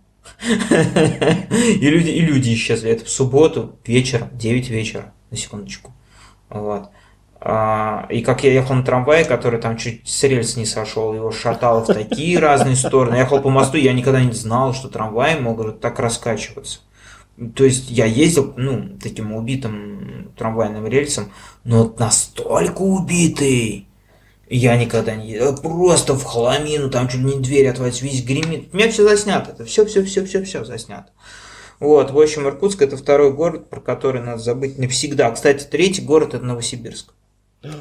[0.47, 2.91] И люди, и люди исчезли.
[2.91, 5.93] Это в субботу вечером, 9 вечера, на секундочку.
[6.51, 6.91] Вот.
[7.41, 11.31] А, и как я ехал на трамвае, который там чуть с рельс не сошел, его
[11.31, 13.15] шатало в такие разные стороны.
[13.15, 16.81] Я ехал по мосту, я никогда не знал, что трамваи могут так раскачиваться.
[17.55, 21.33] То есть я ездил, ну, таким убитым трамвайным рельсом,
[21.65, 23.87] но настолько убитый,
[24.49, 25.39] я никогда не...
[25.63, 28.73] Просто в хламину, там чуть не дверь отвалится, весь гремит.
[28.73, 31.11] У меня все заснято, это все, все, все, все, все заснято.
[31.79, 35.31] Вот, в общем, Иркутск это второй город, про который надо забыть навсегда.
[35.31, 37.13] Кстати, третий город это Новосибирск.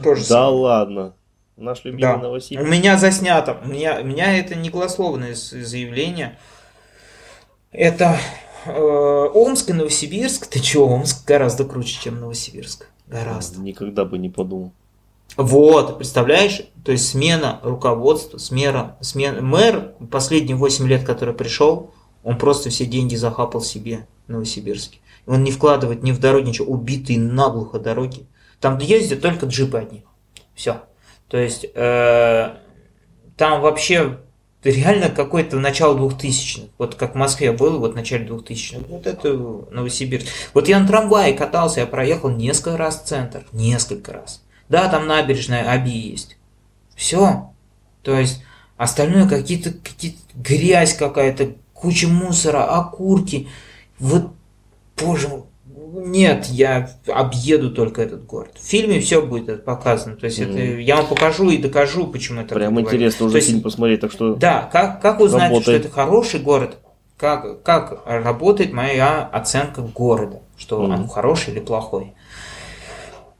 [0.03, 0.55] Тоже да самое.
[0.55, 1.15] ладно.
[1.55, 2.17] Наш любимый да.
[2.17, 2.67] Новосибирск.
[2.67, 3.57] У меня заснято.
[3.63, 6.37] У меня, у меня это не голословное заявление.
[7.71, 8.17] Это
[8.67, 10.47] Омск и Новосибирск.
[10.47, 12.87] Ты чё, Омск гораздо круче, чем Новосибирск.
[13.07, 13.59] Гораздо.
[13.61, 14.71] Никогда бы не подумал.
[15.37, 16.61] Вот, представляешь?
[16.83, 19.41] То есть смена руководства, смена, смена...
[19.41, 21.91] Мэр последние 8 лет, который пришел,
[22.23, 24.99] он просто все деньги захапал себе в Новосибирске.
[25.27, 26.71] Он не вкладывает ни в дороги, ничего.
[26.71, 28.27] Убитые наглухо дороги.
[28.61, 30.03] Там ездят только джипы одни.
[30.53, 30.83] Все.
[31.27, 32.55] То есть э,
[33.35, 34.19] там вообще
[34.71, 36.67] реально какой-то начало 2000-х.
[36.77, 38.85] Вот как в Москве было, вот в начале 2000-х.
[38.89, 39.33] Вот это
[39.71, 40.27] Новосибирск.
[40.53, 43.45] Вот я на трамвае катался, я проехал несколько раз в центр.
[43.51, 44.43] Несколько раз.
[44.69, 46.37] Да, там набережная Аби есть.
[46.95, 47.51] Все.
[48.01, 48.43] То есть
[48.77, 53.47] остальное какие-то какие грязь какая-то, куча мусора, окурки.
[53.99, 54.31] Вот,
[54.97, 55.43] боже мой,
[55.93, 58.51] нет, я объеду только этот город.
[58.59, 60.15] В фильме все будет показано.
[60.15, 60.49] То есть mm.
[60.49, 62.55] это я вам покажу и докажу, почему это.
[62.55, 64.35] Прям интересно уже фильм посмотреть, так что.
[64.35, 65.63] Да, как, как узнать, работает.
[65.63, 66.77] что это хороший город?
[67.17, 70.93] Как, как работает моя оценка города, что mm.
[70.93, 72.13] он хороший или плохой?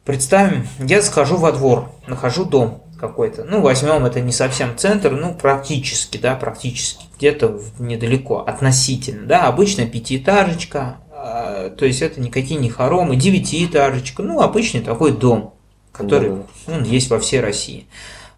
[0.06, 3.44] Представим, я захожу во двор, нахожу дом какой-то.
[3.44, 9.88] Ну, возьмем это не совсем центр, ну, практически, да, практически, где-то недалеко, относительно, да, обычная
[9.88, 15.54] пятиэтажечка, то есть это никакие не хоромы, девятиэтажечка, ну, обычный такой дом,
[15.92, 17.88] который ну, он есть во всей России.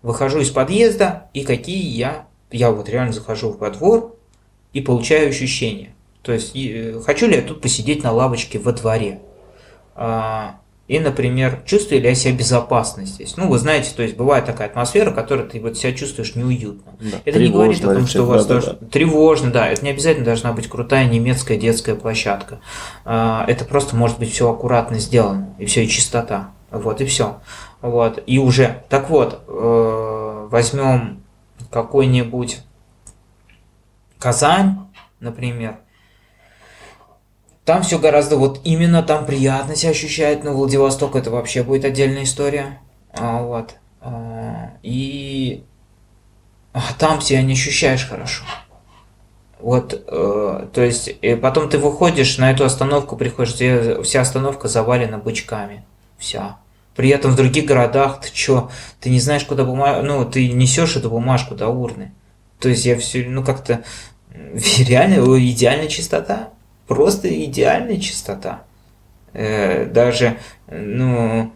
[0.04, 4.16] Выхожу из подъезда, и какие я, я вот реально захожу во двор
[4.74, 5.96] и получаю ощущения.
[6.22, 9.22] То есть, э, хочу ли я тут посидеть на лавочке во дворе?
[10.88, 13.36] И, например, чувствую ли я себя безопасно здесь.
[13.36, 16.94] Ну, вы знаете, то есть бывает такая атмосфера, в которой ты вот себя чувствуешь неуютно.
[17.02, 18.74] Да, это не говорит о том, что у вас да, должно...
[18.80, 18.88] да.
[18.88, 22.62] тревожно, да, это не обязательно должна быть крутая немецкая детская площадка.
[23.04, 26.52] А, это просто может быть все аккуратно сделано, и все, и чистота.
[26.72, 27.42] Вот, и все.
[27.82, 28.84] Вот, и уже.
[28.88, 31.22] Так вот, э, возьмем
[31.70, 32.60] какой-нибудь
[34.20, 34.88] Казань,
[35.20, 35.80] например,
[37.68, 42.24] там все гораздо вот именно там приятно себя ощущает, но Владивосток это вообще будет отдельная
[42.24, 42.80] история.
[43.12, 43.76] А, вот.
[44.00, 45.66] А, и
[46.72, 48.46] а, там себя не ощущаешь хорошо.
[49.60, 54.70] Вот, э, то есть, и потом ты выходишь на эту остановку, приходишь, где вся остановка
[54.70, 55.84] завалена бычками.
[56.18, 56.60] Вся.
[56.96, 58.72] При этом в других городах ты что,
[59.02, 62.14] ты не знаешь, куда бумажку, ну, ты несешь эту бумажку до урны.
[62.62, 63.84] То есть я все, ну, как-то
[64.32, 66.54] реально идеальная чистота
[66.88, 68.64] просто идеальная чистота.
[69.34, 70.38] Э, даже,
[70.68, 71.52] ну,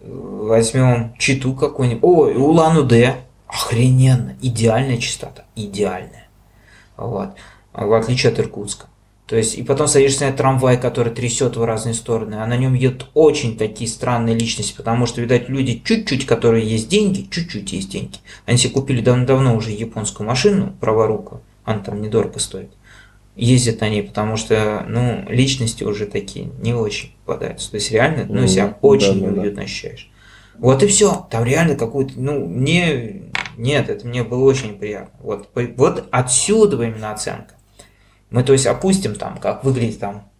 [0.00, 2.04] возьмем читу какую-нибудь.
[2.04, 3.16] О, Улан-Удэ.
[3.48, 4.36] Охрененно.
[4.40, 5.44] Идеальная чистота.
[5.56, 6.28] Идеальная.
[6.96, 7.30] Вот.
[7.72, 8.86] В отличие от Иркутска.
[9.26, 12.74] То есть, и потом садишься на трамвай, который трясет в разные стороны, а на нем
[12.74, 17.88] едут очень такие странные личности, потому что, видать, люди чуть-чуть, которые есть деньги, чуть-чуть есть
[17.88, 18.18] деньги.
[18.44, 22.70] Они себе купили давно-давно уже японскую машину, праворукую, она там недорого стоит
[23.36, 27.70] ездят на ней, потому что, ну, личности уже такие не очень попадаются.
[27.70, 29.62] То есть реально, ну, себя очень да, неуютно да.
[29.62, 30.10] ощущаешь.
[30.58, 31.26] Вот и все.
[31.30, 33.22] Там реально какую-то, ну, мне,
[33.56, 35.18] нет, это мне было очень приятно.
[35.20, 37.54] Вот, вот отсюда именно оценка.
[38.30, 40.30] Мы, то есть, опустим там, как выглядит там,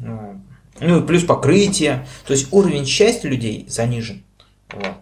[0.00, 0.40] ну,
[0.80, 2.06] ну и плюс покрытие.
[2.26, 4.24] То есть уровень счастья людей занижен.
[4.72, 4.96] Вот.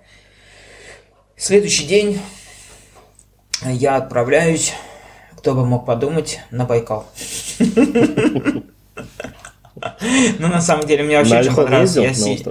[1.36, 2.20] Следующий день
[3.64, 4.74] я отправляюсь
[5.40, 7.06] кто бы мог подумать, на Байкал.
[10.38, 12.44] Ну, на самом деле, мне вообще очень понравилось.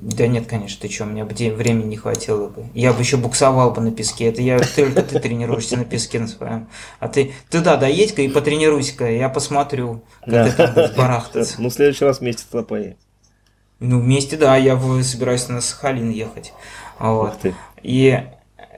[0.00, 2.64] Да нет, конечно, ты что, меня бы времени не хватило бы.
[2.74, 4.24] Я бы еще буксовал бы на песке.
[4.30, 6.66] Это я только ты тренируешься на песке на своем.
[6.98, 11.54] А ты туда доедь-ка и потренируйся-ка, я посмотрю, как ты там будешь барахтаться.
[11.58, 12.96] Ну, в следующий раз вместе туда поедем.
[13.78, 16.52] Ну, вместе, да, я собираюсь на Сахалин ехать.
[16.98, 17.38] Вот.
[17.84, 18.24] И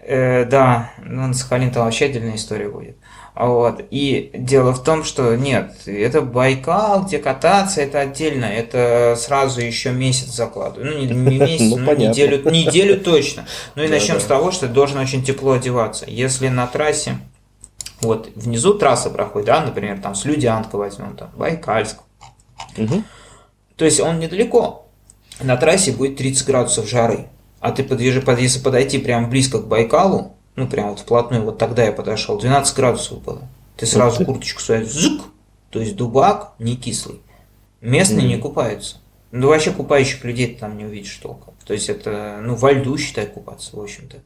[0.07, 2.97] э, да, ну, на Сахалин там вообще отдельная история будет.
[3.35, 3.85] Вот.
[3.91, 9.91] И дело в том, что нет, это Байкал, где кататься, это отдельно, это сразу еще
[9.91, 10.93] месяц закладываю.
[10.93, 13.47] Ну, не, не месяц, ну, ну неделю, неделю точно.
[13.75, 16.05] Ну и начнем с того, что должен очень тепло одеваться.
[16.09, 17.19] Если на трассе,
[18.01, 21.99] вот внизу трасса проходит, да, например, там с Людянка возьмем, там, Байкальск.
[22.77, 23.03] Угу.
[23.77, 24.87] То есть он недалеко.
[25.41, 27.27] На трассе будет 30 градусов жары.
[27.65, 31.83] А ты подъезжай, если подойти прямо близко к Байкалу, ну прям вот вплотную, вот тогда
[31.83, 33.41] я подошел, 12 градусов было.
[33.79, 35.23] Ты сразу курточку свою, зук,
[35.71, 37.23] то есть дубак не кислый.
[37.81, 38.29] Местные mm.
[38.29, 38.97] не купаются.
[39.31, 41.55] Ну, вообще купающих людей ты там не увидишь толком.
[41.65, 44.19] То есть это, ну, во льду, считай, купаться, в общем-то.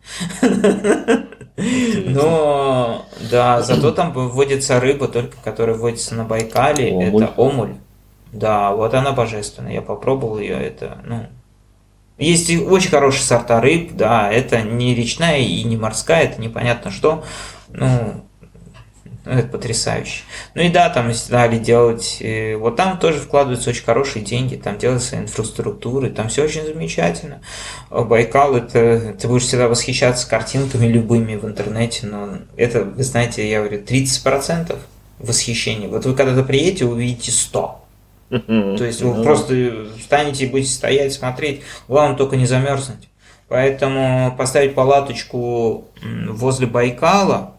[2.06, 7.76] Но, да, зато там выводится рыба, только которая вводится на Байкале, это омуль.
[8.32, 11.28] Да, вот она божественная, я попробовал ее, это, ну,
[12.18, 17.24] есть очень хорошие сорта рыб, да, это не речная и не морская, это непонятно что,
[17.68, 18.24] ну,
[19.28, 20.22] это потрясающе.
[20.54, 24.78] Ну и да, там стали делать, э, вот там тоже вкладываются очень хорошие деньги, там
[24.78, 27.40] делается инфраструктура, там все очень замечательно.
[27.90, 33.60] Байкал, это ты будешь всегда восхищаться картинками любыми в интернете, но это, вы знаете, я
[33.60, 34.76] говорю, 30%
[35.18, 35.88] восхищения.
[35.88, 37.87] Вот вы когда-то приедете, увидите 100.
[38.30, 43.08] То есть вы ну просто встанете и будете стоять, смотреть, главное только не замерзнуть.
[43.48, 47.54] Поэтому поставить палаточку возле Байкала,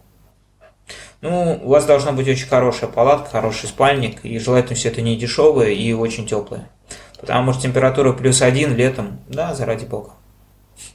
[1.21, 5.17] ну, у вас должна быть очень хорошая палатка, хороший спальник, и желательно все это не
[5.17, 6.69] дешевое и очень теплое.
[7.19, 10.11] Потому что температура плюс один летом, да, заради бога.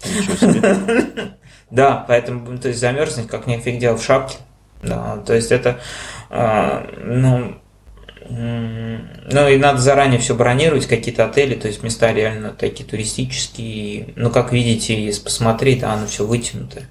[1.71, 4.37] Да, поэтому, то есть замерзнуть, как нифиг делать в шапке.
[4.83, 5.81] Да, то есть это,
[6.31, 7.57] а, ну,
[8.29, 14.09] ну и надо заранее все бронировать, какие-то отели, то есть места реально такие туристические.
[14.17, 16.83] Ну, как видите, если посмотреть, да, оно все вытянуто.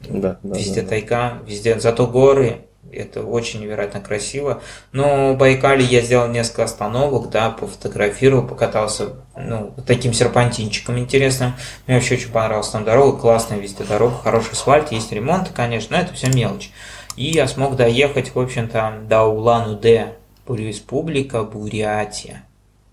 [0.00, 2.60] Да, да, везде да, тайга, везде, зато горы,
[2.92, 4.62] это очень невероятно красиво.
[4.92, 11.54] Но в Байкале я сделал несколько остановок, да, пофотографировал, покатался, ну, таким серпантинчиком интересным.
[11.86, 16.02] Мне вообще очень понравилась там дорога, классная везде дорога, хороший асфальт, есть ремонт, конечно, но
[16.02, 16.70] это все мелочь.
[17.16, 20.12] И я смог доехать, в общем-то, до Улан-Удэ,
[20.54, 22.44] Республика Бурятия.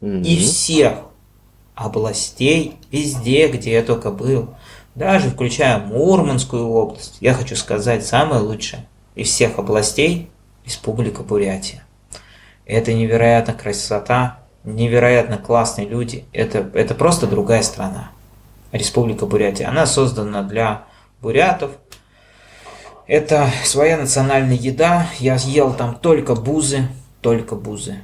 [0.01, 0.23] Mm-hmm.
[0.23, 0.93] И всех
[1.75, 4.55] областей, везде, где я только был,
[4.95, 8.85] даже включая Мурманскую область, я хочу сказать, самое лучшее
[9.15, 10.29] из всех областей
[10.65, 11.83] Республика Бурятия.
[12.65, 16.25] Это невероятно красота, невероятно классные люди.
[16.31, 18.11] Это, это просто другая страна.
[18.71, 19.67] Республика Бурятия.
[19.67, 20.85] Она создана для
[21.21, 21.71] бурятов.
[23.05, 25.07] Это своя национальная еда.
[25.19, 26.87] Я ел там только бузы,
[27.23, 27.95] только бузы.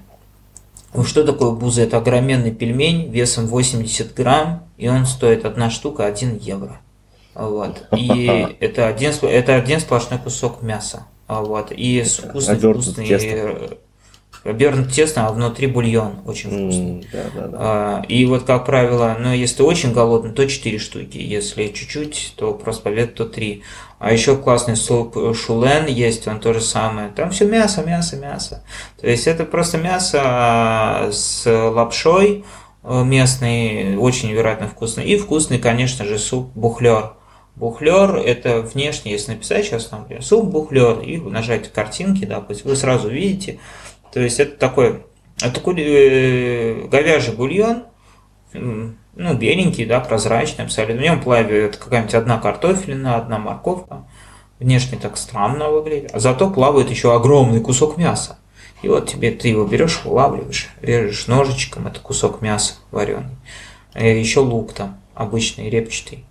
[0.96, 1.84] Ну, что такое бузы?
[1.84, 6.80] Это огроменный пельмень весом 80 грамм, и он стоит одна штука 1 евро.
[7.36, 7.88] Вот.
[7.96, 11.06] И это один, это один сплошной кусок мяса.
[11.28, 11.72] Вот.
[11.72, 13.78] И вкусный, вкусный
[14.46, 17.02] Обернут тесно, а внутри бульон очень вкусный.
[17.02, 17.58] Mm, да, да, да.
[17.60, 21.18] А, и вот, как правило, ну, если ты очень голодный, то 4 штуки.
[21.18, 23.64] Если чуть-чуть, то просто побед, то 3.
[24.00, 27.10] А еще классный суп шулен есть, он то же самое.
[27.10, 28.64] Там все мясо, мясо, мясо.
[29.00, 32.46] То есть это просто мясо а, с лапшой
[32.84, 35.04] э, местный, очень невероятно вкусный.
[35.04, 37.12] И вкусный, конечно же, суп бухлер.
[37.58, 42.78] Бухлер это внешне, если написать сейчас, например, суп бухлер и нажать картинки, да, пусть вы
[42.78, 43.60] сразу видите,
[44.12, 45.04] то есть это такой,
[45.42, 47.84] это э, говяжий бульон,
[48.54, 50.96] ну, беленький, да, прозрачный абсолютно.
[50.96, 54.06] В нем плавает какая-нибудь одна картофелина, одна морковка.
[54.60, 56.12] Внешне так странно выглядит.
[56.14, 58.40] А зато плавает еще огромный кусок мяса.
[58.82, 63.36] И вот тебе ты его берешь, вылавливаешь, режешь ножичком, это кусок мяса вареный.
[63.96, 66.26] И еще лук там обычный, репчатый.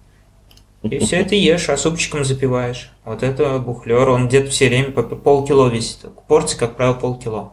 [0.83, 2.93] И все это ешь, а супчиком запиваешь.
[3.05, 6.07] Вот это бухлер, он где-то все время по полкило весит.
[6.27, 7.53] Порции, как правило, полкило.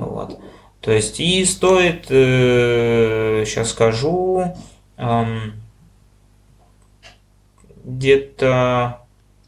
[0.00, 0.38] Вот.
[0.80, 4.54] То есть и стоит, э, сейчас скажу,
[4.96, 5.52] эм,
[7.84, 9.00] где-то,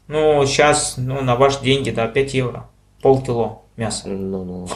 [0.07, 2.69] ну, сейчас, ну, на ваши деньги, да, 5 евро,
[3.01, 4.09] полкило мяса.
[4.09, 4.67] Ну, ну,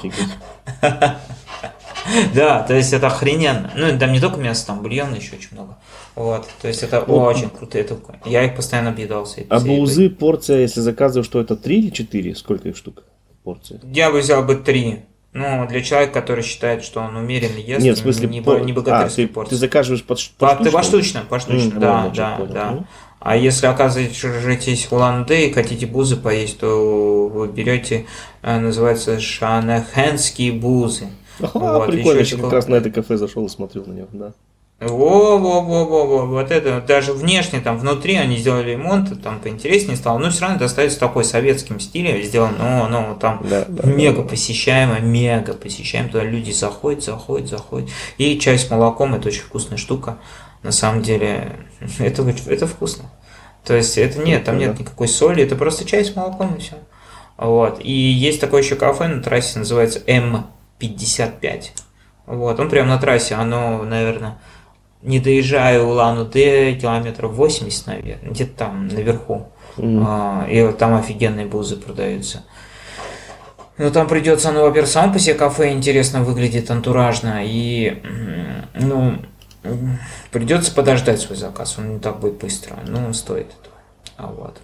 [2.33, 3.71] Да, то есть это охрененно.
[3.75, 5.77] Ну, там не только мясо, там бульон еще очень много.
[6.15, 8.17] Вот, то есть это очень крутые штуки.
[8.25, 9.45] Я их постоянно объедался.
[9.49, 12.35] А бузы порция, если заказываю, что это 3 или 4?
[12.35, 13.03] Сколько их штук
[13.43, 13.79] порция?
[13.83, 15.01] Я бы взял бы 3.
[15.37, 18.57] Ну, для человека, который считает, что он умеренно ест, Нет, в смысле, не, по...
[18.59, 19.51] не а, богатырской ты, порции.
[19.51, 22.53] ты заказываешь под, По, ты поштучно, поштучно, М, да, да, понял.
[22.53, 22.71] да.
[22.71, 22.87] Мгм.
[23.19, 28.05] А если, оказывается, житесь в Улан-Удэ и хотите бузы поесть, то вы берете,
[28.41, 31.07] э, называется, шанахенские бузы.
[31.39, 33.93] Ага, Вот, прикольно, еще я как чего- раз на это кафе зашел и смотрел на
[33.93, 34.31] него, да.
[34.79, 40.41] Во-во-во-во-во, вот это, даже внешне, там, внутри они сделали ремонт, там, поинтереснее стало, но все
[40.41, 44.29] равно это остается такой советским стилем сделан, ну, ну, там, Да, да, мега да.
[44.29, 47.89] посещаемо, мега посещаемо, туда люди заходят, заходят, заходят,
[48.19, 50.19] и чай с молоком, это очень вкусная штука,
[50.61, 51.55] на самом деле,
[51.97, 53.05] это, это вкусно,
[53.65, 56.75] то есть, это нет, там нет никакой соли, это просто чай с молоком и все,
[57.35, 61.63] вот, и есть такое еще кафе на трассе, называется М55,
[62.27, 64.37] вот, он прямо на трассе, оно, наверное,
[65.01, 69.47] не доезжая Улан-Удэ, километров 80, наверное, где-то там наверху.
[69.77, 72.43] А, и вот там офигенные бузы продаются.
[73.77, 78.01] Ну, там придется, ну, во-первых, само по себе кафе интересно выглядит антуражно, и,
[78.73, 79.19] ну,
[80.31, 83.75] придется подождать свой заказ, он не так будет быстро, но он стоит этого.
[84.17, 84.57] А вот.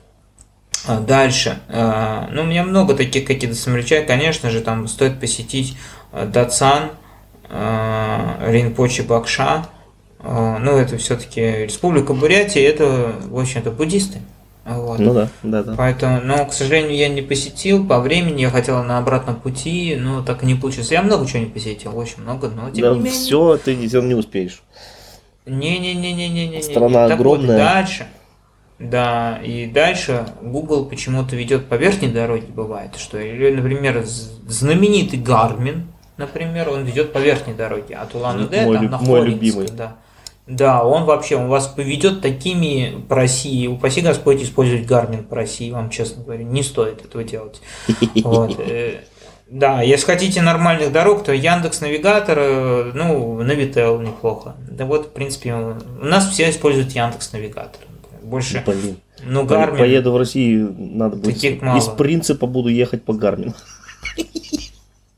[0.86, 1.60] А Дальше.
[1.70, 4.04] А, Ну, у меня много таких каких-то самаричай.
[4.06, 5.78] Конечно же, там стоит посетить
[6.12, 6.92] а, Датсан,
[7.50, 9.66] а, Ринпоче Бакша.
[10.24, 14.20] А, Ну, это все-таки Республика Бурятия, это, в общем-то, буддисты.
[14.66, 14.98] Вот.
[15.00, 15.76] Ну да, да, да.
[15.78, 20.24] Поэтому, но, к сожалению, я не посетил по времени, я хотел на обратном пути, но
[20.24, 20.92] так и не получилось.
[20.92, 23.12] Я много чего не посетил, очень много, но тем да не менее.
[23.12, 24.64] все, ты не, не успеешь.
[25.46, 26.62] Не-не-не-не-не-не.
[26.62, 27.58] Страна Так вот, огромная.
[27.58, 28.08] дальше.
[28.80, 34.04] Да, и дальше Google почему-то ведет по верхней дороге, бывает, что, или, например,
[34.48, 35.88] знаменитый Гармин,
[36.18, 39.68] например, он ведет по верхней дороге, от Улан-Удэ Мой там на мой Хоринск, любимый.
[39.68, 39.98] Да.
[40.46, 43.68] Да, он вообще, он вас поведет такими по России.
[43.68, 47.62] Упаси Господь использовать Гармин по России, вам честно говорю, не стоит этого делать.
[48.24, 49.02] Вот, э,
[49.48, 54.56] Да, если хотите нормальных дорог, то Яндекс Навигатор, э, ну, Навител неплохо.
[54.70, 57.82] Да вот, в принципе, у нас все используют Яндекс Навигатор.
[58.22, 58.98] Больше, Блин.
[59.24, 59.80] ну, Гармин.
[59.80, 61.36] Поеду в Россию, надо будет.
[61.36, 61.78] Таких мало.
[61.78, 63.54] Из принципа буду ехать по Гармину.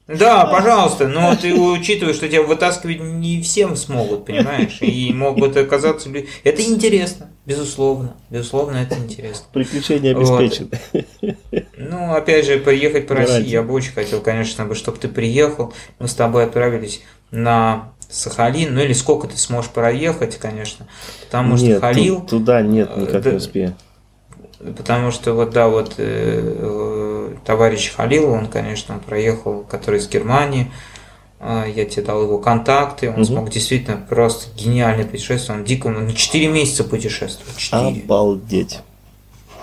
[0.07, 4.77] Да, пожалуйста, но ты учитывая, что тебя вытаскивать не всем смогут, понимаешь?
[4.81, 6.09] И могут оказаться...
[6.43, 8.15] Это интересно, безусловно.
[8.29, 9.45] Безусловно, это интересно.
[9.51, 10.39] Приключения Вот.
[10.39, 10.69] обеспечены.
[11.77, 15.73] Ну, опять же, поехать по России, я бы очень хотел, конечно, бы, чтобы ты приехал,
[15.99, 17.01] мы с тобой отправились
[17.31, 20.87] на Сахалин, ну или сколько ты сможешь проехать, конечно,
[21.25, 23.31] потому что нет, Халил, ту- туда нет, э, никак да.
[23.31, 23.75] не успею.
[24.73, 30.71] Потому что вот, да, вот э, товарищ Халил, он, конечно, проехал, который из Германии,
[31.39, 33.25] э, я тебе дал его контакты, он Мгм.
[33.25, 38.03] смог действительно просто гениально путешествовать, он дико, он 4 месяца путешествовал, 4.
[38.03, 38.79] Обалдеть.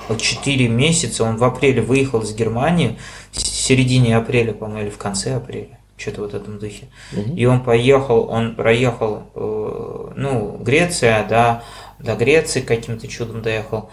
[0.08, 2.98] Вот 4 месяца он в апреле выехал из Германии,
[3.32, 6.88] в середине апреля, по-моему, или в конце апреля, что-то вот в этом духе.
[7.12, 7.36] Мгм.
[7.36, 11.62] И он поехал, он проехал, э, ну, Греция, да,
[11.98, 13.90] до Греции каким-то чудом доехал.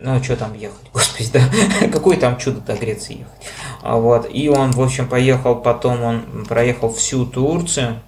[0.00, 3.52] Ну, что там ехать, господи, да, какое там чудо до Греции ехать.
[3.82, 8.00] А Вот, и он, в общем, поехал, потом он проехал всю Турцию,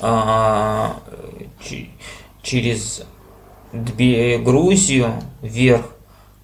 [0.00, 0.96] а,
[2.42, 3.02] через
[3.72, 5.12] Грузию
[5.42, 5.86] вверх,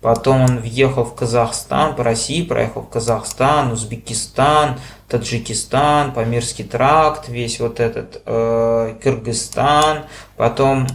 [0.00, 4.78] потом он въехал в Казахстан, по России проехал в Казахстан, Узбекистан,
[5.08, 10.04] Таджикистан, Памирский тракт, весь вот этот, э, Кыргызстан,
[10.36, 10.86] потом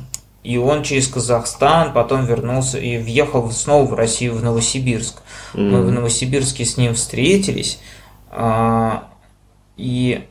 [0.43, 5.21] и он через Казахстан, потом вернулся и въехал снова в Россию, в Новосибирск.
[5.53, 5.91] Мы в.
[5.91, 7.79] Новосибирске с ним встретились,
[8.29, 9.09] а,
[9.77, 10.25] и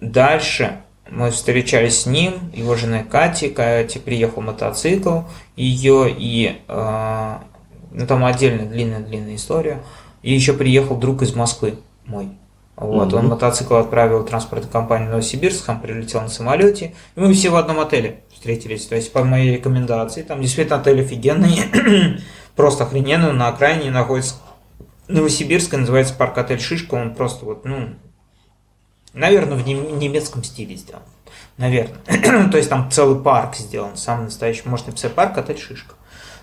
[0.00, 0.80] дальше
[1.10, 3.50] мы встречались с ним, его женой Катей.
[3.50, 5.20] Катя приехал мотоцикл,
[5.56, 7.44] ее и а,
[7.90, 9.82] ну там отдельная длинная-длинная история.
[10.22, 12.30] И еще приехал друг из Москвы мой.
[12.76, 13.28] Вот, он Мгм.
[13.30, 17.78] мотоцикл отправил в транспортную компанию Новосибирск, сам прилетел на самолете, и мы все в одном
[17.80, 18.86] отеле встретились.
[18.86, 22.18] То есть, по моей рекомендации, там действительно отель офигенный,
[22.56, 24.36] просто охрененный, он на окраине находится
[25.08, 27.90] Новосибирска, называется парк отель Шишка, он просто вот, ну,
[29.12, 31.02] наверное, в нем- немецком стиле сделан.
[31.58, 31.98] Наверное.
[32.50, 34.62] То есть там целый парк сделан, самый настоящий.
[34.64, 35.94] Можно написать парк отель Шишка.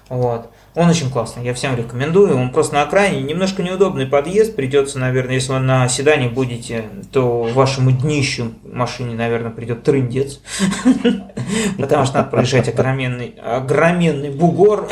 [0.07, 0.51] Вот.
[0.79, 2.37] Он очень классный, я всем рекомендую.
[2.37, 4.55] Он просто на окраине, немножко неудобный подъезд.
[4.55, 10.39] Придется, наверное, если вы на седане будете, то вашему днищу машине, наверное, придет трындец.
[11.77, 14.87] Потому что надо проезжать огроменный, огроменный бугор.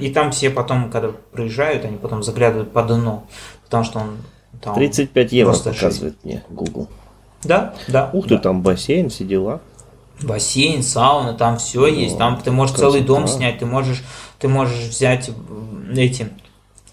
[0.00, 3.24] И там все потом, когда проезжают, они потом заглядывают по дно.
[3.66, 4.16] Потому что он
[4.60, 4.74] там...
[4.74, 6.88] 35 евро показывает мне Google.
[7.44, 8.10] Да, да.
[8.12, 8.40] Ух ты, да.
[8.40, 9.60] там бассейн, все дела.
[10.20, 12.18] Бассейн, сауна, там все есть.
[12.18, 14.02] Там ты можешь целый дом снять, ты можешь,
[14.42, 15.30] ты можешь взять
[15.94, 16.28] эти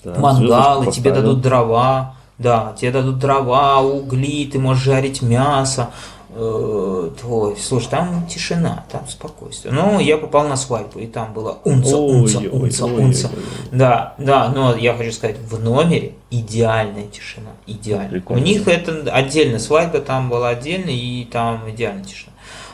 [0.04, 2.16] Да, мангалы, тебе дадут дрова.
[2.38, 5.90] Да, тебе дадут дрова, угли, ты можешь жарить мясо.
[6.32, 9.74] Э, Твой, слушай, там тишина, там спокойствие.
[9.74, 13.32] Ну, я попал на свадьбу, и там было унца, унца, Ой, унца, ой, унца.
[13.36, 13.44] ой.
[13.72, 18.10] Да, да, но я хочу сказать, в номере идеальная тишина, идеально.
[18.10, 18.42] Прикольно.
[18.42, 22.32] У них это отдельная свадьба, там была отдельная, и там идеальная тишина.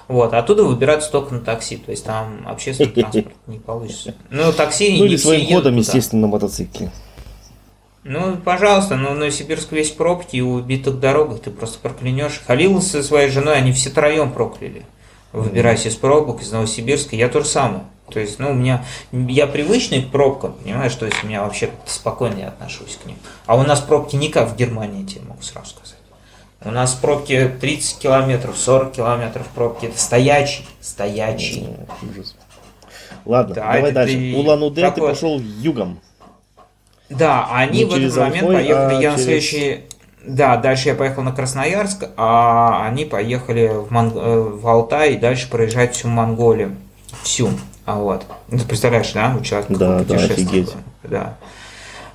[0.07, 4.14] Вот, оттуда выбираются только на такси, то есть там общественный транспорт не получится.
[4.30, 6.91] Ну, такси Ну не или своим ходом, естественно, на мотоцикле.
[8.03, 12.40] Ну, пожалуйста, но в Новосибирске весь пробки и убитых дорогах ты просто проклянешь.
[12.45, 14.86] Халил со своей женой, они все троем прокляли.
[15.34, 17.84] Выбираясь из пробок, из Новосибирска, я то же самое.
[18.11, 21.72] То есть, ну, у меня, я привычный к пробкам, понимаешь, то есть у меня вообще
[21.88, 23.18] спокойно я отношусь к ним.
[23.48, 25.95] А у нас пробки не как в Германии, тебе могу сразу сказать.
[26.64, 29.86] У нас пробки 30 километров, 40 километров пробки.
[29.88, 31.68] Это стоячий, стоячий.
[32.11, 32.36] Ужас.
[33.26, 34.15] Ладно, Да, давай дальше.
[34.15, 35.99] ты- Улан-Удэ так ты пошел югом.
[37.10, 39.82] Да, они Не в этот через момент поехали, а я на через- следующий...
[40.26, 45.18] Да, дальше я поехал на Красноярск, а они поехали в, Монг- э, в Алтай и
[45.18, 46.76] дальше проезжать всю Монголию.
[47.22, 47.49] Всю.
[47.86, 48.23] А вот.
[48.48, 50.73] Ну, Ты представляешь, да, у человека Да, да, офигеть.
[51.03, 51.36] Да.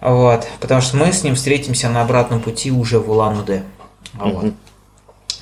[0.00, 0.48] Вот.
[0.58, 3.62] Потому что мы с ним встретимся на обратном пути уже в Улан-Удэ.
[4.18, 4.44] А вот.
[4.44, 4.54] Мгм.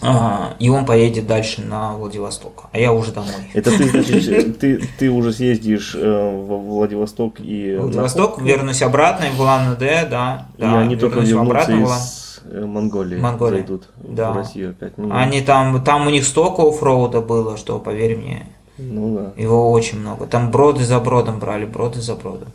[0.00, 3.32] А, и он поедет дальше на Владивосток, а я уже домой.
[3.52, 7.74] Это ты, значит, ты, ты уже съездишь э, во Владивосток и...
[7.74, 10.46] на Владивосток, Хокку, вернусь обратно в Улан-Удэ, да.
[10.56, 13.56] И да, они только вернутся обратно в из э, Монголии, Монголии.
[13.56, 14.30] зайдут Да.
[14.30, 14.96] в Россию опять.
[14.98, 18.46] Ну, Они там, там у них столько оффроуда было, что, поверь мне,
[18.76, 19.42] ну да.
[19.42, 20.26] его очень много.
[20.26, 22.48] Там броды за бродом брали, броды за бродом.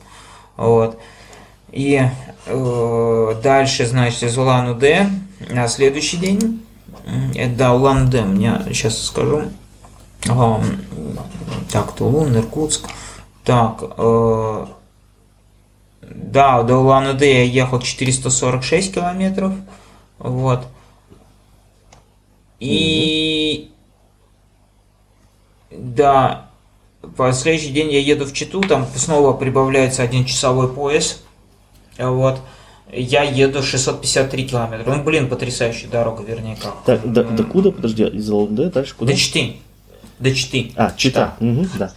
[0.56, 0.98] Вот.
[1.74, 2.02] И
[2.46, 5.08] э, дальше, значит, из Улан-Удэ
[5.50, 6.66] на следующий день,
[7.36, 9.44] это, Улан-Удэ, мне сейчас скажу,
[10.30, 10.64] А,
[11.72, 12.88] так, Тулун, Иркутск,
[13.44, 14.66] так, э,
[16.02, 19.54] да, до Улан-Удэ я ехал 446 километров,
[20.20, 20.66] вот.
[22.60, 23.72] И
[25.70, 26.50] да,
[27.18, 31.22] по следующий день я еду в Читу, там снова прибавляется один часовой пояс.
[31.98, 32.40] Вот.
[32.96, 34.94] Я еду 653 километра.
[34.96, 36.84] Ну, блин, потрясающая дорога, вернее, как.
[36.86, 39.12] Так, до, до куда, подожди, из Улан-Удэ дальше куда?
[39.12, 39.56] До Читы.
[40.20, 40.72] До Читы.
[40.76, 41.36] А, Чита.
[41.40, 41.92] Мгм, да.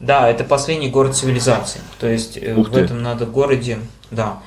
[0.00, 1.80] Да, это последний город цивилизации.
[1.98, 2.80] То есть э, Ух в ты.
[2.80, 3.78] этом надо городе,
[4.10, 4.38] да,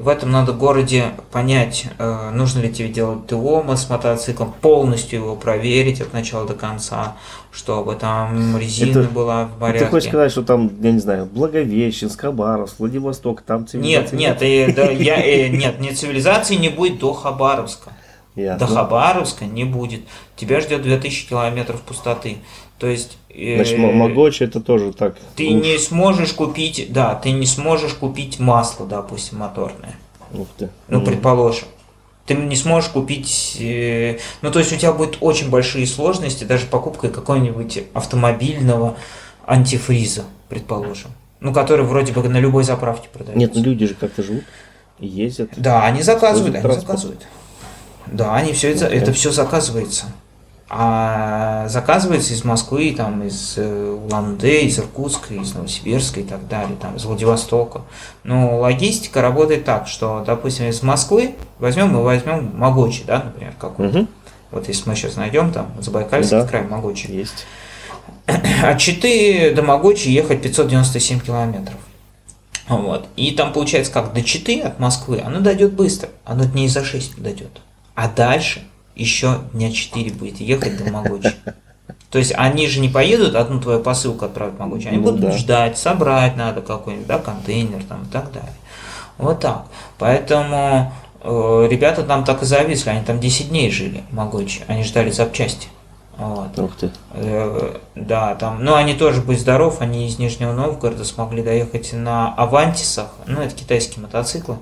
[0.00, 5.36] в этом надо городе понять, э, нужно ли тебе делать ТО с мотоциклом, полностью его
[5.36, 7.16] проверить от начала до конца,
[7.50, 9.84] чтобы там резина Это- была в порядке.
[9.84, 14.42] Ты хочешь сказать, что там, я не знаю, Благовещенск, Хабаровск, Владивосток, там Нет, цивилизации нет,
[14.42, 17.92] э, да, я, э, нет, нет, цивилизации не будет до Хабаровска.
[18.36, 18.66] Ясно.
[18.66, 20.02] До Хабаровска не будет.
[20.36, 22.38] Тебя ждет 2000 километров пустоты.
[22.78, 23.18] То есть...
[23.38, 25.16] э, Значит, М- Могочи это тоже так.
[25.36, 25.62] Ты уж.
[25.62, 29.94] не сможешь купить, да, ты не сможешь купить масло, допустим, моторное.
[30.32, 30.68] Ух ты.
[30.88, 31.68] Ну, предположим.
[32.26, 36.66] Ты не сможешь купить, э, ну, то есть у тебя будут очень большие сложности даже
[36.66, 38.96] покупкой какого-нибудь автомобильного
[39.46, 41.10] антифриза, предположим.
[41.40, 43.38] Ну, который вроде бы на любой заправке продается.
[43.38, 44.44] Нет, ну люди же как-то живут,
[44.98, 45.50] и ездят.
[45.56, 46.86] Да, они заказывают, они Транспорт.
[46.86, 47.26] заказывают.
[48.06, 50.06] Да, они все это, Ну, это все заказывается.
[50.70, 56.76] А заказывается из Москвы, там, из э, Улан-Удэ, из Иркутска, из Новосибирска и так далее,
[56.80, 57.82] там, из Владивостока.
[58.22, 63.88] Но логистика работает так, что, допустим, из Москвы возьмем, мы возьмем Могочи, да, например, какой
[63.88, 64.08] Мгм.
[64.50, 66.46] Вот если мы сейчас найдем там Забайкальский Да.
[66.46, 67.10] край, Могочи.
[67.10, 67.46] Есть.
[68.62, 71.76] От Читы до Могочи ехать 597 километров.
[72.68, 73.08] Вот.
[73.16, 77.20] И там получается как, до Читы от Москвы оно дойдет быстро, оно дней за 6
[77.22, 77.60] дойдет.
[77.94, 78.62] А дальше
[78.98, 81.34] еще дня 4 будет ехать до Могочи.
[82.10, 85.20] То есть они же не поедут одну твою посылку отправить в Могочи, они Ну будут
[85.20, 85.32] да.
[85.32, 88.52] ждать, собрать надо какой-нибудь, да, контейнер там и так далее.
[89.18, 89.66] Вот так.
[89.98, 90.92] Поэтому
[91.22, 95.10] э, ребята там так и зависли, они там 10 дней жили в Могочи, они ждали
[95.10, 95.68] запчасти.
[96.16, 96.58] Вот.
[96.58, 96.90] Ух ты.
[97.12, 102.34] Э, Да, там, ну они тоже, будь здоров, они из Нижнего Новгорода смогли доехать на
[102.34, 104.56] Авантисах, ну это китайские мотоциклы,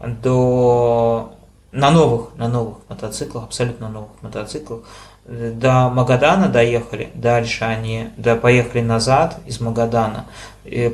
[0.00, 1.32] до
[1.72, 4.80] на новых, на новых мотоциклах, абсолютно новых мотоциклах,
[5.26, 10.26] до Магадана доехали, дальше они да, поехали назад из Магадана,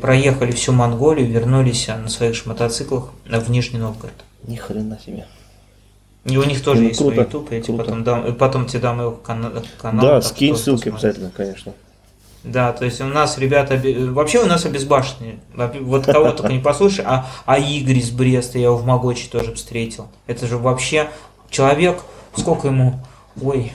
[0.02, 4.14] проехали всю Монголию, вернулись на своих же мотоциклах в Нижний Новгород.
[4.42, 5.26] Ни хрена себе.
[6.24, 7.84] И у них тоже Ну, есть круто, свой YouTube, я тебе круто.
[7.84, 10.04] потом, дам, потом тебе дам его кана- канал.
[10.04, 11.72] да, скинь ссылки обязательно, конечно.
[12.46, 13.80] Да, то есть у нас ребята,
[14.12, 15.40] вообще у нас обезбашенные.
[15.52, 19.28] Во- Вот кого только не послушай, а, а Игорь из Бреста, я его в Могочи
[19.28, 20.06] тоже встретил.
[20.28, 21.08] Это же вообще
[21.50, 21.98] человек,
[22.36, 23.00] сколько ему,
[23.42, 23.72] ой,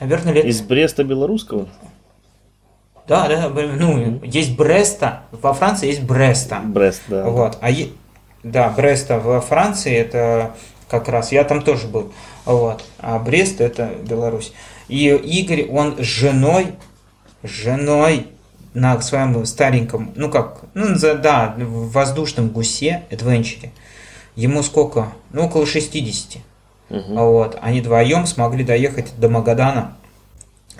[0.00, 0.46] наверное, лет...
[0.46, 1.68] Из Бреста белорусского?
[3.06, 6.60] Да, да, ну, есть Бреста, во Франции есть Бреста.
[6.64, 7.24] Брест, да.
[7.28, 7.90] Вот, а е-
[8.42, 10.54] да, Бреста во Франции это
[10.88, 11.30] как раз.
[11.32, 12.12] Я там тоже был.
[12.46, 12.82] Вот.
[12.98, 14.52] А Брест это Беларусь.
[14.88, 16.68] И Игорь, он с женой,
[17.44, 18.26] женой
[18.72, 23.70] на своем стареньком, ну как, ну да, в воздушном гусе, адвенчере.
[24.34, 25.12] Ему сколько?
[25.30, 26.42] Ну, около 60.
[26.90, 27.00] Угу.
[27.14, 27.58] Вот.
[27.62, 29.96] Они вдвоем смогли доехать до Магадана.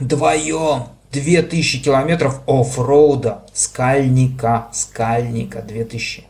[0.01, 0.89] Вдвоем!
[1.13, 6.25] 2000 километров оффроуда, скальника, скальника, 2000.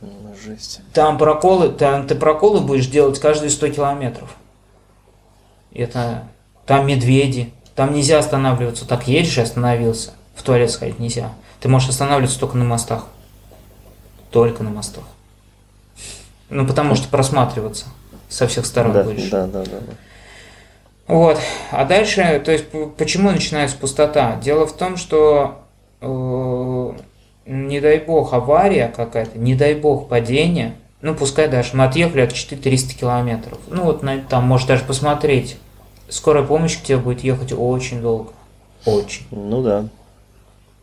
[0.00, 0.80] Ну, жесть.
[0.94, 4.34] Там проколы, там ты проколы будешь делать каждые 100 километров.
[5.74, 6.28] Это,
[6.64, 8.88] там медведи, там нельзя останавливаться.
[8.88, 10.12] Так едешь и остановился.
[10.34, 11.30] В туалет сходить нельзя.
[11.60, 13.06] Ты можешь останавливаться только на мостах.
[14.30, 15.04] Только на мостах.
[16.48, 17.86] Ну, потому что просматриваться
[18.28, 19.28] со всех сторон да, будешь.
[19.28, 19.78] Да, да, да.
[21.06, 21.38] Вот.
[21.70, 22.64] А дальше, то есть,
[22.96, 24.36] почему начинается пустота?
[24.36, 25.62] Дело в том, что
[26.00, 26.92] э,
[27.46, 32.32] не дай бог авария какая-то, не дай бог падение, ну, пускай даже мы отъехали от
[32.32, 33.58] 400 километров.
[33.68, 35.58] Ну, вот на, там, может даже посмотреть.
[36.08, 38.32] Скорая помощь к тебе будет ехать очень долго.
[38.84, 39.26] Очень.
[39.30, 39.88] Ну да.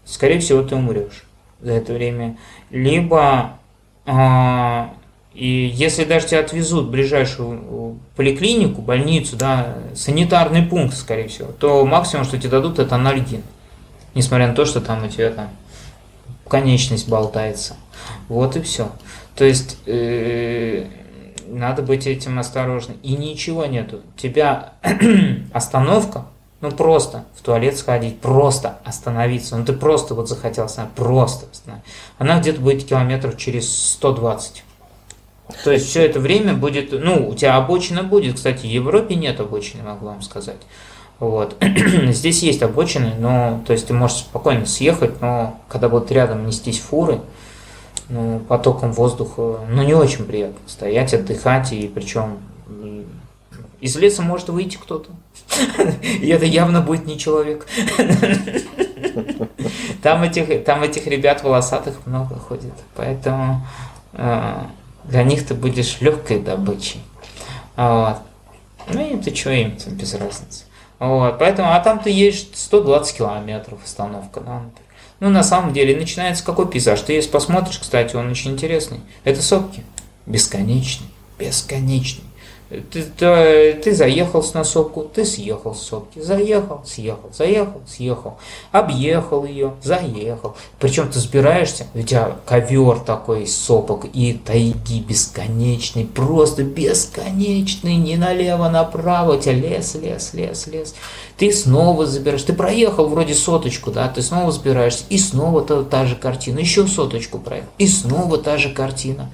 [0.06, 1.24] Скорее всего, ты умрешь
[1.62, 2.38] за это время.
[2.70, 3.58] Либо
[4.06, 4.94] а,
[5.34, 11.86] и если даже тебя отвезут в ближайшую поликлинику, больницу, да, санитарный пункт, скорее всего, то
[11.86, 13.42] максимум, что тебе дадут, это анальгин.
[14.14, 15.50] Несмотря на то, что там у тебя там
[16.48, 17.76] конечность болтается.
[18.28, 18.92] Вот и все.
[19.36, 20.86] То есть э,
[21.54, 22.98] надо быть этим осторожным.
[23.04, 24.02] И ничего нету.
[24.18, 24.74] Тебя
[25.54, 26.26] остановка,
[26.62, 29.58] ну просто в туалет сходить, просто остановиться.
[29.58, 31.92] Ну ты просто вот захотел остановиться, просто остановиться.
[32.18, 34.64] Она где-то будет километров через 120.
[35.64, 38.36] То есть все это время будет, ну, у тебя обочина будет.
[38.36, 40.62] Кстати, в Европе нет обочины, могу вам сказать.
[41.20, 41.56] Вот.
[42.10, 46.80] Здесь есть обочины, но, то есть ты можешь спокойно съехать, но когда будут рядом нестись
[46.80, 47.20] фуры,
[48.10, 52.40] ну, потоком воздуха, ну, не очень приятно стоять, отдыхать, и причем
[53.84, 55.10] из леса может выйти кто-то.
[56.02, 57.68] И это явно будет не человек.
[60.02, 62.74] Там этих, там этих ребят волосатых много ходит.
[62.96, 63.66] Поэтому
[64.12, 64.64] э,
[65.06, 67.02] для них ты будешь легкой добычей.
[67.78, 68.18] Вот.
[68.92, 70.66] Ну им ты что, им без разницы.
[71.00, 74.62] Вот, поэтому, а там ты едешь 120 километров остановка, да,
[75.24, 77.00] Ну, на самом деле, начинается какой пейзаж?
[77.00, 79.00] Ты если посмотришь, кстати, он очень интересный.
[79.24, 79.82] Это сопки.
[80.26, 81.08] Бесконечный.
[81.40, 82.26] Бесконечный.
[82.92, 88.38] Ты, ты, ты заехал на сопку, ты съехал с сопки, заехал, съехал, заехал, съехал,
[88.72, 90.56] объехал ее, заехал.
[90.80, 98.16] Причем ты сбираешься, у тебя ковер такой из сопок и тайги бесконечный, просто бесконечный, не
[98.16, 100.96] налево, направо, у тебя лес, лес, лес, лес.
[101.38, 106.06] Ты снова забираешь, ты проехал вроде соточку, да, ты снова сбираешься, и снова та, та
[106.06, 109.30] же картина, еще соточку проехал, и снова та же картина.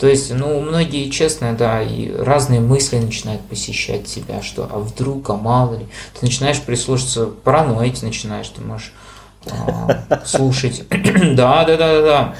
[0.00, 5.28] То есть, ну, многие, честно, да, и разные мысли начинают посещать тебя, что, а вдруг,
[5.28, 5.86] а мало ли.
[6.18, 8.94] Ты начинаешь прислушаться, параноить начинаешь, ты можешь
[9.50, 10.84] а, слушать.
[10.88, 12.34] да, да, да, да.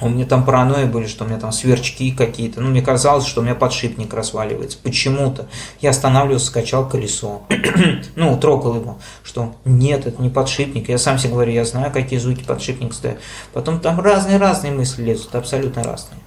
[0.00, 2.62] У меня там паранойи были, что у меня там сверчки какие-то.
[2.62, 4.78] Ну, мне казалось, что у меня подшипник разваливается.
[4.82, 5.48] Почему-то.
[5.82, 7.42] Я останавливался, скачал колесо.
[8.16, 8.98] ну, трогал его.
[9.22, 10.88] Что нет, это не подшипник.
[10.88, 13.18] Я сам себе говорю, я знаю, какие звуки подшипник стоят.
[13.52, 16.20] Потом там разные-разные мысли лезут, абсолютно разные.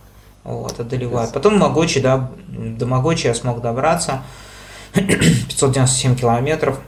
[0.50, 1.32] Вот, одолевает.
[1.32, 4.24] Потом Могочи, да, до Могочи я смог добраться.
[4.94, 6.80] 597 километров.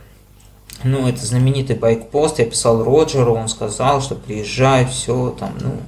[0.84, 2.40] Ну, это знаменитый байкпост.
[2.40, 5.80] Я писал Роджеру, он сказал, что приезжай, все там, ну,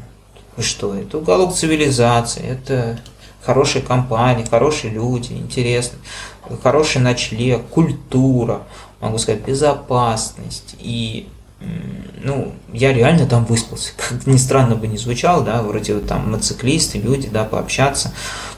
[0.62, 3.00] что, это уголок цивилизации, это
[3.41, 5.98] хорошая компания, хорошие люди, интересно,
[6.62, 8.62] хороший ночлег, культура,
[9.02, 11.28] могу сказать, безопасность и
[12.23, 13.91] ну, я реально там выспался.
[13.98, 18.14] Как ни странно бы не звучало, да, вроде вот там мотоциклисты, люди, да, пообщаться,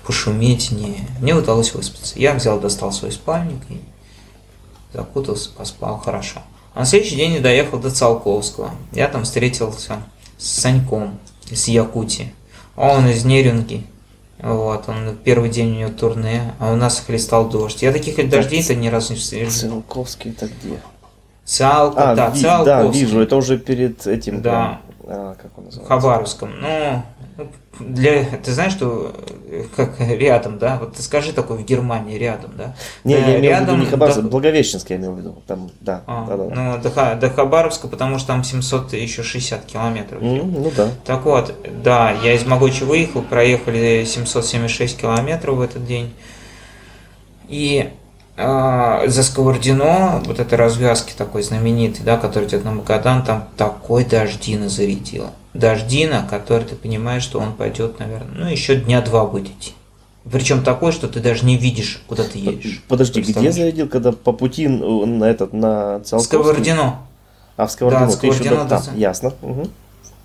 [0.06, 1.08] пошуметь, не.
[1.20, 2.18] Мне удалось выспаться.
[2.20, 3.82] Я взял, достал свой спальник и
[4.94, 6.42] закутался, поспал хорошо.
[6.74, 8.72] А на следующий день я доехал до Циолковского.
[8.92, 9.98] Я там встретился
[10.38, 11.20] с Саньком
[11.50, 12.34] из Якутии.
[12.76, 13.86] Он из Нерюнги.
[14.40, 17.82] Вот, он первый день у него турне, а у нас хлестал дождь.
[17.82, 19.70] Я таких дождей-то ни разу не встретил.
[19.70, 20.80] Циолковский это где?
[21.46, 24.42] Циалка, а, да, ви, Да, вижу, это уже перед этим.
[24.42, 24.80] Да.
[25.08, 25.94] А, как он называется?
[25.94, 26.50] Хабаровском.
[26.60, 27.04] Ну,
[27.80, 29.14] для, ты знаешь, что
[29.76, 30.78] как рядом, да?
[30.80, 32.76] Вот ты скажи такой в Германии рядом, да?
[33.04, 34.28] Не, да, я имел рядом, в виду не Хабаровск, до...
[34.28, 35.44] Благовещенск я имел в виду.
[35.46, 36.44] Там, да, а, да, да.
[36.56, 40.22] Ну, до, до Хабаровска, потому что там 700 еще 60 километров.
[40.22, 40.90] Mm, ну да.
[41.06, 41.54] Так вот,
[41.84, 46.14] да, я из Могочи выехал, проехали 776 километров в этот день.
[47.50, 47.92] И
[48.38, 54.04] а, за Сковордино, вот этой развязки такой знаменитый, да, который идет на Магадан, там такой
[54.04, 55.32] дождина зарядила.
[55.54, 59.74] Дождина, который ты понимаешь, что он пойдет, наверное, ну, еще дня два будет идти.
[60.30, 62.84] Причем такой, что ты даже не видишь, куда ты едешь.
[62.88, 66.40] Подожди, где зарядил, когда по пути на этот, на Циолковский?
[66.40, 67.00] Сковородино.
[67.58, 68.66] А в Сковородино да, ты еще до...
[68.66, 69.34] там, ясно.
[69.42, 69.70] Угу.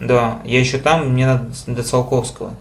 [0.00, 2.54] Да, я еще там, мне надо до Циолковского.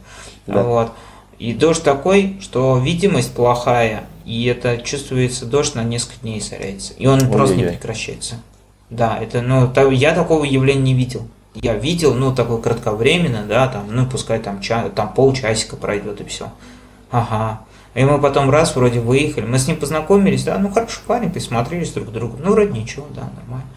[0.45, 0.63] Да.
[0.63, 0.91] Вот.
[1.39, 6.93] И дождь такой, что видимость плохая, и это чувствуется дождь на несколько дней соряется.
[6.93, 8.35] И он Ой, просто не прекращается.
[8.91, 11.27] Да, это, ну, я такого явления не видел.
[11.56, 16.26] Я видел, ну, такое кратковременно, да, там, ну, пускай там, ча, там полчасика пройдет и
[16.26, 16.51] все.
[17.10, 17.61] Ага.
[17.95, 21.91] И мы потом раз вроде выехали, мы с ним познакомились, да, ну, хорошо, парень, присмотрелись
[21.91, 22.38] друг к другу.
[22.39, 23.68] Ну, вроде ничего, да, нормально.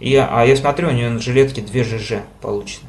[0.00, 2.88] И, а я смотрю, у него на жилетке две ЖЖ получено.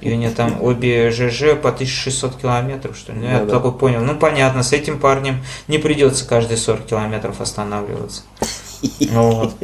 [0.00, 3.20] И у нее там обе ЖЖ по 1600 километров, что ли.
[3.20, 4.00] Ну, я да, такой понял.
[4.00, 8.22] Ну, понятно, с этим парнем не придется каждые 40 километров останавливаться.
[9.00, 9.54] Ну, вот.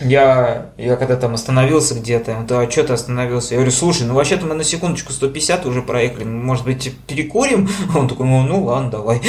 [0.00, 3.54] Я, я когда там остановился где-то, да, а что ты остановился?
[3.54, 7.68] Я говорю, слушай, ну вообще-то мы на секундочку 150 уже проехали, может быть, перекурим?
[7.94, 9.22] Он такой, ну, ну ладно, давай.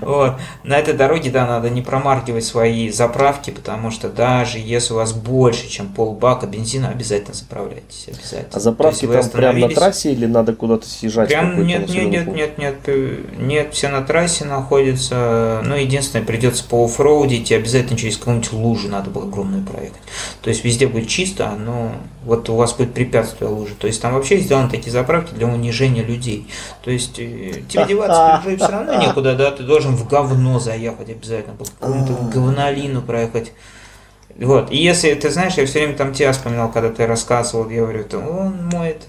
[0.00, 0.34] Вот.
[0.64, 5.12] На этой дороге, да, надо не промаркивать свои заправки, потому что даже если у вас
[5.12, 8.06] больше, чем полбака бензина, обязательно заправляйтесь.
[8.08, 8.50] Обязательно.
[8.52, 11.28] А заправки там прямо на трассе или надо куда-то съезжать?
[11.28, 15.62] Прям нет, нет, нет, нет, нет, нет, все на трассе находятся.
[15.64, 20.00] Ну, единственное, придется по оффроудить и обязательно через какую-нибудь лужу надо было огромную проехать.
[20.42, 21.92] То есть везде будет чисто, но
[22.24, 23.74] вот у вас будет препятствие лужи.
[23.74, 26.46] То есть там вообще сделаны такие заправки для унижения людей.
[26.84, 31.56] То есть э, тебе деваться все равно некуда, да, ты должен в говно заехать обязательно,
[31.56, 33.52] по какому-то говнолину проехать.
[34.36, 34.70] Вот.
[34.70, 38.04] И если, ты знаешь, я все время там тебя вспоминал, когда ты рассказывал, я говорю,
[38.04, 39.02] то он моет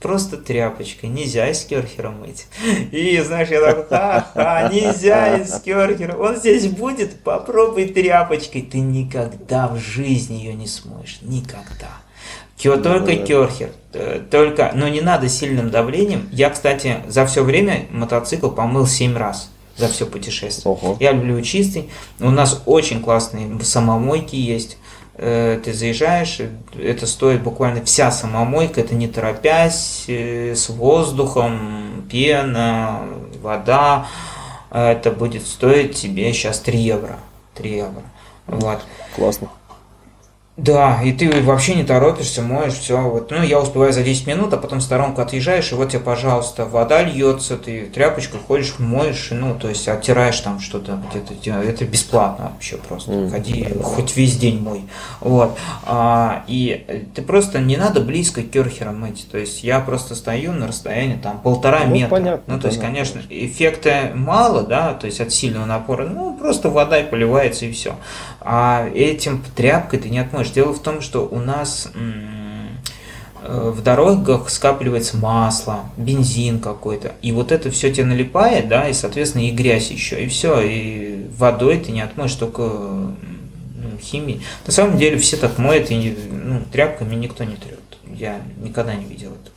[0.00, 2.46] просто тряпочкой, нельзя из керхера мыть.
[2.92, 9.68] И, знаешь, я так, ха-ха, нельзя из керхера, он здесь будет, попробуй тряпочкой, ты никогда
[9.68, 11.90] в жизни ее не смоешь, никогда.
[12.56, 13.16] Кё, только да.
[13.24, 16.28] керхер, э, только, но не надо сильным давлением.
[16.32, 20.74] Я, кстати, за все время мотоцикл помыл 7 раз за все путешествие.
[20.74, 20.96] Ого.
[21.00, 21.88] Я люблю чистый.
[22.20, 24.76] У нас очень классные самомойки есть.
[25.14, 26.40] Э, ты заезжаешь,
[26.80, 33.00] это стоит буквально вся самомойка, это не торопясь, э, с воздухом, пена,
[33.42, 34.06] вода.
[34.70, 37.18] Это будет стоить тебе сейчас 3 евро.
[37.54, 38.02] 3 евро.
[38.46, 38.80] Вот.
[39.16, 39.48] Классно.
[40.58, 43.00] Да, и ты вообще не торопишься, моешь, все.
[43.00, 43.30] Вот.
[43.30, 46.64] Ну, я успеваю за 10 минут, а потом в сторонку отъезжаешь, и вот тебе, пожалуйста,
[46.64, 51.52] вода льется, ты тряпочкой ходишь, моешь, ну, то есть оттираешь там что-то где-то.
[51.60, 53.12] Это бесплатно вообще просто.
[53.12, 53.30] Mm.
[53.30, 54.82] Ходи хоть весь день мой.
[55.20, 55.56] Вот.
[55.84, 59.28] А, и ты просто не надо близко керхером мыть.
[59.30, 62.08] То есть я просто стою на расстоянии там полтора ну, метра.
[62.08, 66.68] Понятно, ну, то есть, конечно, эффекта мало, да, то есть от сильного напора, ну, просто
[66.68, 67.94] вода и поливается и все.
[68.40, 70.47] А этим тряпкой ты не отмоешь.
[70.50, 77.12] Дело в том, что у нас э, в дорогах скапливается масло, бензин какой-то.
[77.22, 80.22] И вот это все тебе налипает, да, и, соответственно, и грязь еще.
[80.22, 83.10] И все, и водой ты не отмоешь, только ну,
[84.00, 84.42] химией.
[84.66, 87.78] На самом деле все так моют, и ну, тряпками никто не трет.
[88.04, 89.54] Я никогда не видел этого.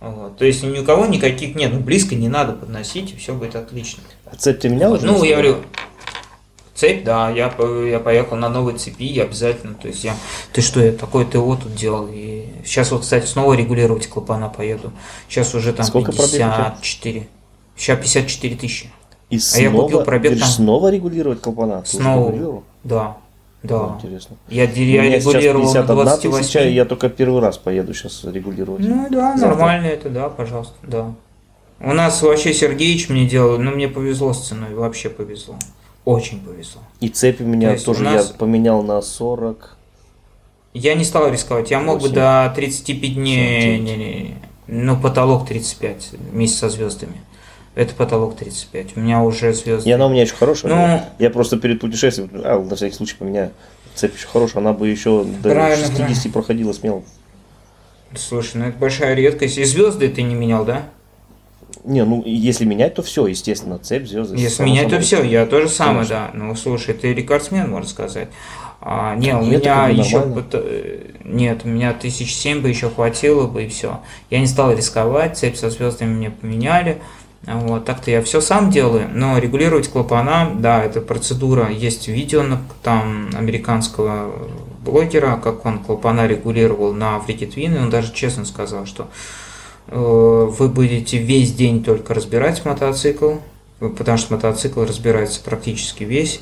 [0.00, 0.38] Вот.
[0.38, 3.56] То есть ни у кого никаких нет, ну близко не надо подносить, и все будет
[3.56, 4.02] отлично.
[4.26, 5.02] А цепь ты менял вот.
[5.02, 5.58] Ну, я говорю,
[6.78, 7.52] Цепь, да, я,
[7.88, 10.14] я поехал на новой цепи, обязательно, то есть я,
[10.52, 14.92] ты что, я такое ТО тут делал, и сейчас вот, кстати, снова регулировать клапана поеду,
[15.28, 17.26] сейчас уже там Сколько 54,
[17.76, 18.90] сейчас 54 тысячи.
[19.28, 20.48] И а снова, я купил пробег там...
[20.48, 21.82] снова регулировать клапана?
[21.82, 23.16] Ты снова, да.
[23.64, 23.96] Да.
[23.96, 24.36] Интересно.
[24.48, 26.38] Я, я регулировал на 28.
[26.38, 28.86] Тысяча, я только первый раз поеду сейчас регулировать.
[28.86, 29.48] Ну да, Завтра.
[29.48, 31.12] нормально это, да, пожалуйста, да.
[31.80, 35.56] У нас вообще Сергеич мне делал, ну мне повезло с ценой, вообще повезло.
[36.08, 36.80] Очень повезло.
[37.00, 38.28] И цепи меня То тоже нас...
[38.28, 39.76] я поменял на 40.
[40.72, 41.70] Я не стал рисковать.
[41.70, 41.86] Я 8.
[41.86, 43.78] мог бы до 35 дней.
[43.78, 44.34] Не, не,
[44.68, 47.20] ну, потолок 35 вместе со звездами.
[47.74, 48.96] Это потолок 35.
[48.96, 49.86] У меня уже звезды.
[49.86, 50.74] И она у меня еще хорошая.
[50.74, 53.50] Ну, я просто перед путешествием, а, на всякий случай поменяю.
[53.94, 56.32] Цепь еще хорошая, она бы еще до правильно, 60 правильно.
[56.32, 57.02] проходила смело.
[58.16, 59.58] Слушай, ну это большая редкость.
[59.58, 60.84] И звезды ты не менял, да?
[61.88, 64.36] Не, ну если менять, то все, естественно, цепь, звезды.
[64.36, 66.30] Если менять, то все, я тоже самое, да.
[66.34, 68.28] Ну слушай, ты рекордсмен, можно сказать.
[68.82, 70.22] А, не, у Нет, меня еще
[71.24, 74.00] нет, у меня тысяч семь бы еще хватило бы и все.
[74.28, 76.98] Я не стал рисковать, цепь со звездами мне поменяли.
[77.46, 81.70] Вот, так-то я все сам делаю, но регулировать клапана, да, это процедура.
[81.70, 82.44] Есть видео
[82.82, 84.50] там американского
[84.84, 89.47] блогера, как он клапана регулировал на Африке Твин, и он даже честно сказал, что Э,
[89.90, 93.34] вы будете весь день только разбирать мотоцикл,
[93.80, 96.40] потому что мотоцикл разбирается практически весь.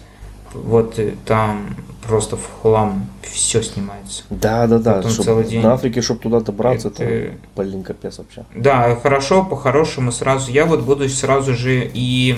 [0.53, 4.23] вот э, там просто в хлам все снимается.
[4.31, 4.95] Да, да, да.
[4.95, 5.61] Потом Чтоб целый день.
[5.63, 8.45] На Африке, чтобы туда добраться, это, Это- блин, капец вообще.
[8.55, 10.51] Да, хорошо, по-хорошему сразу.
[10.51, 12.37] Я вот буду сразу же и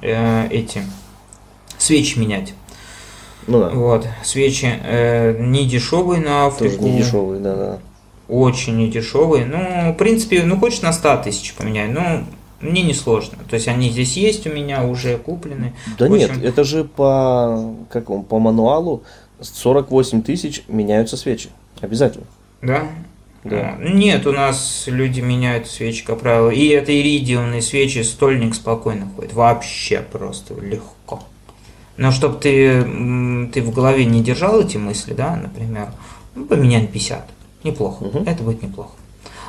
[0.00, 0.82] э, эти
[1.78, 2.54] свечи менять.
[3.46, 6.84] Ну да, Вот, свечи э, не дешевые на тоже Африку.
[6.84, 7.78] не дешевый, да, да.
[8.32, 9.44] Очень не дешевые.
[9.44, 12.24] Ну, в принципе, ну хочешь на 100 тысяч поменять, ну,
[12.60, 13.36] мне не сложно.
[13.50, 15.74] То есть они здесь есть у меня, уже куплены.
[15.98, 19.02] Да В нет, общем- это же по, как он, по мануалу
[19.40, 21.50] 48 тысяч меняются свечи.
[21.82, 22.24] Обязательно.
[22.62, 22.84] Да?
[23.44, 23.76] Да.
[23.78, 26.48] А, Нет, у нас люди меняют свечи, как правило.
[26.48, 29.34] И это иридиумные свечи, стольник спокойно ходит.
[29.34, 31.22] Вообще просто легко.
[31.98, 32.82] Но чтобы ты,
[33.52, 35.88] ты в голове не держал эти мысли, да, например,
[36.34, 37.28] ну, поменяй на 50.
[37.64, 38.04] Неплохо.
[38.04, 38.24] Мгм.
[38.26, 38.90] Это будет неплохо.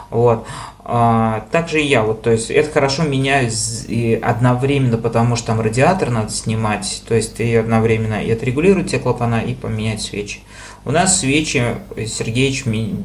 [0.10, 0.46] Вот.
[0.86, 5.48] А, также и я, вот, то есть это хорошо меняю з- и одновременно, потому что
[5.48, 10.42] там радиатор надо снимать, то есть ты одновременно и отрегулировать те клапана, и поменять свечи.
[10.86, 11.64] У нас свечи,
[12.06, 12.96] Сергеич, ми-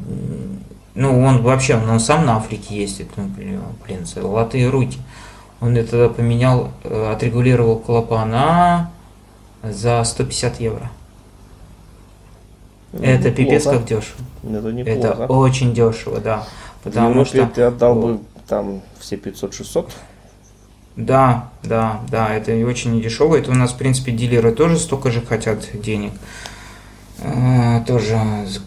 [0.93, 3.23] ну он вообще, он сам на Африке ездит, ну,
[3.85, 4.99] блин, золотые руки.
[5.61, 8.91] Он это поменял, э, отрегулировал клапана
[9.63, 10.91] за 150 евро.
[12.93, 13.77] Это пипец Неплохо.
[13.77, 14.17] как дешево.
[14.43, 15.31] Это Это неплохо.
[15.31, 16.47] очень дешево, да.
[16.83, 17.45] Потому что...
[17.47, 19.91] ты отдал бы там все 500-600.
[20.95, 23.35] Да, да, да, это очень недешево.
[23.35, 26.11] Это у нас, в принципе, дилеры тоже столько же хотят денег.
[27.21, 28.19] Э, Тоже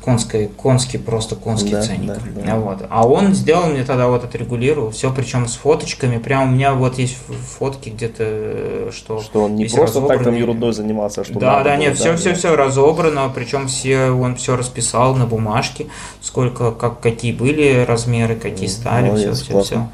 [0.05, 2.07] конский, конский, просто конский Да, ценник.
[2.09, 2.57] да, да.
[2.57, 2.87] Вот.
[2.89, 6.19] А он сделал мне тогда вот отрегулировал все, причем с фоточками.
[6.19, 7.17] Прям у меня вот есть
[7.59, 10.39] фотки где-то, э, что Что он не просто так там разобранный.
[10.41, 14.11] ерундой занимался, а что да, да, было, нет, все, да, все, все разобрано, причем все,
[14.11, 15.87] он все расписал на бумажке,
[16.21, 19.53] сколько, как, какие были размеры, какие стали, все, молодец, все, все.
[19.53, 19.93] классно.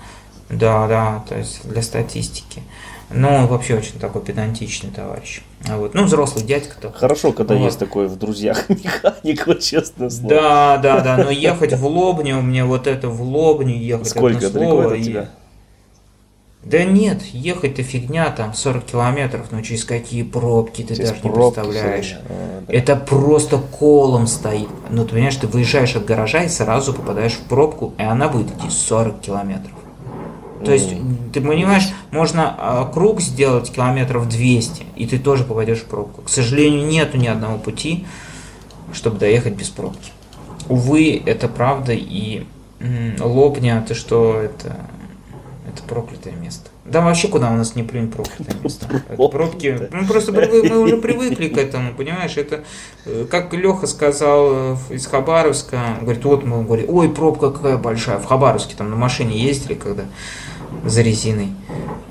[0.51, 2.62] Да, да, то есть для статистики.
[3.10, 5.40] Ну, он вообще очень такой педантичный товарищ.
[5.68, 6.93] А вот, ну, взрослый дядька-то.
[6.93, 7.64] Хорошо, когда Вот.
[7.64, 10.28] есть такой в друзьях механик, вот честное слово.
[10.35, 14.36] Да, да, да, но ехать в Лобню, мне вот это в Лобню ехать Сколько?
[14.47, 15.28] одно Далеко слово, это от и- тебя?
[16.64, 21.30] Да нет, ехать-то фигня, там 40 километров, но через какие пробки ты Через даже не
[21.30, 22.06] пробки представляешь.
[22.06, 22.74] всё, а, да.
[22.74, 24.68] Это просто колом стоит.
[24.90, 28.48] Ну, ты понимаешь, ты выезжаешь от гаража и сразу попадаешь в пробку, и она будет
[28.48, 29.72] идти 40 километров.
[30.64, 30.90] То есть,
[31.32, 36.22] ты понимаешь, можно а, круг сделать километров 200, и ты тоже попадешь в пробку.
[36.22, 38.06] К сожалению, нету ни одного пути,
[38.93, 40.12] чтобы доехать без пробки.
[40.68, 42.44] Увы, это правда, и
[42.80, 44.76] м, Лобня, ты что, это,
[45.66, 46.70] это проклятое место.
[46.85, 48.86] Да вообще куда у нас не плюнь проклятое место.
[49.10, 52.64] Это пробки, мы просто привы- мы уже привыкли к этому, понимаешь, это
[53.05, 58.18] э, как Леха сказал э, из Хабаровска, говорит, вот мы говорим, ой, пробка какая большая,
[58.18, 60.05] в Хабаровске там на машине ездили, когда
[60.85, 61.53] за резиной.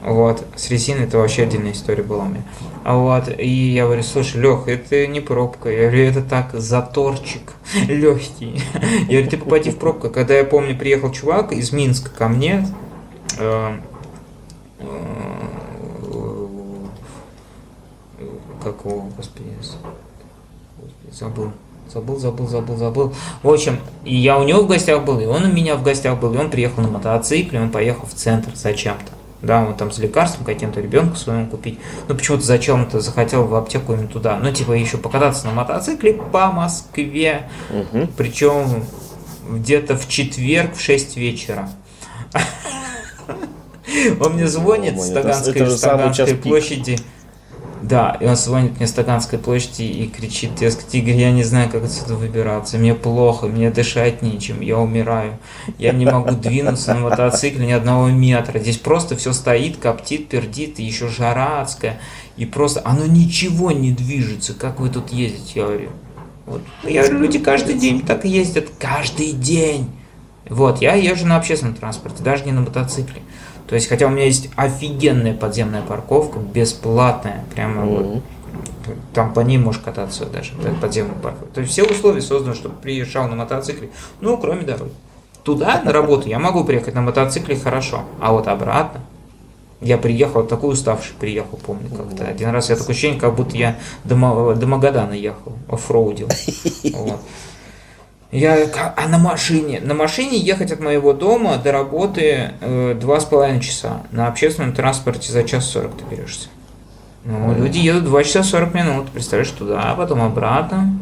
[0.04, 0.46] Вот.
[0.56, 2.44] С резиной это вообще отдельная история была у меня.
[2.84, 3.30] А вот.
[3.38, 5.70] И я говорю, слушай, Лех, это не пробка.
[5.70, 7.54] Я говорю, это так, заторчик
[7.88, 8.62] легкий.
[9.08, 10.10] Я говорю, ты попади в пробку.
[10.10, 12.66] Когда я помню, приехал чувак из Минска ко мне,
[13.38, 13.78] э,
[14.80, 14.88] э,
[18.64, 19.50] как его, господи,
[21.12, 21.52] забыл.
[21.94, 23.14] Забыл, забыл, забыл, забыл.
[23.44, 26.20] В общем, и я у него в гостях был, и он у меня в гостях
[26.20, 29.12] был, и он приехал на мотоцикле, он поехал в центр зачем-то.
[29.42, 31.80] Да, он там с лекарством каким-то ребенку своему купить.
[32.08, 34.38] Ну, почему-то зачем-то захотел в аптеку именно туда.
[34.38, 37.48] Ну, типа, еще покататься на мотоцикле по Москве.
[37.70, 38.08] Мгм.
[38.18, 38.84] Причем
[39.48, 41.70] где-то в четверг в 6 вечера.
[44.20, 46.98] Он мне звонит с Таганской, площади.
[47.88, 51.70] Да, и он звонит мне с Таганской площади и кричит, дескать, Игорь, я не знаю,
[51.70, 55.38] как отсюда выбираться, мне плохо, мне дышать нечем, я умираю,
[55.78, 60.80] я не могу двинуться на мотоцикле ни одного метра, здесь просто все стоит, коптит, пердит,
[60.80, 62.02] и еще жара адская,
[62.36, 65.90] и просто оно ничего не движется, как вы тут ездите, я говорю.
[66.46, 66.62] Вот.
[66.84, 69.90] Я говорю, люди каждый день так ездят, каждый день.
[70.50, 73.22] Вот, я езжу на общественном транспорте, даже не на мотоцикле.
[73.68, 78.22] То есть, хотя у меня есть офигенная подземная парковка, бесплатная, прямо вот, Мгм.
[79.14, 81.53] там по ней можешь кататься даже, под- подземную парковку.
[81.53, 83.89] То есть все условия созданы, чтобы приезжал на мотоцикле,
[84.22, 84.94] ну, кроме дороги.
[85.44, 89.02] Туда, на работу, я могу приехать на мотоцикле хорошо, а вот обратно,
[89.80, 92.26] я приехал, такой уставший приехал, помню как-то.
[92.26, 96.30] Один раз я такое ощущение, как будто я до, до Магадана ехал, оффроудил.
[96.94, 97.19] Вот.
[98.32, 98.58] Я,
[98.98, 99.80] а на машине?
[99.80, 104.02] На машине ехать от моего дома до работы э, два с половиной часа.
[104.12, 106.49] На общественном транспорте за час сорок ты берешься.
[107.24, 110.98] Ну, люди едут 2 часа 40 минут, представляешь, туда, а потом обратно.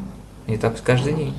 [0.48, 1.36] И так каждый день.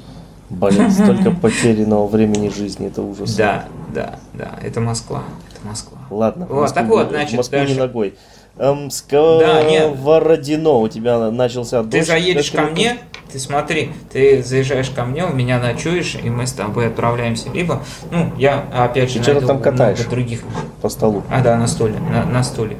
[0.48, 3.34] Блин, столько потерянного времени жизни, это ужас.
[3.34, 5.98] Да, да, да, это Москва, это Москва.
[6.08, 7.80] Ладно, Вот, так вот, значит, Москву не дальше.
[7.80, 8.14] ногой.
[8.58, 8.90] Эм, Да.
[8.90, 12.98] Сковородино, у тебя начался Ты дождь, заедешь как ко мне,
[13.30, 17.50] ты смотри, ты заезжаешь ко мне, у меня ночуешь, и мы с тобой отправляемся.
[17.50, 19.98] Либо, ну, я опять же Ты что-то там катаешь?
[20.06, 20.40] других.
[20.80, 21.22] по столу.
[21.30, 22.78] А, да, на стуле, на, на стуле.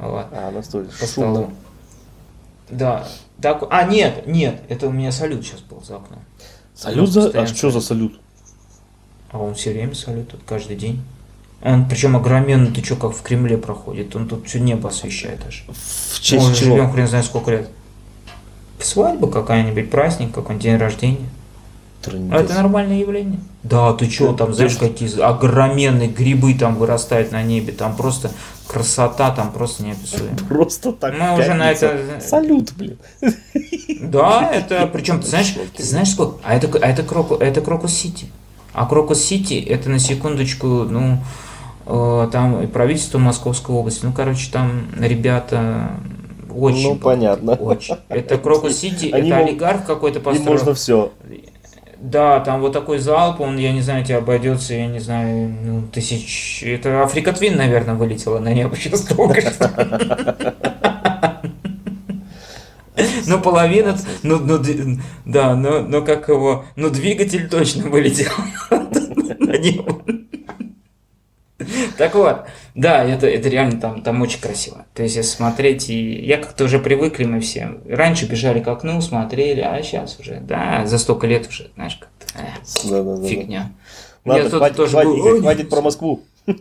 [0.00, 0.26] Вот.
[0.32, 0.86] А, на столе.
[0.86, 1.06] по Шумно.
[1.34, 1.50] столу.
[2.70, 3.06] Да.
[3.42, 6.20] Так, а, нет, нет, это у меня салют сейчас был за окном.
[6.74, 7.28] Салют за...
[7.38, 8.18] А что за салют?
[9.32, 11.02] А он все время салют, каждый день.
[11.62, 14.16] Он причем огроменный, ты что, как в Кремле проходит.
[14.16, 15.64] Он тут все небо освещает аж.
[15.68, 16.76] В Мы честь уже чего?
[16.76, 17.68] живем хрен знает сколько лет.
[18.80, 21.28] Свадьба какая-нибудь, праздник, какой-нибудь день рождения.
[22.02, 22.32] Трындец.
[22.34, 23.40] А это нормальное явление.
[23.62, 28.30] Да, ты что, там, знаешь, какие огроменные грибы там вырастают на небе, там просто
[28.66, 30.36] красота, там просто неописуемая.
[30.48, 31.12] Просто так.
[31.18, 32.96] Мы уже на это- Салют, блин.
[34.00, 36.38] Да, это, причем, ты знаешь, ты знаешь сколько?
[36.42, 38.28] А это, а это, Кроку, это Крокус Сити.
[38.72, 41.18] А Крокус Сити, это на секундочку, ну,
[41.84, 45.90] там и правительство Московской области, ну, короче, там ребята
[46.52, 46.94] очень...
[46.94, 47.54] Ну, понятно.
[47.54, 47.96] Очень.
[48.08, 50.50] Это Крокус Сити, это олигарх какой-то Им построил.
[50.50, 51.12] можно все.
[52.00, 55.82] Да, там вот такой залп, он, я не знаю, тебе обойдется, я не знаю, ну,
[55.92, 56.62] тысяч...
[56.66, 59.70] Это Africa Twin, наверное, вылетела на небо сейчас только что.
[63.26, 64.58] Ну, половина, ну, ну,
[65.24, 68.30] да, но, но как его, ну, двигатель точно вылетел
[68.70, 70.02] на небо.
[71.98, 72.42] Так вот,
[72.74, 74.86] да, это, это реально там, там очень красиво.
[74.94, 77.78] То есть, если смотреть, и я как-то уже привыкли мы все.
[77.88, 82.38] Раньше бежали к окну, смотрели, а сейчас уже, да, за столько лет уже, знаешь, как-то,
[82.40, 83.26] э, Да-да-да.
[83.28, 83.72] фигня.
[84.24, 85.70] Ладно, Мне тут хватит, тоже хватит, было, «Ой, хватит нет».
[85.70, 86.22] про Москву.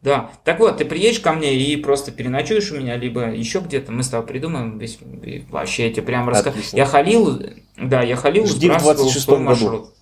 [0.00, 3.90] Да, так вот, ты приедешь ко мне и просто переночуешь у меня, либо еще где-то,
[3.90, 4.98] мы с тобой придумаем, весь-
[5.50, 6.56] вообще я тебе прям расскажу.
[6.72, 7.42] Я халил,
[7.76, 9.44] да, я халил, Жди в сбрасывал 26-м свой году.
[9.48, 9.94] маршрут.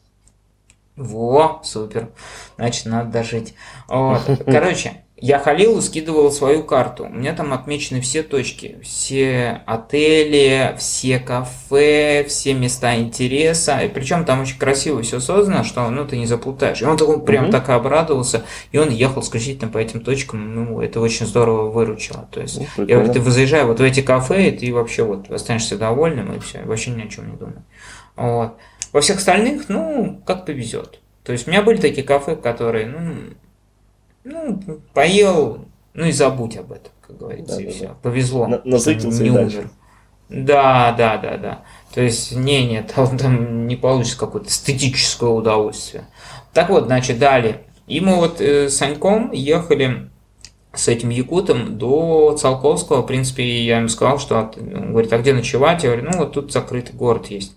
[0.96, 2.08] Во, супер.
[2.56, 3.54] Значит, надо дожить.
[3.88, 4.22] Вот.
[4.46, 7.04] Короче, я халил, скидывал свою карту.
[7.04, 13.80] У меня там отмечены все точки, все отели, все кафе, все места интереса.
[13.80, 16.82] И причем там очень красиво все создано, что ну ты не заплутаешь.
[16.82, 17.52] И он, такой прям Мгм.
[17.52, 20.54] так обрадовался, и он ехал исключительно по этим точкам.
[20.54, 22.28] Ну, это очень здорово выручило.
[22.30, 25.30] То есть Ну, я говорю, ты заезжай вот в эти кафе, и ты вообще вот
[25.30, 27.54] останешься довольным, и все, вообще ни о чем не думай.
[28.16, 28.54] Вот.
[28.96, 31.00] Во всех остальных, ну, как повезет.
[31.22, 33.14] То есть у меня были такие кафе, которые, ну,
[34.24, 37.76] ну, поел, ну и забудь об этом, как говорится, и Да-да-да.
[37.76, 37.96] все.
[38.02, 38.46] Повезло.
[38.46, 39.58] На- насытился и не дальше.
[39.58, 39.70] умер.
[40.30, 41.62] Да, да, да, да.
[41.92, 46.06] То есть, не, нет, там, там не получится какое-то эстетическое удовольствие.
[46.54, 47.64] Так вот, значит, далее.
[47.86, 50.08] И мы вот э, с Саньком ехали
[50.72, 53.02] с этим якутом до Циолковского.
[53.02, 55.84] В принципе, я ему сказал, что от- он говорит, а где ночевать?
[55.84, 57.54] Я говорю, ну вот тут закрытый город есть.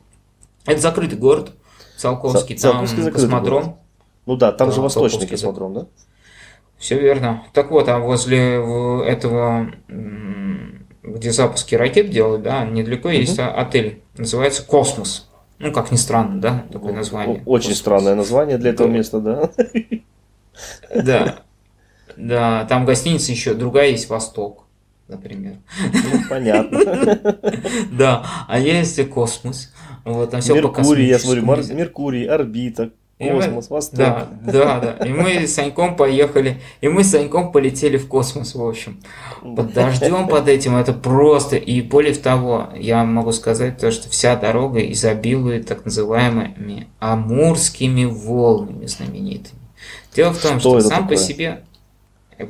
[0.65, 1.51] Это закрытый город,
[1.97, 2.81] Циолковский, Ца- там
[3.11, 3.61] космодром.
[3.63, 3.75] город.
[4.25, 5.31] Ну да, там Да, же восточный Циолковский, да.
[5.31, 5.85] космодром, да?
[6.77, 7.43] Все верно.
[7.53, 8.55] Так вот, а возле
[9.05, 9.71] этого,
[11.03, 15.29] где запуски ракет делают, да, недалеко есть а- отель, называется Космос.
[15.57, 17.43] Ну, как ни странно, да, такое название.
[17.45, 17.77] Очень Космос.
[17.79, 18.95] странное название для этого Да.
[18.95, 19.49] места, да?
[20.95, 21.35] Да.
[22.15, 24.65] Да, там гостиница еще другая есть Восток,
[25.07, 25.57] например.
[25.93, 26.79] Ну, понятно.
[27.91, 29.73] Да, а есть и Космос.
[30.05, 33.97] Вот, там все по Меркурий, я смотрю, Марс- Меркурий, орбита, И мы- космос, восток.
[33.97, 35.05] Да, да, да.
[35.05, 39.01] И мы с Саньком поехали, и мы с Саньком полетели в космос, в общем.
[39.41, 41.57] Под дождем под этим это просто.
[41.57, 48.85] И более того, я могу сказать то, что вся дорога изобилует так называемыми амурскими волнами
[48.85, 49.59] знаменитыми.
[50.15, 51.17] Дело в том, Что что, сам по такое?
[51.17, 51.61] себе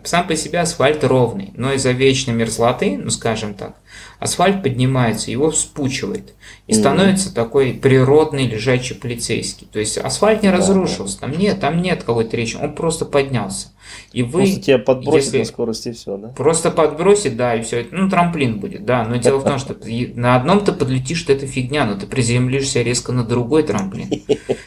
[0.03, 3.73] сам по себе асфальт ровный, но из-за вечной мерзлоты, ну скажем так,
[4.19, 6.33] асфальт поднимается, его вспучивает.
[6.67, 9.67] И становится такой природный лежачий полицейский.
[9.71, 13.69] То есть асфальт не Да, разрушился, там нет, там нет какой-то речи, он просто поднялся.
[14.13, 16.27] И вы Просто тебя подбросит если- на скорости и все, да?
[16.29, 17.87] Просто подбросит, да, и все.
[17.89, 19.03] Ну, трамплин будет, да.
[19.03, 19.75] Но дело в том, что
[20.15, 24.07] на одном ты подлетишь, что это фигня, но ты приземлишься резко на другой трамплин.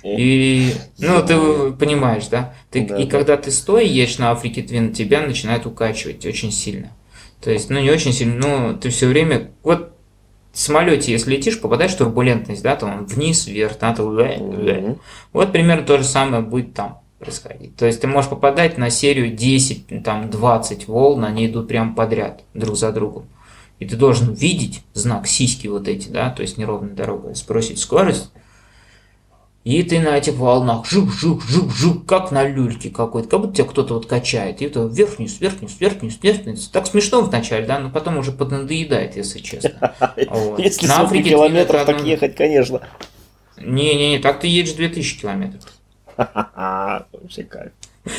[0.02, 1.36] И, ну, ты
[1.72, 2.54] понимаешь, да?
[2.70, 3.10] Ты, Да, и да.
[3.10, 6.90] когда ты стоя едешь на Африке Твин, тебя начинает укачивать очень сильно.
[7.42, 9.50] То есть, ну, не очень сильно, но ты все время...
[9.62, 9.92] Вот
[10.52, 14.80] в самолете, если летишь, попадаешь в турбулентность, да, там вниз, вверх, да, лэ, лэ.
[14.80, 14.98] Мгм.
[15.32, 17.74] Вот примерно то же самое будет там происходить.
[17.76, 21.94] То есть ты можешь попадать на серию 10, ну, там 20 волн, они идут прям
[21.94, 23.26] подряд, друг за другом.
[23.78, 28.30] И ты должен видеть знак сиськи вот эти, да, то есть неровная дорога, сбросить скорость.
[29.64, 34.06] И ты на этих волнах жук-жук-жук-жук, как на люльке какой-то, как будто тебя кто-то вот
[34.06, 34.60] качает.
[34.60, 36.68] И это вверх-вниз, вверх-вниз, вверх-вниз, вверх-вниз.
[36.68, 39.94] Так смешно вначале, да, но потом уже поднадоедает, если честно.
[40.30, 40.58] Вот.
[40.58, 42.80] Если На Африке километров так ехать, конечно.
[43.56, 45.62] Не-не-не, так ты едешь 2000 километров.
[46.16, 47.72] Вообще кайф.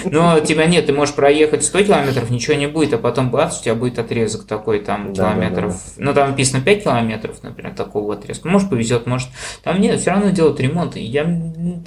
[0.05, 3.63] Но тебя нет, ты можешь проехать 100 километров, ничего не будет, а потом бац, у
[3.63, 5.73] тебя будет отрезок такой там Да, километров.
[5.73, 8.47] да, Ну там написано 5 километров, например, такого отрезка.
[8.47, 9.27] Может повезет, может.
[9.61, 10.95] Там нет, все равно делают ремонт.
[10.95, 11.27] Я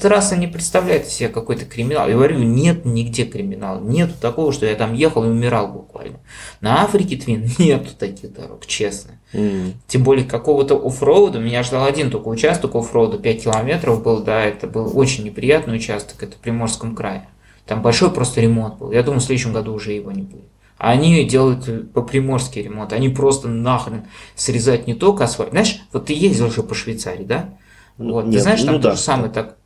[0.01, 2.07] трасса не представляет из себя какой-то криминал.
[2.09, 3.81] Я говорю, нет нигде криминала.
[3.81, 6.19] Нету такого, что я там ехал и умирал буквально.
[6.61, 9.13] На Африке Твин нету таких дорог, честно.
[9.33, 9.73] М.
[9.87, 11.39] Тем более какого-то оффроуда.
[11.39, 16.23] Меня ждал один только участок оффроуда, 5 километров был, да, это был очень неприятный участок,
[16.23, 17.27] это в Приморском крае.
[17.67, 18.93] Там большой просто ремонт был.
[18.93, 20.45] Я думаю, в следующем году уже его не будет.
[20.79, 22.93] А они делают по-приморский ремонт.
[22.93, 25.51] Они просто нахрен срезают не только асфальт.
[25.51, 27.55] Знаешь, вот ты ездил же по Швейцарии, да?
[27.99, 29.57] Ну, Вот, ты нет, знаешь, там ну то да, же самое так.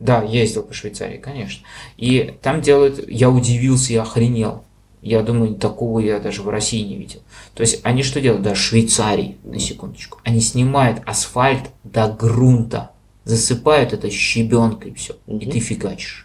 [0.00, 1.66] Да, ездил по Швейцарии, конечно.
[1.96, 4.64] И там делают, я удивился и охренел.
[5.02, 7.20] Я думаю, такого я даже в России не видел.
[7.54, 8.42] То есть они что делают?
[8.42, 10.18] Да, Швейцарии, на секундочку.
[10.24, 12.90] Они снимают асфальт до грунта,
[13.24, 15.50] засыпают это щебенкой все, и Мгм.
[15.50, 16.23] ты фигачишь.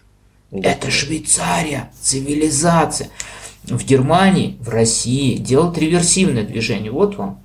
[0.52, 3.10] Это Швейцария, цивилизация.
[3.64, 6.92] В Германии, в России делают реверсивное движение.
[6.92, 7.44] Вот вам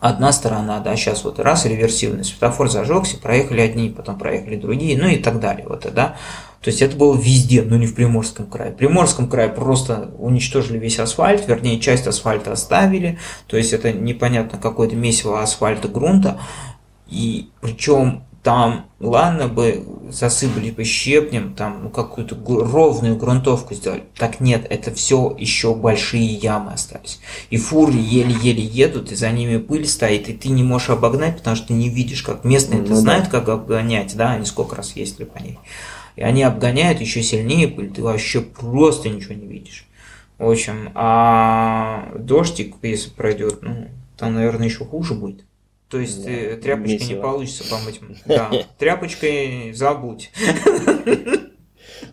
[0.00, 5.08] одна сторона, да, сейчас вот раз реверсивный светофор зажегся, проехали одни, потом проехали другие, ну
[5.08, 6.16] и так далее, вот, да.
[6.62, 8.72] То есть это было везде, но не в Приморском крае.
[8.72, 14.58] В Приморском крае просто уничтожили весь асфальт, вернее, часть асфальта оставили, то есть это непонятно
[14.58, 16.40] какое-то месиво асфальта, грунта,
[17.06, 24.04] и причем там, ладно бы, засыпали бы щепнем, там, ну, какую-то ровную грунтовку сделали.
[24.16, 27.20] Так нет, это все еще большие ямы остались.
[27.50, 31.54] И фуры еле-еле едут, и за ними пыль стоит, и ты не можешь обогнать, потому
[31.54, 32.96] что ты не видишь, как местные Ну то да.
[32.96, 35.58] знают, как обгонять, да, они сколько раз ездили по ней.
[36.16, 39.86] И они обгоняют еще сильнее пыль, ты вообще просто ничего не видишь.
[40.38, 45.44] В общем, а дождик, если пройдет, ну, там, наверное, еще хуже будет.
[45.90, 47.20] То есть Да, э, тряпочкой не месиво.
[47.22, 48.00] получится помыть.
[48.26, 50.30] Да, тряпочкой забудь.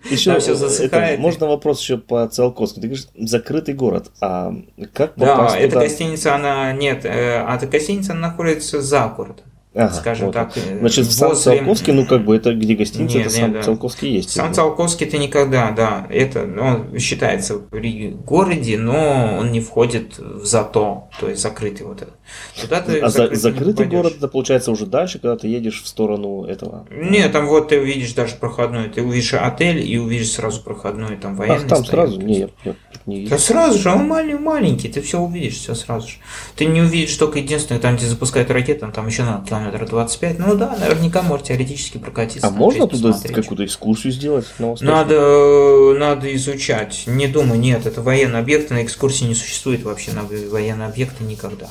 [0.09, 1.19] Еще Там всё это, засыхает.
[1.19, 2.79] можно вопрос еще по Циолковску.
[2.81, 4.11] Ты говоришь, закрытый город.
[4.21, 4.53] А
[4.93, 5.81] как Да, попасть эта туда?
[5.81, 9.45] гостиница, она нет, э, а эта гостиница она находится за городом.
[9.77, 10.33] Ага, скажем вот.
[10.33, 13.41] так, э, Значит, в возле- Циолковске, ну как бы это где гостиница, Не, это не,
[13.41, 13.61] сам да.
[13.61, 14.31] Циолковский есть.
[14.31, 20.43] Сам Циолковский ты никогда, да, это, он считается при городе, но он не входит в
[20.45, 22.15] зато, то есть закрытый вот этот.
[22.59, 25.87] Туда ты А за- закрытый закрытый город, это получается уже дальше, когда ты едешь в
[25.87, 26.87] сторону этого.
[26.91, 31.35] Нет, там вот ты увидишь даже проходной, ты увидишь отель и увидишь сразу проходной, там
[31.35, 31.89] военный Ах, там стоит.
[31.91, 32.21] сразу?
[32.21, 32.73] Не, я, я
[33.05, 36.15] не Да сразу же, он маленький, маленький, ты все увидишь, все сразу же.
[36.55, 40.39] Ты не увидишь только единственное, там, где запускают ракеты, там еще надо километра 25.
[40.39, 42.47] Ну да, наверняка может теоретически прокатиться.
[42.47, 44.75] А можно туда какую-то экскурсию сделать на?
[44.81, 47.03] Надо, надо изучать.
[47.07, 51.67] Не думаю, нет, это военный объект, на экскурсии не существует вообще на военные объекты никогда.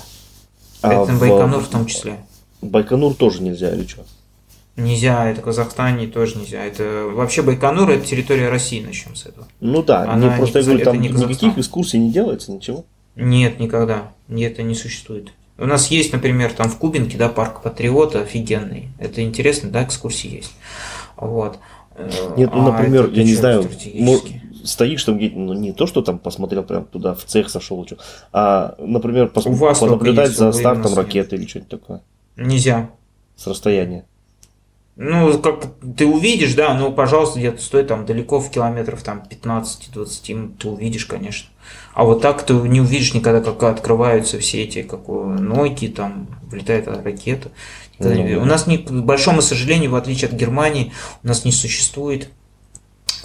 [0.82, 2.18] А это в- Байконур в том числе.
[2.62, 4.04] Байконур тоже нельзя или что?
[4.76, 6.62] Нельзя, это Казахстане тоже нельзя.
[6.62, 9.46] Это вообще Байконур это территория России, начнем с этого.
[9.60, 12.52] Ну да, Она не, просто я не- говорю, это там не никаких экскурсий не делается,
[12.52, 12.84] ничего.
[13.14, 14.12] Нет, никогда.
[14.28, 15.32] Нет, это не существует.
[15.58, 18.88] У нас есть, например, там в Кубинке, да, парк Патриота офигенный.
[18.98, 20.52] Это интересно, да, экскурсии есть.
[21.16, 21.58] Вот.
[21.94, 23.66] Э, Нет, ну, а например, это я не знаю,
[24.64, 27.96] стоишь там где-то, ну не то, что там посмотрел прям туда в цех сошел, чё,
[28.32, 32.02] а, например, пос- понаблюдать за стартом ракеты или что-нибудь такое
[32.36, 32.90] Нельзя.
[33.36, 34.04] с расстояния.
[34.96, 35.66] Ну, как
[35.96, 40.68] ты увидишь, да, ну, пожалуйста, где-то стой там далеко в километров там 15-20, ну, ты
[40.68, 41.50] увидишь, конечно.
[41.92, 46.28] А вот так ты не увидишь никогда, как открываются все эти, как у Нойки, там
[46.50, 47.50] влетает ракета.
[47.98, 48.40] Ну.
[48.40, 50.92] У нас, не, к большому сожалению, в отличие от Германии,
[51.22, 52.30] у нас не существует,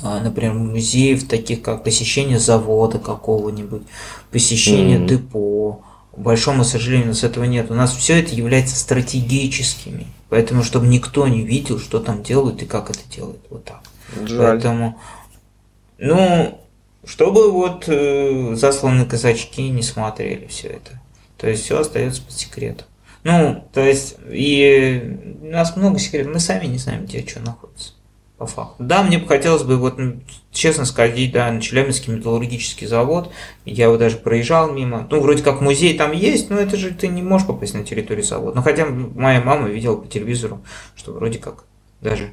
[0.02, 3.84] а, например, музеев таких, как посещение завода какого-нибудь,
[4.32, 5.08] посещение Мгм.
[5.08, 5.82] депо.
[6.16, 7.72] Большому сожалению, у нас этого нет.
[7.72, 10.08] У нас все это является стратегическими.
[10.30, 13.42] Поэтому, чтобы никто не видел, что там делают и как это делают.
[13.50, 13.82] Вот так.
[14.28, 14.38] Жаль.
[14.38, 15.00] Поэтому,
[15.98, 16.60] ну,
[17.06, 21.00] чтобы вот э, засланные казачки не смотрели все это.
[21.38, 22.88] То есть все остается под секретом.
[23.24, 27.94] Ну, то есть, и у нас много секретов, мы сами не знаем, где что находится.
[28.42, 28.74] По факту.
[28.80, 30.16] Да, мне бы хотелось бы, вот, ну,
[30.52, 33.32] честно сказать, да, на Челябинский металлургический завод,
[33.66, 35.08] я его даже проезжал мимо.
[35.12, 38.26] Ну, вроде как музей там есть, но это же ты не можешь попасть на территорию
[38.26, 38.56] завода.
[38.56, 40.62] Ну, хотя моя мама видела по телевизору,
[40.96, 41.66] что вроде как
[42.02, 42.32] даже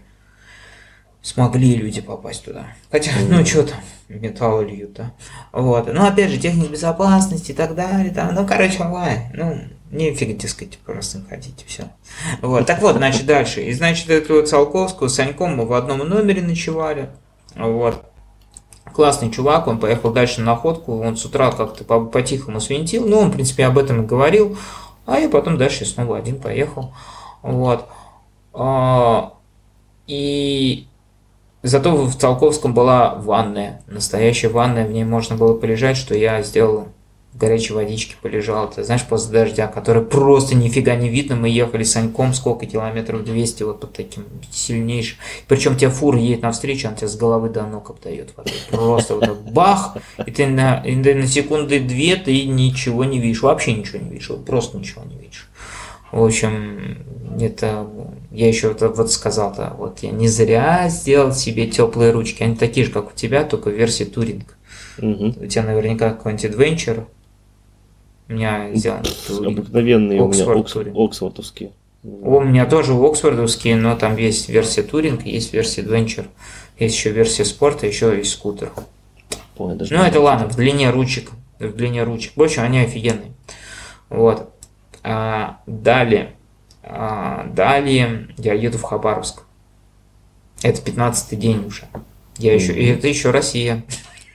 [1.21, 2.69] смогли люди попасть туда.
[2.91, 5.13] Хотя, ну что там, металл льют, да.
[5.53, 5.93] Вот.
[5.93, 8.15] Ну, опять же, техника безопасности и так далее.
[8.15, 9.25] Там, ну, короче, онлайн.
[9.35, 9.61] Ну,
[9.91, 11.85] нефига, дескать, просто ходить, все.
[12.43, 12.67] Вот.
[12.67, 13.63] Так вот, значит, дальше.
[13.63, 17.11] И, значит, эту вот Салковскую с Саньком мы в одном номере ночевали.
[17.57, 18.03] Вот.
[18.93, 23.19] Классный чувак, он поехал дальше на находку, он с утра как-то по- по-тихому свинтил, ну,
[23.19, 24.57] он, в принципе, об этом и говорил,
[25.07, 26.95] а я потом дальше снова один поехал,
[27.43, 27.87] вот.
[28.53, 29.35] А,
[30.07, 30.87] И
[31.63, 36.89] зато в Циолковском была ванная, настоящая ванная, в ней можно было полежать, что я сделал
[37.33, 41.37] в горячей водичке полежал, ты знаешь, после дождя, который просто нифига не видно.
[41.37, 45.19] Мы ехали Саньком сколько километров 200 вот под таким сильнейшим.
[45.47, 48.33] Причем тебя фура едет навстречу, он тебя с головы до ног обдает.
[48.71, 53.43] Просто вот так бах, и ты на, и на секунды две ты ничего не видишь,
[53.43, 55.49] вообще ничего не видишь, просто ничего не видишь.
[56.11, 57.05] В общем,
[57.39, 57.87] это
[58.31, 62.43] я еще вот, вот сказал-то, вот я не зря сделал себе теплые ручки.
[62.43, 64.57] Они такие же, как у тебя, только в версии туринг.
[64.97, 65.35] Угу.
[65.43, 67.05] У тебя наверняка какой-нибудь adventure
[68.29, 69.59] у меня сделан туринг.
[69.59, 71.73] Обыкновенные Оксфорд, у меня Окс, оксфордовские.
[72.03, 76.27] У меня тоже оксфордовские, но там есть версия туринг, есть версия adventure,
[76.79, 78.71] есть еще версия спорта, еще есть скутер.
[79.57, 82.33] Ой, ну это ладно, в длине ручек, в длине ручек.
[82.37, 83.33] В общем, они офигенные.
[84.09, 84.51] Вот.
[85.03, 86.35] А, далее.
[86.83, 89.43] А, далее я еду в Хабаровск.
[90.63, 91.85] Это 15 день уже.
[92.37, 93.83] Я еще, и это еще Россия.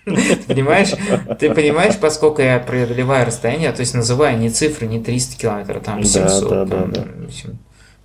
[0.48, 0.94] Понимаешь,
[1.40, 6.04] ты понимаешь, поскольку я преодолеваю расстояние, то есть называю не цифры, не 300 километров, там
[6.04, 6.50] 700.
[6.50, 7.04] Да, да, там, да,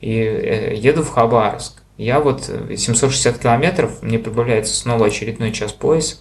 [0.00, 1.82] И э, еду в Хабаровск.
[1.96, 6.18] Я вот 760 километров, мне прибавляется снова очередной час пояса.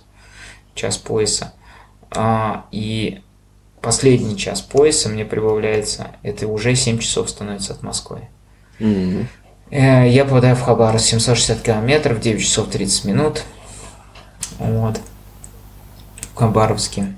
[0.73, 1.53] Час пояса.
[2.09, 3.19] А, и
[3.81, 8.21] последний час пояса мне прибавляется, это уже 7 часов становится от Москвы.
[8.79, 10.09] Mm-hmm.
[10.09, 13.43] Я попадаю в Хабаровск 760 километров, 9 часов 30 минут.
[14.59, 14.99] Вот.
[16.37, 17.15] В Хабаровске.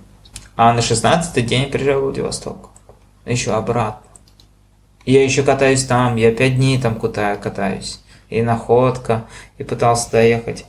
[0.56, 2.70] А на 16 день приезжаю в Владивосток.
[3.26, 4.10] Еще обратно.
[5.06, 8.00] Я еще катаюсь там, я 5 дней там катаюсь.
[8.30, 9.26] И находка,
[9.58, 10.66] и пытался доехать.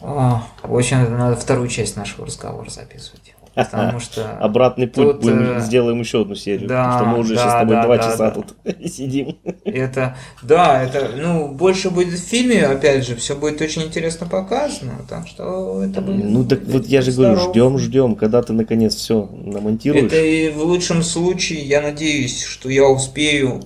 [0.00, 3.21] О, в общем, надо вторую часть нашего разговора записывать.
[3.54, 4.38] Потому что...
[4.38, 6.68] Обратный путь тут, будем, э, сделаем еще одну серию.
[6.68, 8.30] Да, потому что мы уже да, сейчас с тобой да, два да, часа да.
[8.30, 8.54] тут
[8.90, 9.38] сидим.
[9.64, 15.04] Это, да, это, ну, больше будет в фильме, опять же, все будет очень интересно показано,
[15.08, 16.24] так что это будет...
[16.24, 17.36] Ну, так вот я же здоров.
[17.36, 20.04] говорю, ждем, ждем, когда ты наконец все намонтируешь.
[20.04, 23.62] Это и в лучшем случае, я надеюсь, что я успею,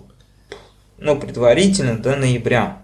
[0.99, 2.83] ну, предварительно до ноября.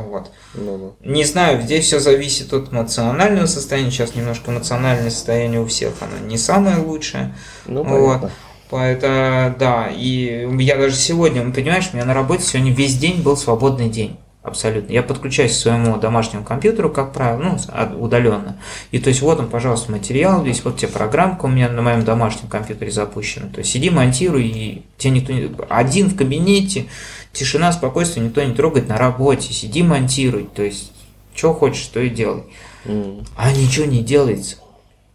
[0.00, 0.30] Вот.
[0.54, 1.08] Ну, да.
[1.08, 3.90] Не знаю, здесь все зависит от эмоционального состояния.
[3.90, 7.34] Сейчас немножко эмоциональное состояние у всех, оно не самое лучшее.
[7.66, 8.30] Ну, вот.
[8.70, 13.36] Поэтому, да, и я даже сегодня, понимаешь, у меня на работе сегодня весь день был
[13.36, 14.16] свободный день.
[14.42, 14.92] Абсолютно.
[14.92, 18.56] Я подключаюсь к своему домашнему компьютеру, как правило, ну, удаленно.
[18.90, 22.04] И то есть вот он, пожалуйста, материал весь, вот тебе программка у меня на моем
[22.04, 23.46] домашнем компьютере запущена.
[23.52, 25.48] То есть сиди, монтируй, и тебе никто не...
[25.68, 26.86] Один в кабинете,
[27.32, 30.48] тишина, спокойствие, никто не трогает на работе, сиди, монтируй.
[30.54, 30.92] То есть,
[31.34, 32.44] что хочешь, то и делай.
[32.84, 33.26] Mm.
[33.36, 34.56] А ничего не делается.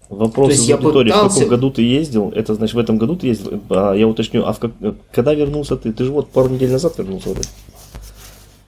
[0.10, 1.36] Вопрос из аудитории, пытался...
[1.36, 2.32] в каком году ты ездил?
[2.34, 3.62] Это значит, в этом году ты ездил?
[3.70, 4.72] А, я уточню, а в как...
[5.12, 5.92] когда вернулся ты?
[5.92, 7.50] Ты же вот пару недель назад вернулся вроде.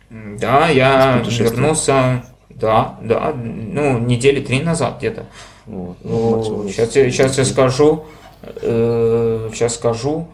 [0.09, 5.27] Да, я вернулся, да, да, ну, недели три назад где-то.
[5.65, 8.05] Вот, ну, сейчас, сейчас я скажу,
[8.41, 10.27] э, сейчас скажу,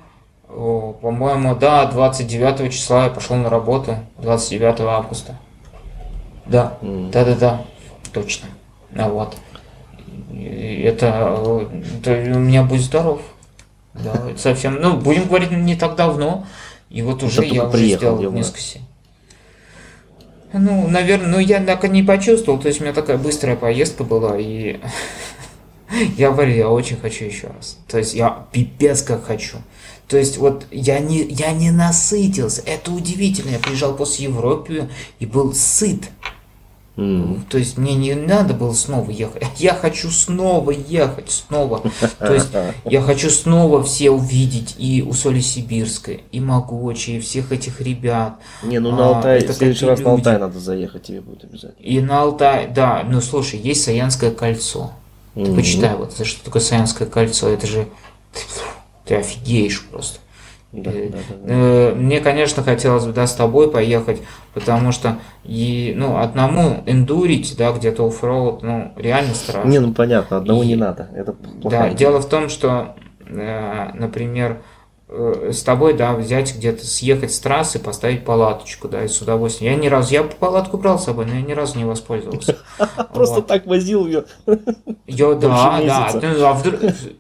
[1.02, 5.38] по-моему, да, 29 числа я пошел на работу, 29 августа.
[6.46, 7.12] Да, mm.
[7.12, 7.62] да, да, да,
[8.14, 8.48] точно.
[8.96, 9.36] А вот.
[10.32, 11.68] Это,
[11.98, 13.22] это у меня будет здоров.
[13.94, 14.80] Да, совсем.
[14.82, 16.46] Ну, будем говорить, не так давно.
[16.90, 18.60] И вот уже я уже приехал, сделал несколько
[20.58, 24.04] ну, наверное, ну я так и не почувствовал, то есть у меня такая быстрая поездка
[24.04, 24.80] была, и
[26.18, 27.78] я говорю, я очень хочу еще раз.
[27.88, 29.58] То есть я пипец как хочу.
[30.08, 32.62] То есть вот я не, я не насытился.
[32.66, 33.52] Это удивительно.
[33.52, 36.10] Я приезжал после Европы и был сыт.
[36.98, 37.42] Mm.
[37.50, 39.44] То есть мне не надо было снова ехать.
[39.58, 41.84] Я хочу снова ехать, снова.
[42.20, 42.52] То есть
[42.86, 48.36] я хочу снова все увидеть и у Соли Сибирской, и Могочи, и всех этих ребят.
[48.64, 50.08] Не, ну на Алтай, а, в следующий раз люди.
[50.08, 51.84] на Алтай надо заехать, тебе будет обязательно.
[51.86, 54.94] И на Алтай, да, ну слушай, есть Саянское кольцо.
[55.34, 55.56] Ты mm-hmm.
[55.56, 57.90] почитай, вот, что такое Саянское кольцо, это же
[59.06, 60.20] ты офигеешь просто.
[60.84, 61.54] Да, да, да, да.
[61.54, 64.22] Э, мне, конечно, хотелось бы да, с тобой поехать,
[64.54, 69.70] потому что и, ну, одному эндурить, да, где-то оффроуд, ну, реально страшно.
[69.70, 71.08] Не, ну понятно, одного и, не надо.
[71.16, 71.98] Это да, идея.
[71.98, 72.96] дело в том, что,
[73.26, 74.64] э, например,
[75.08, 79.72] э, с тобой, да, взять где-то, съехать с трассы, поставить палаточку, да, и с удовольствием.
[79.72, 82.58] Я ни разу, я палатку брал с собой, но я ни разу не воспользовался.
[83.14, 84.26] Просто так возил ее.
[85.08, 86.62] Да, да, а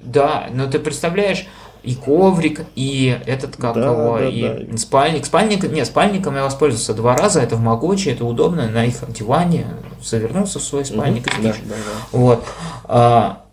[0.03, 1.47] да, но ты представляешь,
[1.85, 4.77] и коврик, и этот как да, его, да, и да.
[4.77, 5.25] спальник.
[5.25, 9.67] Спальник, не, спальником я воспользовался два раза, это в Могочи, это удобно, на их диване
[10.03, 11.27] завернулся в свой спальник.
[11.27, 12.17] Угу, да, да, да.
[12.17, 12.43] Вот.
[12.85, 13.43] А,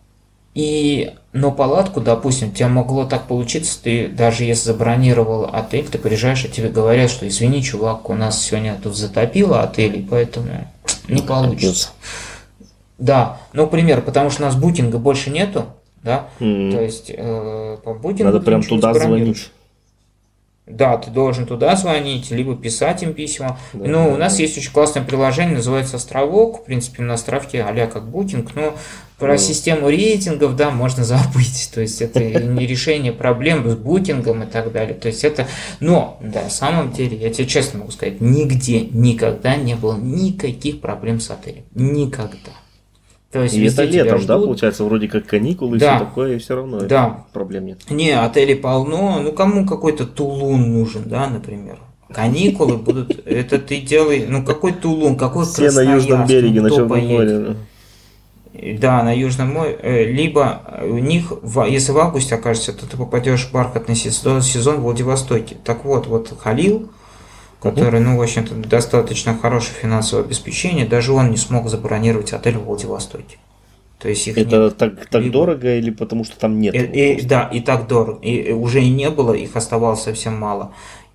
[0.55, 5.97] и но палатку, допустим, у тебя могло так получиться, ты даже если забронировал отель, ты
[5.97, 10.49] приезжаешь, и тебе говорят, что извини, чувак, у нас сегодня тут затопило отель, и поэтому
[11.09, 11.89] не получится.
[12.99, 15.67] Да, ну, пример, потому что у нас букинга больше нету,
[16.03, 16.73] да, М.
[16.73, 19.51] то есть э, по букингу Надо прям туда звонить.
[20.65, 23.59] Да, ты должен туда звонить, либо писать им письма.
[23.73, 24.43] Да, ну, да, у нас да.
[24.43, 26.61] есть очень классное приложение, называется Островок.
[26.61, 28.77] В принципе, на островке а как букинг, но
[29.19, 29.39] про Ну.
[29.39, 31.71] систему рейтингов, да, можно забыть.
[31.75, 34.95] То есть это не решение проблем с букингом и так далее.
[34.95, 35.49] То есть это...
[35.81, 40.81] Но, да, на самом деле, я тебе честно могу сказать, нигде никогда не было никаких
[40.81, 41.65] проблем с отелем.
[41.75, 42.53] Никогда.
[43.33, 44.45] То есть И это летом, да, ждут.
[44.45, 45.97] получается, вроде как каникулы и Да.
[45.97, 47.25] все такое, и все равно Да.
[47.33, 47.79] проблем нет.
[47.91, 49.21] Не, отелей полно.
[49.23, 51.79] Ну, кому какой-то Тулун нужен, да, например?
[52.13, 56.69] Каникулы будут, это ты делай, ну какой Тулун, какой Все на Южном Красноярск, береге, ну,
[56.69, 57.57] на Черном море.
[58.79, 61.33] Да, на Южном море, э, либо у них,
[61.71, 65.57] если в августе окажется, то ты попадешь в бархатный сезон, сезон в Владивостоке.
[65.65, 66.91] Так вот, вот Халил,
[67.63, 72.65] который, ну, в общем-то, достаточно хорошее финансовое обеспечение, даже он не смог забронировать отель в
[72.65, 73.39] Владивостоке.
[73.99, 74.77] То есть их Это нет.
[74.77, 76.75] так, так Либо- дорого или потому что там нет?
[76.75, 78.19] И- и- да, и так дорого.
[78.21, 80.73] И, и уже и не было, их оставалось совсем мало.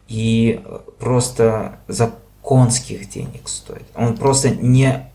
[0.07, 3.83] И э, просто за конских денег стоит.
[3.93, 5.09] Он просто не...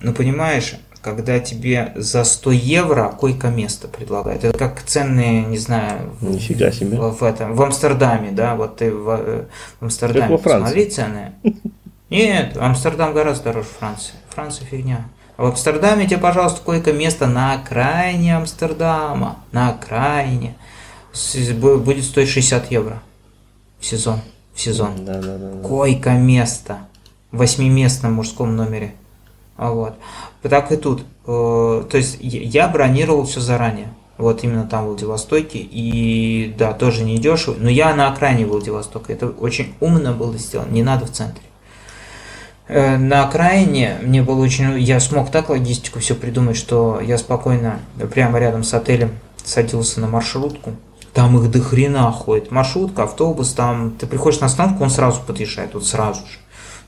[0.00, 4.44] Ну, понимаешь, когда тебе за 100 евро койко-место предлагают.
[4.44, 6.96] Это как ценные, не знаю, в- Нифига себе.
[6.96, 9.44] В, в этом, в Амстердаме, да, вот ты в, э,
[9.80, 10.62] в Амстердаме во Франции.
[10.62, 11.32] посмотри цены.
[12.08, 14.14] Нет, Амстердам гораздо дороже Франции.
[14.28, 15.08] Франция фигня.
[15.36, 19.38] А в Амстердаме тебе, пожалуйста, койко-место на окраине Амстердама.
[19.50, 20.56] На окраине.
[21.58, 23.02] Будет стоить 60 евро
[23.80, 24.20] в сезон.
[24.54, 25.04] В сезон.
[25.04, 25.50] Да, да, да.
[25.50, 25.68] да.
[25.68, 26.78] Койко-место.
[27.32, 28.94] В восьмиместном мужском номере.
[29.62, 29.94] А Вот.
[30.42, 31.04] Так и тут.
[31.24, 33.88] Э, То есть я бронировал все заранее.
[34.18, 35.58] Вот именно там в Владивостоке.
[35.58, 37.54] И да, тоже не дешево.
[37.58, 39.12] Но я на окраине Владивостока.
[39.12, 40.72] Это очень умно было сделано.
[40.72, 41.44] Не надо в центре.
[42.66, 44.80] Э, На окраине мне было очень...
[44.80, 47.78] Я смог так логистику все придумать, что я спокойно
[48.12, 49.12] прямо рядом с отелем
[49.44, 50.72] садился на маршрутку.
[51.12, 52.50] Там их до хрена ходит.
[52.50, 53.92] Маршрутка, автобус, там...
[53.92, 56.41] Ты приходишь на остановку, он сразу подъезжает, вот сразу же.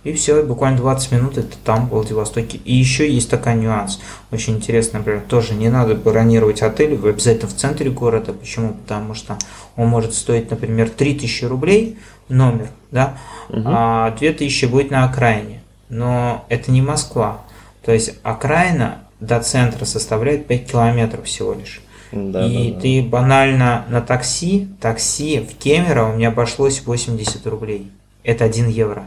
[0.04, 2.58] И все, буквально 20 минут это там, в Владивостоке.
[2.64, 4.00] И еще есть такой нюанс.
[4.30, 8.34] Очень интересно, например, тоже не надо бронировать отель обязательно в центре города.
[8.34, 8.74] Почему?
[8.74, 9.38] Потому что
[9.76, 11.98] он может стоить, например, 3000 рублей
[12.28, 13.16] номер, да,
[13.50, 15.62] а 2000 будет на окраине.
[15.88, 17.40] Но это не Москва.
[17.82, 21.80] То есть окраина до центра составляет 5 километров всего лишь.
[22.12, 22.80] Да, и да, да.
[22.80, 27.90] ты банально на такси, такси в Кемерово у меня обошлось 80 рублей.
[28.22, 29.04] Это 1 евро.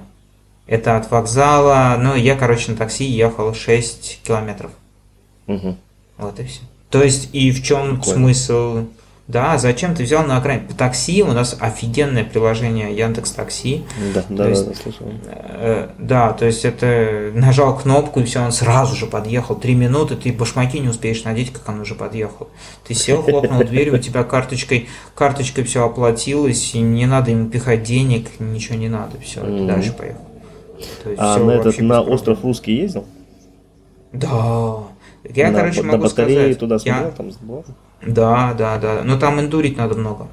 [0.68, 4.72] Это от вокзала, ну, я, короче, на такси ехал 6 километров.
[5.48, 5.77] Мгм.
[6.18, 6.61] Вот и все.
[6.89, 8.14] То есть, и в чем Прикольно.
[8.19, 8.85] смысл?
[9.27, 10.68] Да, зачем ты взял на окраине?
[10.69, 13.84] По такси у нас офигенное приложение Яндекс Такси.
[14.14, 15.06] Да, да, да, есть- да, слышал.
[15.26, 19.56] Э, Да, то есть это нажал кнопку и все, он сразу же подъехал.
[19.57, 22.48] Три минуты, ты башмаки не успеешь надеть, как он уже подъехал.
[22.88, 27.84] Ты сел, хлопнул дверью, у тебя карточкой, карточкой все оплатилось, и не надо ему пихать
[27.84, 30.22] денег, ничего не надо, все, ты дальше поехал.
[31.17, 33.05] А на этот, на остров Русский ездил?
[34.13, 34.83] Да.
[35.35, 36.59] Я, На- короче, могу батареи сказать.
[36.59, 37.65] туда я- смотрел, там сбор.
[38.05, 39.01] Да, да, да.
[39.03, 40.27] Но там эндурить надо много.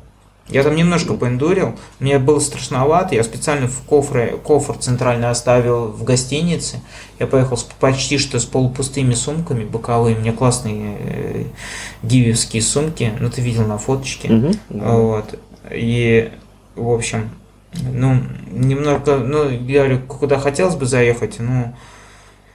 [0.49, 1.75] Я там немножко поэндурил.
[2.01, 3.15] Мне было страшновато.
[3.15, 6.81] Я специально в кофре, кофр центральный оставил в гостинице.
[7.19, 10.17] Я поехал с, почти что с полупустыми сумками боковыми.
[10.17, 11.45] У меня классные э,
[12.03, 13.11] гивевские сумки.
[13.19, 14.29] Ну, ты видел на фоточке.
[14.31, 14.93] Мгм, да.
[14.93, 15.39] Вот.
[15.73, 16.31] И,
[16.77, 17.31] в общем,
[17.93, 18.19] ну,
[18.51, 21.75] немного, ну, я говорю, куда хотелось бы заехать, ну,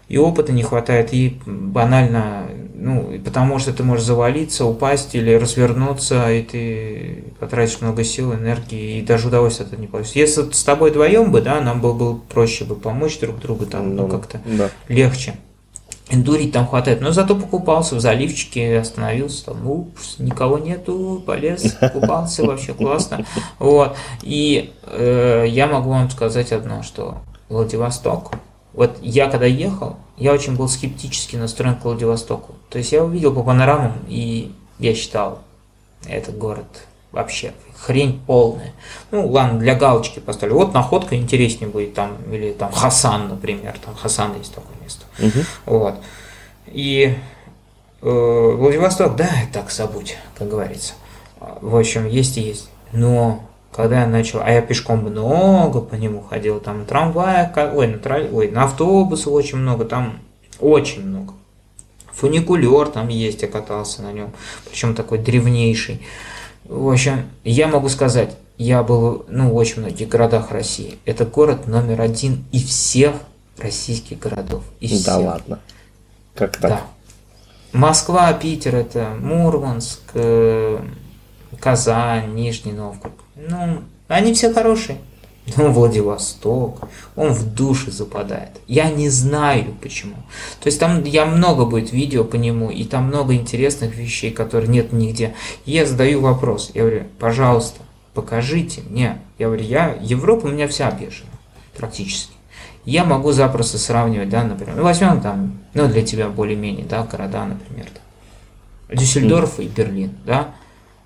[0.07, 6.31] и опыта не хватает, и банально, ну, потому что ты можешь завалиться, упасть или развернуться,
[6.31, 10.13] и ты потратишь много сил, энергии, и даже удовольствия этого не получишь.
[10.13, 13.95] Если с тобой вдвоем бы, да, нам было бы проще бы помочь друг другу, там,
[13.95, 14.69] ну, Ну, как-то Да.
[14.87, 15.35] легче.
[16.09, 17.01] Эндурить там хватает.
[17.01, 23.25] Но зато покупался в заливчике, остановился, там, упс, никого нету, полез, купался, вообще классно.
[23.59, 23.95] Вот.
[24.21, 28.31] И э, я могу вам сказать одно, что Владивосток,
[28.73, 32.55] вот я когда ехал, я очень был скептически настроен к Владивостоку.
[32.69, 35.39] То есть я увидел по панорамам, и я считал,
[36.07, 36.65] этот город
[37.11, 38.73] вообще хрень полная.
[39.11, 40.55] Ну, ладно, для галочки поставлю.
[40.55, 43.75] Вот находка интереснее будет там, или там Хасан, например.
[43.83, 45.05] Там Хасан есть такое место.
[45.19, 45.43] Мгм.
[45.65, 45.95] Вот.
[46.67, 47.15] И
[48.01, 50.93] э, Владивосток, да, так забудь, как говорится.
[51.61, 52.69] В общем, есть и есть.
[52.91, 57.97] Но когда я начал, а я пешком много по нему ходил, там ка- ой, на,
[57.97, 60.19] троллей- ой, на автобусы очень много, там
[60.59, 61.33] очень много.
[62.11, 64.31] Фуникулер там есть, я катался на нем,
[64.69, 66.01] причем такой древнейший.
[66.65, 70.99] В общем, я могу сказать, я был ну, в очень многих городах России.
[71.05, 73.13] Это город номер один из всех
[73.59, 74.63] российских городов.
[74.79, 75.25] Из да всех.
[75.25, 75.59] ладно.
[76.35, 76.71] Как так?
[76.71, 76.81] Да.
[77.73, 80.79] Москва, Питер, это Мурманск, э,
[81.59, 83.13] Казань, Нижний Новгород.
[83.35, 84.97] Ну, они все хорошие.
[85.57, 88.51] Ну, Владивосток, он в душе западает.
[88.67, 90.15] Я не знаю почему.
[90.61, 94.69] То есть там я много будет видео по нему, и там много интересных вещей, которые
[94.69, 95.33] нет нигде.
[95.65, 97.81] И я задаю вопрос, я говорю, пожалуйста,
[98.13, 99.19] покажите мне.
[99.37, 101.31] Я говорю, я, Европа у меня вся объезжена,
[101.75, 102.33] практически.
[102.89, 107.45] Я могу запросто сравнивать, да, например, ну, возьмем там, ну, для тебя более-менее, да, города,
[107.45, 110.47] например, там, Дюссельдорф и Берлин, да,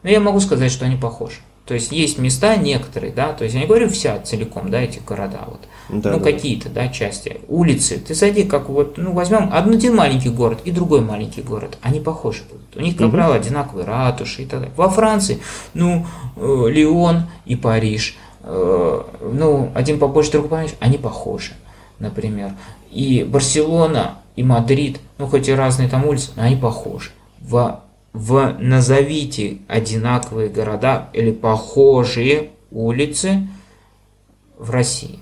[0.02, 1.38] но я могу сказать, что они похожи.
[1.66, 5.00] То есть есть места некоторые, да, то есть я не говорю вся целиком, да, эти
[5.00, 6.24] города, вот, Да, ну да.
[6.32, 11.02] какие-то, да, части, улицы, ты зайди, как вот, ну возьмем один маленький город и другой
[11.02, 13.12] маленький город, они похожи будут, у них, как Мгм.
[13.12, 14.74] правило, одинаковые ратуши и так далее.
[14.78, 15.40] Во Франции,
[15.74, 16.06] ну,
[16.38, 19.02] э, Лион и Париж, э,
[19.34, 21.52] ну, один побольше, другой поменьше, они похожи,
[22.00, 22.54] например,
[22.92, 27.12] и Барселона, и Мадрид, ну, хоть и разные там улицы, но они похожи.
[27.40, 27.80] В
[28.14, 33.48] в назовите одинаковые города или похожие улицы
[34.58, 35.20] в России.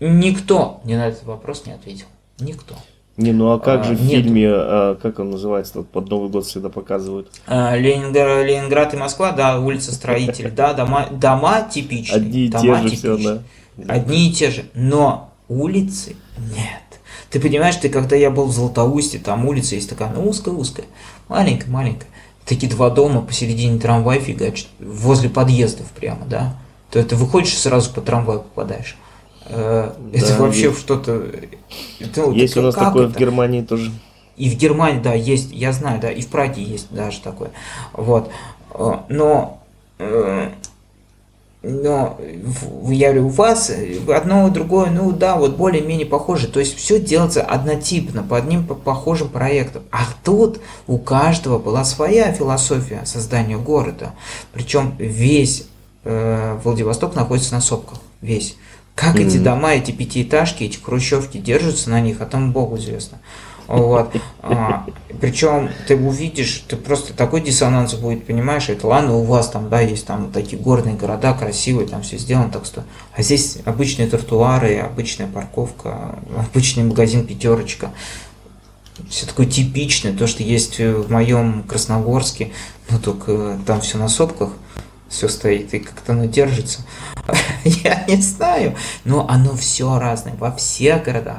[0.00, 2.06] Никто мне на этот вопрос не ответил.
[2.38, 2.74] Никто.
[3.16, 4.24] Не, ну а как А, же в нет.
[4.24, 7.30] фильме, а, как он называется, вот под Новый год всегда показывают?
[7.46, 12.16] А, Ленинград, Ленинград и Москва, да, улица Строителей, да, дома, дома типичные.
[12.22, 13.42] Одни и те же все, да.
[13.86, 16.82] Одни и те же, но улицы нет.
[17.30, 20.86] Ты понимаешь, ты когда я был в Златоусте, там улица есть такая, ну узкая-узкая,
[21.28, 22.08] маленькая-маленькая.
[22.44, 26.56] Такие два дома посередине трамвая фигачат, возле подъездов прямо, да.
[26.90, 28.96] То это выходишь и сразу по трамваю попадаешь.
[29.46, 30.78] Э, Это Да, вообще есть.
[30.78, 31.26] что-то...
[32.16, 33.18] ну, Есть у нас такое в это?
[33.18, 33.90] Германии тоже.
[34.36, 37.50] И в Германии, да, есть, я знаю, да, и в Праге есть даже такое.
[37.92, 38.30] Вот.
[38.74, 39.60] Э, Но,
[39.98, 40.50] э,
[41.66, 42.18] но
[42.88, 43.70] я говорю, у вас
[44.14, 46.48] одно, другое, ну да, вот более-менее похоже.
[46.48, 49.82] То есть все делается однотипно, по одним по- похожим проектам.
[49.90, 54.12] А тут у каждого была своя философия создания города.
[54.52, 55.64] Причем весь
[56.04, 57.98] э, Владивосток находится на сопках.
[58.20, 58.56] Весь.
[58.94, 59.44] Как эти Мгм.
[59.44, 63.18] дома, эти пятиэтажки, эти хрущевки держатся на них, а там Богу известно.
[63.66, 64.14] Вот.
[64.42, 64.86] А,
[65.20, 69.80] причем ты увидишь, ты просто такой диссонанс будет, понимаешь, это ладно, у вас там, да,
[69.80, 72.84] есть там такие горные города, красивые, там все сделано, так что.
[73.16, 77.90] А здесь обычные тротуары, обычная парковка, обычный магазин пятерочка.
[79.08, 82.52] Все такое типичное, то, что есть в моем Красногорске,
[82.90, 84.50] ну только там все на сопках,
[85.08, 86.82] все стоит и как-то оно держится.
[87.64, 91.38] Я не знаю, но оно все разное во всех городах.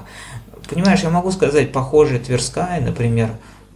[0.69, 3.31] Понимаешь, я могу сказать, похожая Тверская, например,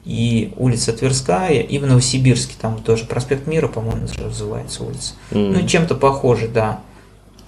[0.05, 5.13] и улица Тверская, и в Новосибирске, там тоже проспект Мира, по-моему, называется улица.
[5.31, 5.53] М.
[5.53, 6.79] Ну, чем-то похоже, да.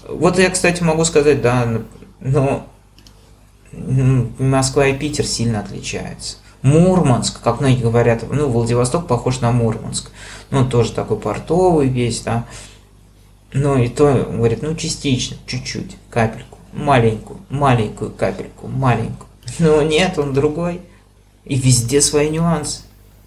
[0.07, 1.81] Вот я, кстати, могу сказать, да,
[2.19, 2.67] но
[3.71, 6.37] Москва и Питер сильно отличаются.
[6.61, 10.11] Мурманск, как многие говорят, ну, Владивосток похож на Мурманск.
[10.51, 12.45] Ну, тоже такой портовый весь, да.
[13.53, 19.30] Ну, и то, говорит, ну, частично, чуть-чуть, капельку, маленькую, маленькую капельку, маленькую.
[19.59, 20.81] Но нет, он другой.
[21.45, 22.81] И везде свои нюансы.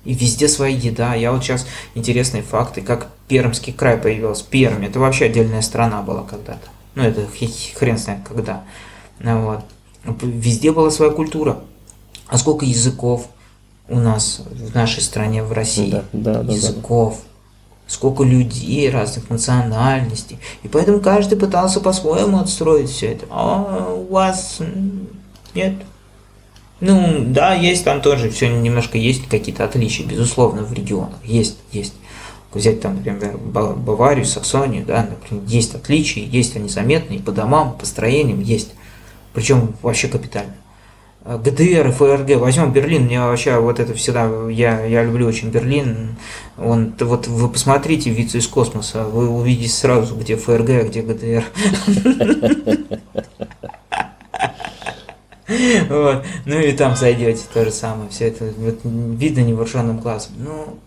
[0.05, 1.15] И везде своя еда.
[1.15, 4.45] Я вот сейчас интересные факты, как Пермский край появился.
[4.45, 6.69] Пермь, это вообще отдельная страна была когда-то.
[6.95, 7.27] Ну, это
[7.77, 8.65] хрен знает когда.
[9.19, 9.65] Ну, вот.
[10.23, 11.61] Везде была своя культура.
[12.29, 13.29] А сколько языков
[13.89, 15.91] у нас в нашей стране, в России?
[15.91, 16.53] Да, да, да, да.
[16.53, 17.21] языков.
[17.87, 20.39] Сколько людей разных национальностей.
[20.63, 23.27] И поэтому каждый пытался по-своему отстроить все это.
[23.31, 24.59] А у вас
[25.55, 25.75] нет.
[26.87, 31.17] Ну, да, есть там тоже, все немножко есть какие-то отличия, безусловно, в регионах.
[31.25, 31.95] Есть, есть.
[32.53, 37.79] Взять там, например, Ба- Баварию, Саксонию, да, например, есть отличия, есть они заметные по домам,
[37.79, 38.75] по строениям, есть.
[39.33, 40.55] Причем вообще капитально.
[41.25, 45.49] А ГДР и ФРГ, возьмем Берлин, мне вообще вот это всегда, я, я люблю очень
[45.49, 46.17] Берлин,
[46.59, 51.45] он, вот вы посмотрите «Вице из космоса», вы увидите сразу, где ФРГ, а где ГДР.
[55.89, 56.25] Вот.
[56.45, 60.33] Ну и там зайдете, то же самое, все это вот, видно невооруженным глазом.
[60.39, 60.79] Ну,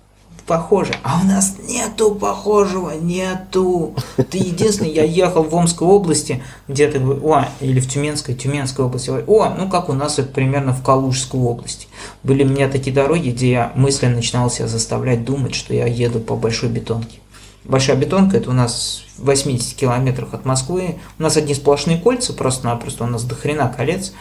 [0.48, 0.94] похоже.
[1.04, 3.94] А у нас нету похожего, нету.
[4.16, 9.50] Ты единственный, я ехал в Омской области, где-то, о, или в Тюменской, Тюменской области, о,
[9.58, 11.88] ну как у нас это примерно в Калужской области.
[12.24, 16.20] Были у меня такие дороги, где я мысленно начинал себя заставлять думать, что я еду
[16.20, 17.20] по большой бетонке.
[17.64, 21.00] Большая бетонка, это у нас в 80 километрах от Москвы.
[21.20, 24.14] У нас одни сплошные кольца, просто-напросто у нас до хрена колец.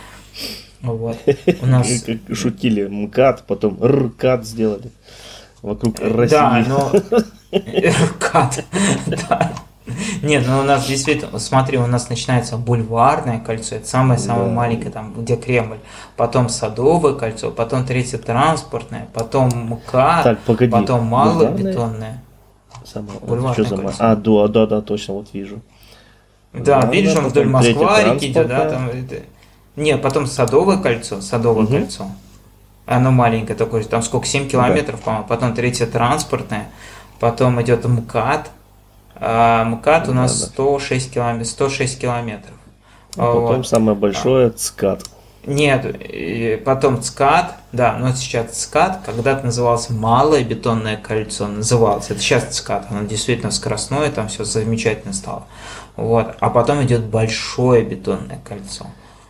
[0.82, 1.16] Вот.
[1.62, 1.88] У нас...
[2.32, 4.90] Шутили МКАД, потом РКАД сделали.
[5.62, 6.34] Вокруг России.
[6.34, 6.92] Да, но...
[7.58, 8.64] РКАД,
[9.06, 9.52] да.
[10.22, 14.54] Нет, ну у нас действительно, смотри, у нас начинается бульварное кольцо, это самое-самое да.
[14.54, 15.78] маленькое, там, где Кремль,
[16.16, 20.72] потом Садовое кольцо, потом третье транспортное, потом МКАД, так, погоди.
[20.72, 22.22] потом малобетонное.
[22.84, 23.94] Самое, Бульварное что за...
[23.98, 25.60] А, да, да, да, точно, вот вижу.
[26.52, 28.90] Да, видишь, он вдоль Москвы идет, да, там...
[29.77, 31.73] Не, потом Садовое кольцо, Садовое угу.
[31.73, 32.07] кольцо.
[32.86, 35.05] Оно маленькое такое, там сколько, 7 километров, да.
[35.05, 35.27] по-моему.
[35.27, 36.70] Потом третье транспортное,
[37.20, 38.51] потом идет МКАД,
[39.16, 41.48] а МКАД у нас да, 106 километров.
[41.48, 42.55] 106 километров.
[43.16, 43.66] А потом вот.
[43.69, 45.05] самое большое ЦКАД.
[45.47, 52.15] Нет, потом ЦКАД, да, но сейчас ЦКАД, когда-то назывался Малое бетонное кольцо, назывался.
[52.15, 55.47] Это сейчас ЦКАД, оно действительно скоростное, там все замечательно стало.
[55.94, 56.35] Вот.
[56.40, 58.86] А потом идет Большое бетонное кольцо.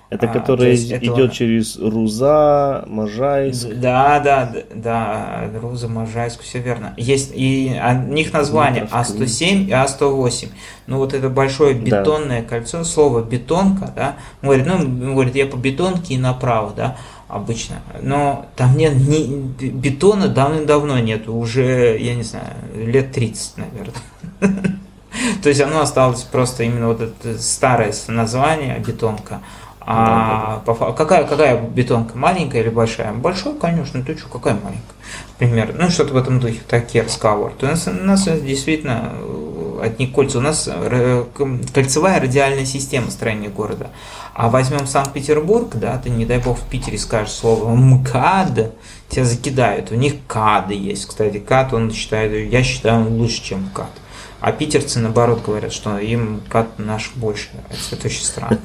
[0.09, 1.29] Это а, который идет этого...
[1.29, 3.69] через Руза, Можайск.
[3.75, 6.95] Да, да, да, Руза, Можайск, все верно.
[6.97, 7.77] Есть и
[8.09, 10.49] у них название А107 и А108.
[10.87, 12.49] Ну вот это большое бетонное да.
[12.49, 14.17] кольцо, слово бетонка, да.
[14.43, 16.97] Он говорит, ну, говорит, я по бетонке и направо, да,
[17.27, 17.77] обычно.
[18.01, 19.27] Но там нет ни,
[19.71, 24.77] бетона давным-давно нет, уже, я не знаю, лет 30, наверное.
[25.43, 29.41] То есть оно осталось просто именно вот это старое название бетонка.
[29.89, 33.13] А по, какая, какая бетонка, маленькая или большая?
[33.13, 34.83] Большая, конечно, ты что, какая маленькая?
[35.39, 37.53] Пример, ну что-то в этом духе, такие разговор.
[37.57, 41.25] То у нас, у нас действительно э, одни кольца, у нас э,
[41.73, 43.91] кольцевая радиальная система строения города.
[44.35, 48.75] А возьмем Санкт-Петербург, да, ты не дай бог в Питере скажешь слово МКАД,
[49.09, 49.93] тебя закидают.
[49.93, 53.93] У них КАДы есть, кстати, КАД, он считает, я считаю, он лучше, чем КАД.
[54.47, 57.49] А питерцы, наоборот, говорят, что им кат наш больше.
[57.91, 58.61] Это очень странно.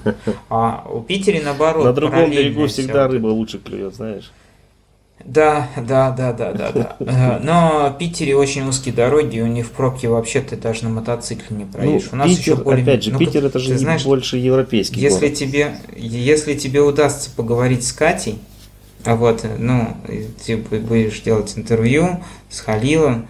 [0.48, 4.32] А у Питере, наоборот, На другом берегу всегда рыба лучше клюет, знаешь.
[5.26, 6.96] Да, да, да, да, да, да.
[7.00, 10.92] Э, но в Питере очень узкие дороги, у них в пробке вообще ты даже на
[10.92, 12.10] мотоцикле не проедешь.
[12.12, 12.84] Ну, у нас Питер, еще более...
[12.84, 15.34] опять же, ну, Питер это же знаешь, больше европейский если город.
[15.34, 18.38] Тебе, если тебе удастся поговорить с Катей,
[19.04, 19.98] а вот, ну,
[20.46, 23.28] ты будешь делать интервью с Халилом,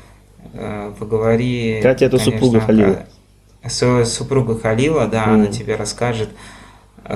[0.99, 1.81] поговори...
[1.81, 2.99] Катя это конечно, супруга Халила.
[3.63, 5.33] С супруга Халила, да, mm.
[5.33, 6.29] она тебе расскажет,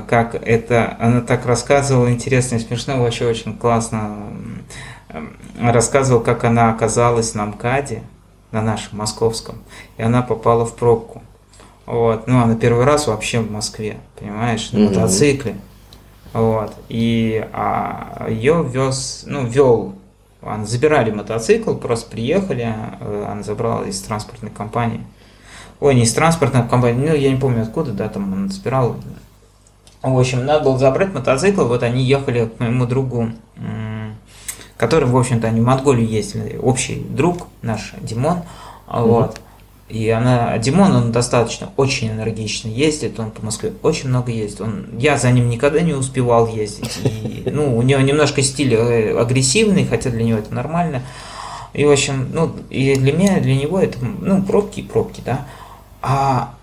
[0.07, 0.95] как это...
[0.99, 4.17] Она так рассказывала, интересно и смешно, вообще очень классно
[5.59, 8.03] рассказывал, как она оказалась на МКАДе,
[8.51, 9.57] на нашем московском,
[9.97, 11.21] и она попала в пробку.
[11.85, 12.27] Вот.
[12.27, 14.87] Ну, она первый раз вообще в Москве, понимаешь, на mm-hmm.
[14.89, 15.55] мотоцикле.
[16.33, 16.73] Вот.
[16.89, 19.95] И а, ее вез, ну, вел
[20.65, 25.01] забирали мотоцикл, просто приехали, э, она забрала из транспортной компании.
[25.79, 28.95] Ой, не из транспортной компании, ну я не помню откуда, да, там она забирала.
[30.01, 33.31] В общем, надо было забрать мотоцикл, вот они ехали к моему другу,
[34.77, 38.43] который, в общем-то, они в Монголии ездили, общий друг наш, Димон,
[38.87, 39.41] вот.
[39.87, 44.61] И она, Димон, он достаточно очень энергично ездит, он по Москве очень много ездит.
[44.61, 46.99] Он, я за ним никогда не успевал ездить.
[47.03, 51.03] И, ну, у него немножко стиль э, агрессивный, хотя для него это нормально.
[51.73, 55.45] И, в общем, ну, и для меня, для него это, ну, пробки и пробки, да.
[56.01, 56.55] А,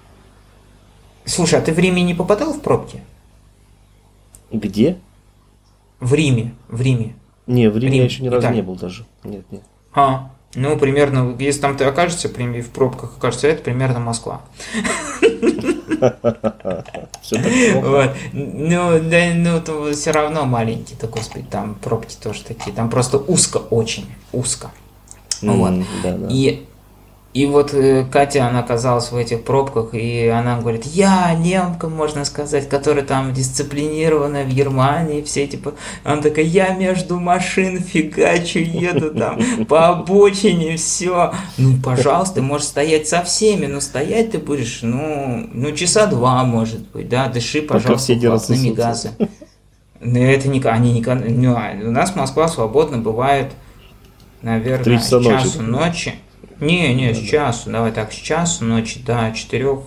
[1.24, 3.02] слушай, а ты в Риме не попадал в пробки?
[4.50, 4.98] Где?
[6.00, 7.14] В Риме, в Риме.
[7.46, 8.56] Не, в Риме Рим, я еще ни разу Италия.
[8.56, 9.04] не был даже.
[9.22, 9.62] Нет, нет.
[9.94, 14.42] А, ну, примерно, если там ты окажешься в пробках, окажется это примерно Москва.
[16.00, 16.16] Вот.
[18.32, 23.18] Ну, да, ну, то все равно маленький, то, господи, там пробки тоже такие, там просто
[23.18, 24.72] узко очень, узко.
[25.40, 25.84] Вот.
[26.30, 26.66] И
[27.34, 32.26] и вот э, Катя, она оказалась в этих пробках, и она говорит, я немка, можно
[32.26, 35.72] сказать, которая там дисциплинированная в Германии, все типа,
[36.04, 41.32] она такая, я между машин фигачу, еду там по обочине, все.
[41.56, 46.44] Ну, пожалуйста, ты можешь стоять со всеми, но стоять ты будешь, ну, ну часа два,
[46.44, 49.10] может быть, да, дыши, пожалуйста, плотными газы.
[50.00, 53.52] Но это не, они не, ну, а у нас Москва свободно бывает,
[54.42, 55.58] наверное, часу ночи.
[55.60, 56.14] ночи
[56.62, 59.80] не, не, с часу, давай так, с часу ночи до четырех,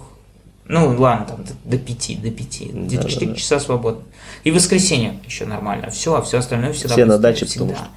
[0.67, 4.03] ну ладно, там до, пяти, до пяти, где-то четыре часа свободно.
[4.43, 7.65] И воскресенье еще нормально, все, а все остальное всегда Все на даче, всегда.
[7.65, 7.95] потому что...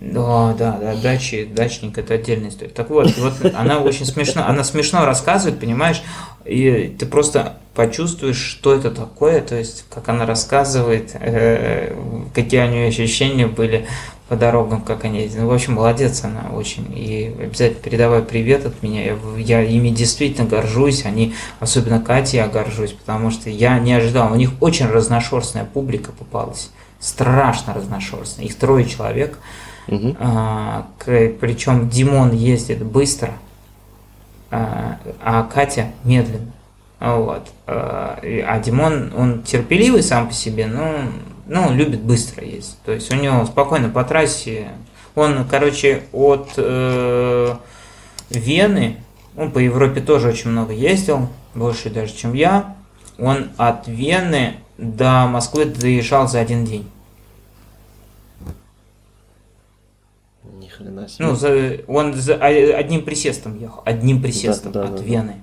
[0.00, 2.70] Да, да, да, дачи, дачник это отдельная история.
[2.70, 6.02] Так вот, вот она очень смешно, она смешно рассказывает, понимаешь,
[6.44, 11.96] и ты просто почувствуешь, что это такое, то есть, как она рассказывает, э,
[12.32, 13.86] какие у нее ощущения были,
[14.28, 15.40] по дорогам, как они ездят.
[15.42, 16.86] Ну, в общем, молодец она очень.
[16.94, 19.04] И обязательно передавай привет от меня.
[19.04, 21.06] Я, я ими действительно горжусь.
[21.06, 24.30] Они, особенно Катя, я горжусь, потому что я не ожидал.
[24.32, 26.70] У них очень разношерстная публика попалась.
[27.00, 28.44] Страшно разношерстная.
[28.44, 29.38] Их трое человек.
[29.88, 30.16] Угу.
[30.20, 33.32] А, к- причем Димон ездит быстро,
[34.50, 36.52] а, а Катя медленно.
[37.00, 37.48] Вот.
[37.66, 40.96] А, а Димон, он терпеливый сам по себе, но
[41.48, 42.76] ну, он любит быстро ездить.
[42.84, 44.68] То есть у него спокойно по трассе.
[45.14, 47.54] Он, короче, от э,
[48.30, 48.96] Вены,
[49.36, 52.76] он по Европе тоже очень много ездил, больше даже, чем я.
[53.18, 56.88] Он от Вены до Москвы доезжал за один день.
[60.60, 61.26] Ни хрена себе.
[61.26, 65.34] Ну, за, он за, а- одним присестом ехал, одним присестом Да, да, от да, да.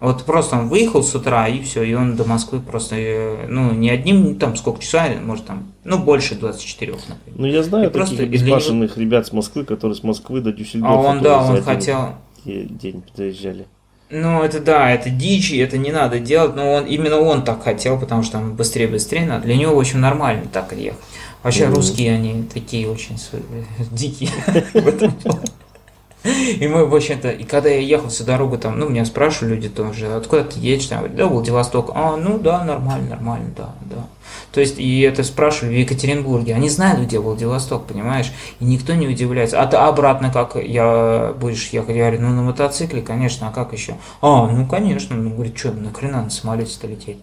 [0.00, 3.72] Вот просто он выехал с утра, и все, и он до Москвы просто, э, ну,
[3.72, 7.34] не одним, там, сколько часа, может, там, ну, больше 24, например.
[7.36, 10.50] Ну, я знаю И просто таких для безбашенных ребят с Москвы, которые с Москвы до
[10.50, 12.08] А Дюссельдорфа он, тоже да, он хотел,
[12.44, 13.66] день доезжали.
[14.08, 17.98] ну, это да, это дичь, это не надо делать, но он, именно он так хотел,
[17.98, 19.46] потому что там быстрее-быстрее надо.
[19.46, 21.00] Для него, в общем, нормально так ехать.
[21.42, 21.74] Вообще, Мгм.
[21.74, 23.30] русские, они такие очень с-
[23.90, 24.30] дикие
[24.74, 25.40] в этом плане.
[26.60, 29.68] И мы, в общем-то, и когда я ехал всю дорогу, там, ну, меня спрашивали люди
[29.68, 34.06] тоже, откуда ты едешь, там, да, Владивосток, а, ну, да, нормально, нормально, да, да.
[34.52, 39.06] То есть, и это спрашивали в Екатеринбурге, они знают, где Владивосток, понимаешь, и никто не
[39.06, 39.60] удивляется.
[39.60, 41.96] А ты обратно как я будешь ехать?
[41.96, 43.96] Я говорю, ну, на мотоцикле, конечно, а как еще?
[44.20, 47.18] А, ну, конечно, ну, говорит, что, нахрена на самолете-то лететь?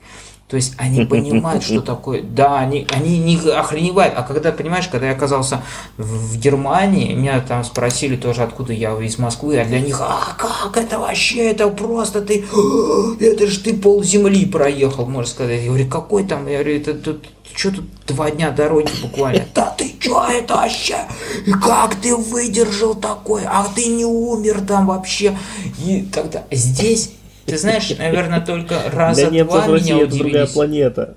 [0.55, 2.21] То есть они понимают, что такое.
[2.21, 4.13] Да, они, они не охреневают.
[4.15, 5.61] А когда, понимаешь, когда я оказался
[5.97, 10.77] в Германии, меня там спросили тоже, откуда я из Москвы, а для них, а как
[10.77, 12.45] это вообще, это просто ты,
[13.19, 15.59] это же ты пол земли проехал, можно сказать.
[15.59, 19.43] Я говорю, какой там, я говорю, это тут, что тут два дня дороги буквально?
[19.53, 20.99] Да ты что это вообще?
[21.45, 23.41] И как ты выдержал такой?
[23.43, 25.37] А ты не умер там вообще?
[25.83, 27.11] И тогда здесь
[27.45, 31.15] ты знаешь, наверное, только раза Для два немцев Россия меня это другая планета.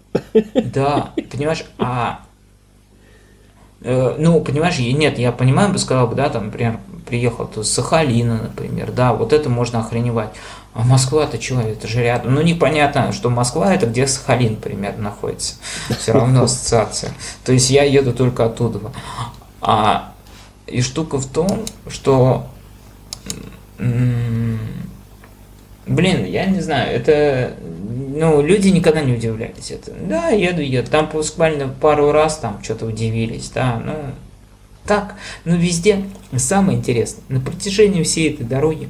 [0.54, 2.20] Да, понимаешь, а
[3.80, 7.70] э, ну, понимаешь, нет, я понимаю, бы сказал бы, да, там, например, приехал то с
[7.70, 10.30] Сахалина, например, да, вот это можно охреневать.
[10.74, 12.34] А Москва-то что, это же рядом.
[12.34, 15.56] Ну, непонятно, что Москва это где Сахалин, примерно, находится.
[15.98, 17.12] Все равно ассоциация.
[17.44, 18.78] То есть я еду только оттуда.
[19.60, 20.12] А,
[20.66, 22.46] и штука в том, что
[25.88, 29.70] Блин, я не знаю, это, ну, люди никогда не удивлялись.
[29.70, 30.90] Это, да, еду, еду.
[30.90, 33.94] Там буквально пару раз там что-то удивились, да, ну,
[34.86, 35.14] так.
[35.44, 36.04] Но везде
[36.36, 38.88] самое интересное, на протяжении всей этой дороги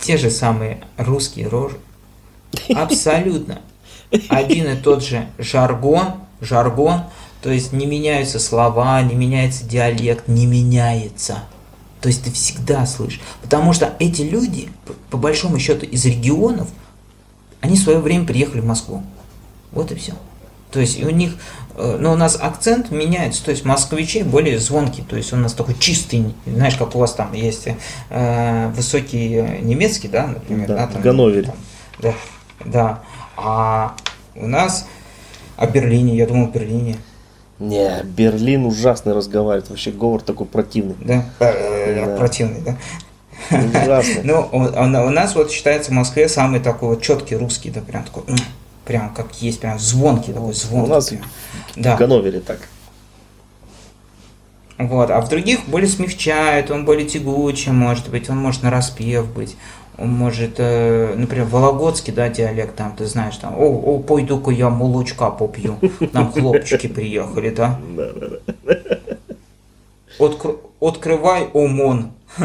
[0.00, 1.76] те же самые русские рожи.
[2.74, 3.60] Абсолютно.
[4.28, 7.02] Один и тот же жаргон, жаргон,
[7.42, 11.44] то есть не меняются слова, не меняется диалект, не меняется.
[12.00, 13.20] То есть ты всегда слышишь.
[13.42, 14.70] Потому что эти люди,
[15.10, 16.68] по- большому счету, из регионов,
[17.60, 19.02] они в свое время приехали в Москву.
[19.72, 20.12] Вот и все.
[20.70, 21.36] То есть у них,
[21.76, 25.52] э, ну у нас акцент меняется, то есть москвичи более звонкий, то есть у нас
[25.52, 27.66] такой чистый, знаешь, как у вас там есть
[28.08, 31.42] э, высокий э, немецкий, да, например, Да, там, в Ганновере.
[31.48, 31.56] там,
[32.00, 32.14] да,
[32.64, 33.02] да.
[33.36, 33.96] А
[34.36, 34.86] у нас
[35.56, 36.96] о Берлине, я думал, в Берлине,
[37.60, 39.68] Не, Берлин ужасный разговаривает.
[39.70, 40.96] Вообще говор такой противный.
[41.00, 42.16] да, Э, Да.
[42.16, 42.76] противный, да.
[43.82, 44.22] Ужасный.
[44.24, 47.80] Ну, у, у- у нас вот считается в Москве самый такой вот четкий русский, да,
[47.80, 48.22] прям такой,
[48.84, 50.90] прям как есть, прям звонкий такой, У звонкий.
[50.90, 51.08] нас
[51.76, 51.94] прям.
[51.96, 52.58] в Ганновере так.
[54.88, 59.26] Вот, а в других более смягчает, он более тягучий, может быть, он может на распев
[59.32, 59.56] быть,
[59.98, 64.70] он может, э, например, вологодский, да, диалект, там, ты знаешь, там, о, о пойду-ка я
[64.70, 65.76] молочка попью,
[66.12, 68.38] нам хлопчики приехали, да, Да, да, да.
[70.18, 72.42] Откр- открывай ОМОН, В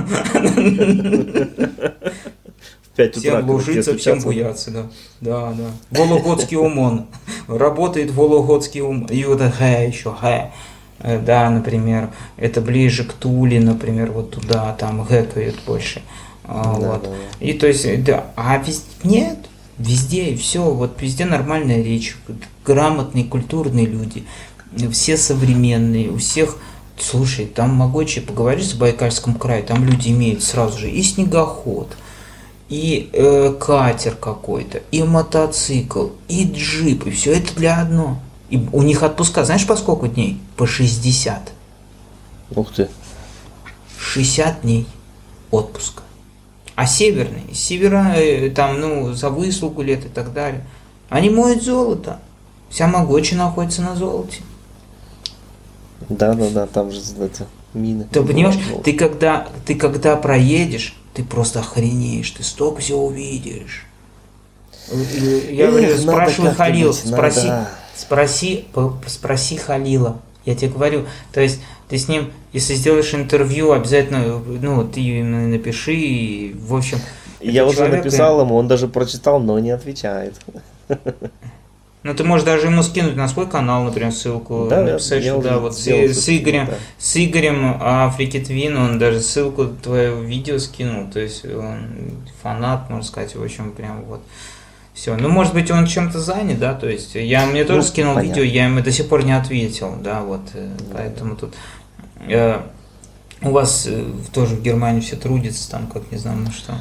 [2.95, 3.41] 5 утра.
[3.59, 4.88] Всем тебе всем бояться, да.
[5.22, 5.65] Да, да.
[5.91, 7.07] Вологодский ОМОН.
[7.47, 9.07] Работает Вологодский ОМОН.
[9.07, 10.51] И вот Г еще, Г.
[10.99, 16.01] Э, Да, например, это ближе к Туле, например, вот туда, там гэкают больше.
[16.43, 17.03] А, Да, вот.
[17.03, 17.09] да,
[17.40, 19.38] И то есть, да, а везде нет,
[19.77, 22.15] везде все, вот везде нормальная речь,
[22.65, 24.24] грамотные, культурные люди,
[24.91, 26.57] все современные, у всех,
[26.99, 31.95] слушай, там могучие, поговоришь в Байкальском крае, там люди имеют сразу же и снегоход,
[32.69, 38.19] и э, катер какой-то, и мотоцикл, и джип, и все это для одно.
[38.49, 40.40] И у них отпуска, знаешь, по сколько дней?
[40.56, 41.51] По 60.
[42.56, 42.90] Ух ты.
[43.99, 44.88] 60 дней
[45.51, 46.03] отпуска.
[46.75, 50.65] А северные, севера, э, там, ну, за выслугу лет и так далее,
[51.09, 52.19] они моют золото.
[52.69, 54.41] Вся Могочи находится на золоте.
[56.09, 58.07] Да, да, да, там же эти мины.
[58.11, 63.85] Ты понимаешь, ты когда, ты когда проедешь, ты просто охренеешь, ты столько всего увидишь.
[65.49, 67.49] Я говорю, спрашиваю Халил, спроси,
[67.95, 68.65] спроси,
[69.07, 70.19] спроси Халила.
[70.45, 75.48] Я тебе говорю, то есть ты с ним, если сделаешь интервью, обязательно, ну, ты ему
[75.48, 76.99] напиши, и, в общем...
[77.41, 80.35] Я уже написал ему, он даже прочитал, но не отвечает.
[82.06, 84.67] Ну, ты можешь даже ему скинуть на свой канал, например, ссылку.
[84.69, 86.75] Да, написать, я, я да, вот с, с Игорем, да.
[86.99, 91.09] с Игорем Африки Твин, он даже ссылку твоего видео скинул.
[91.11, 91.88] То есть он
[92.43, 94.22] фанат, можно сказать, в общем, прям вот.
[94.95, 95.17] Все.
[95.17, 98.40] Ну, может быть, он чем-то занят, да, то есть я мне тоже ну, скинул понятно.
[98.40, 101.53] видео, я ему до сих пор не ответил, да, вот, э, поэтому тут
[102.30, 102.61] э,
[103.41, 106.75] у вас э, тоже в Германии все трудится, там, как не знаю, ну что.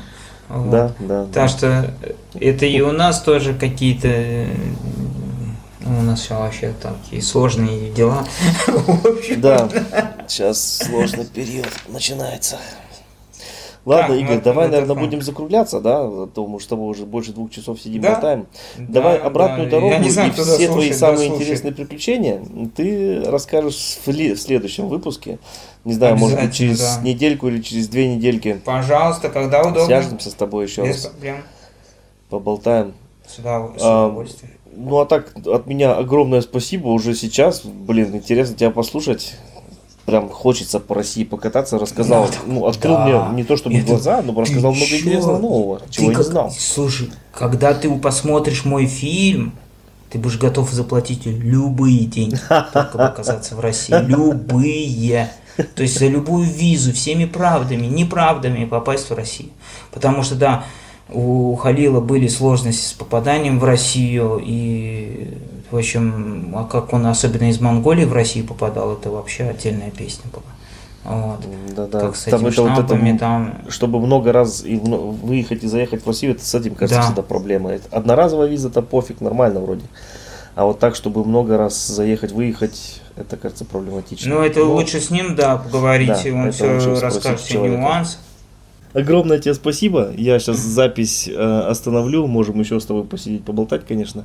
[0.49, 0.71] Вот.
[0.71, 1.25] Да, да.
[1.25, 1.49] Так да.
[1.49, 1.91] что
[2.39, 4.47] это и у нас тоже какие-то э,
[5.85, 8.25] у нас все вообще такие сложные дела.
[9.39, 9.69] Да,
[10.29, 12.59] сейчас сложный период начинается.
[13.85, 17.79] Ладно, так, Игорь, давай, наверное, будем закругляться, да, потому что мы уже больше двух часов
[17.81, 18.13] сидим да?
[18.13, 18.47] болтаем.
[18.79, 19.77] Да, давай обратную да.
[19.77, 22.43] дорогу знаю, и все слушает, твои самые интересные приключения
[22.75, 25.39] ты расскажешь в, в следующем выпуске.
[25.85, 27.03] Не знаю, может быть, через да.
[27.03, 28.61] недельку или через две недельки.
[28.65, 29.85] Пожалуйста, когда удобно.
[29.85, 31.13] Свяжемся с тобой еще Без раз.
[31.13, 31.37] Проблем.
[32.31, 32.95] Поболтаем.
[33.27, 33.83] С удовольствием.
[33.83, 34.25] А,
[34.77, 37.65] ну а так, от меня огромное спасибо уже сейчас.
[37.65, 39.35] Блин, интересно тебя послушать.
[40.07, 41.79] Прям хочется по России покататься.
[41.79, 43.29] Рассказал, ну, ну открыл да.
[43.29, 43.87] мне не то чтобы Это...
[43.87, 44.99] глаза, но рассказал много чё?
[44.99, 46.27] интересного нового, чего ты я как...
[46.27, 46.55] не знал.
[46.59, 49.55] Слушай, когда ты посмотришь мой фильм,
[50.11, 53.95] ты будешь готов заплатить любые деньги, только оказаться в России.
[53.95, 55.31] Любые.
[55.75, 59.51] То есть за любую визу, всеми правдами, неправдами попасть в Россию.
[59.91, 60.65] Потому что, да,
[61.11, 65.37] у Халила были сложности с попаданием в Россию, и,
[65.71, 70.25] в общем, а как он особенно из Монголии в Россию попадал, это вообще отдельная песня
[70.33, 70.43] была.
[71.05, 71.41] Вот.
[71.77, 72.01] Да, да.
[72.01, 73.55] Как с там это, вот это, там...
[73.69, 77.07] Чтобы много раз и выехать и заехать в Россию, это с этим, кажется, да.
[77.07, 77.73] всегда проблема.
[77.91, 79.83] Одноразовая виза, это пофиг, нормально вроде.
[80.55, 84.37] А вот так, чтобы много раз заехать, выехать, это, кажется, проблематично.
[84.37, 84.73] Ну, это Но...
[84.73, 88.17] лучше с ним, да, поговорить, да, и он все расскажет, все нюансы.
[88.95, 90.13] Огромное тебе спасибо.
[90.17, 92.27] Я сейчас запись э, остановлю.
[92.29, 94.25] Можем еще с тобой посидеть, поболтать, конечно.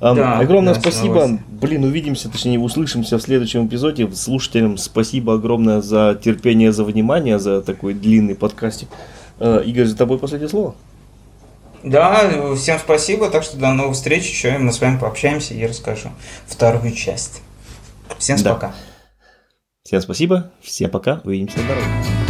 [0.00, 1.38] Um, да, огромное да, спасибо.
[1.48, 4.10] Блин, увидимся, точнее, услышимся в следующем эпизоде.
[4.12, 8.88] Слушателям спасибо огромное за терпение, за внимание, за такой длинный подкастик.
[9.38, 10.74] Uh, Игорь, за тобой последнее слово.
[11.84, 13.30] Да, всем спасибо.
[13.30, 14.28] Так что до новых встреч.
[14.28, 16.10] Еще мы с вами пообщаемся и расскажу
[16.46, 17.42] вторую часть.
[18.18, 18.54] Всем да.
[18.54, 18.74] пока.
[19.84, 20.50] Всем спасибо.
[20.60, 21.20] Всем пока.
[21.24, 22.29] Увидимся на дороге.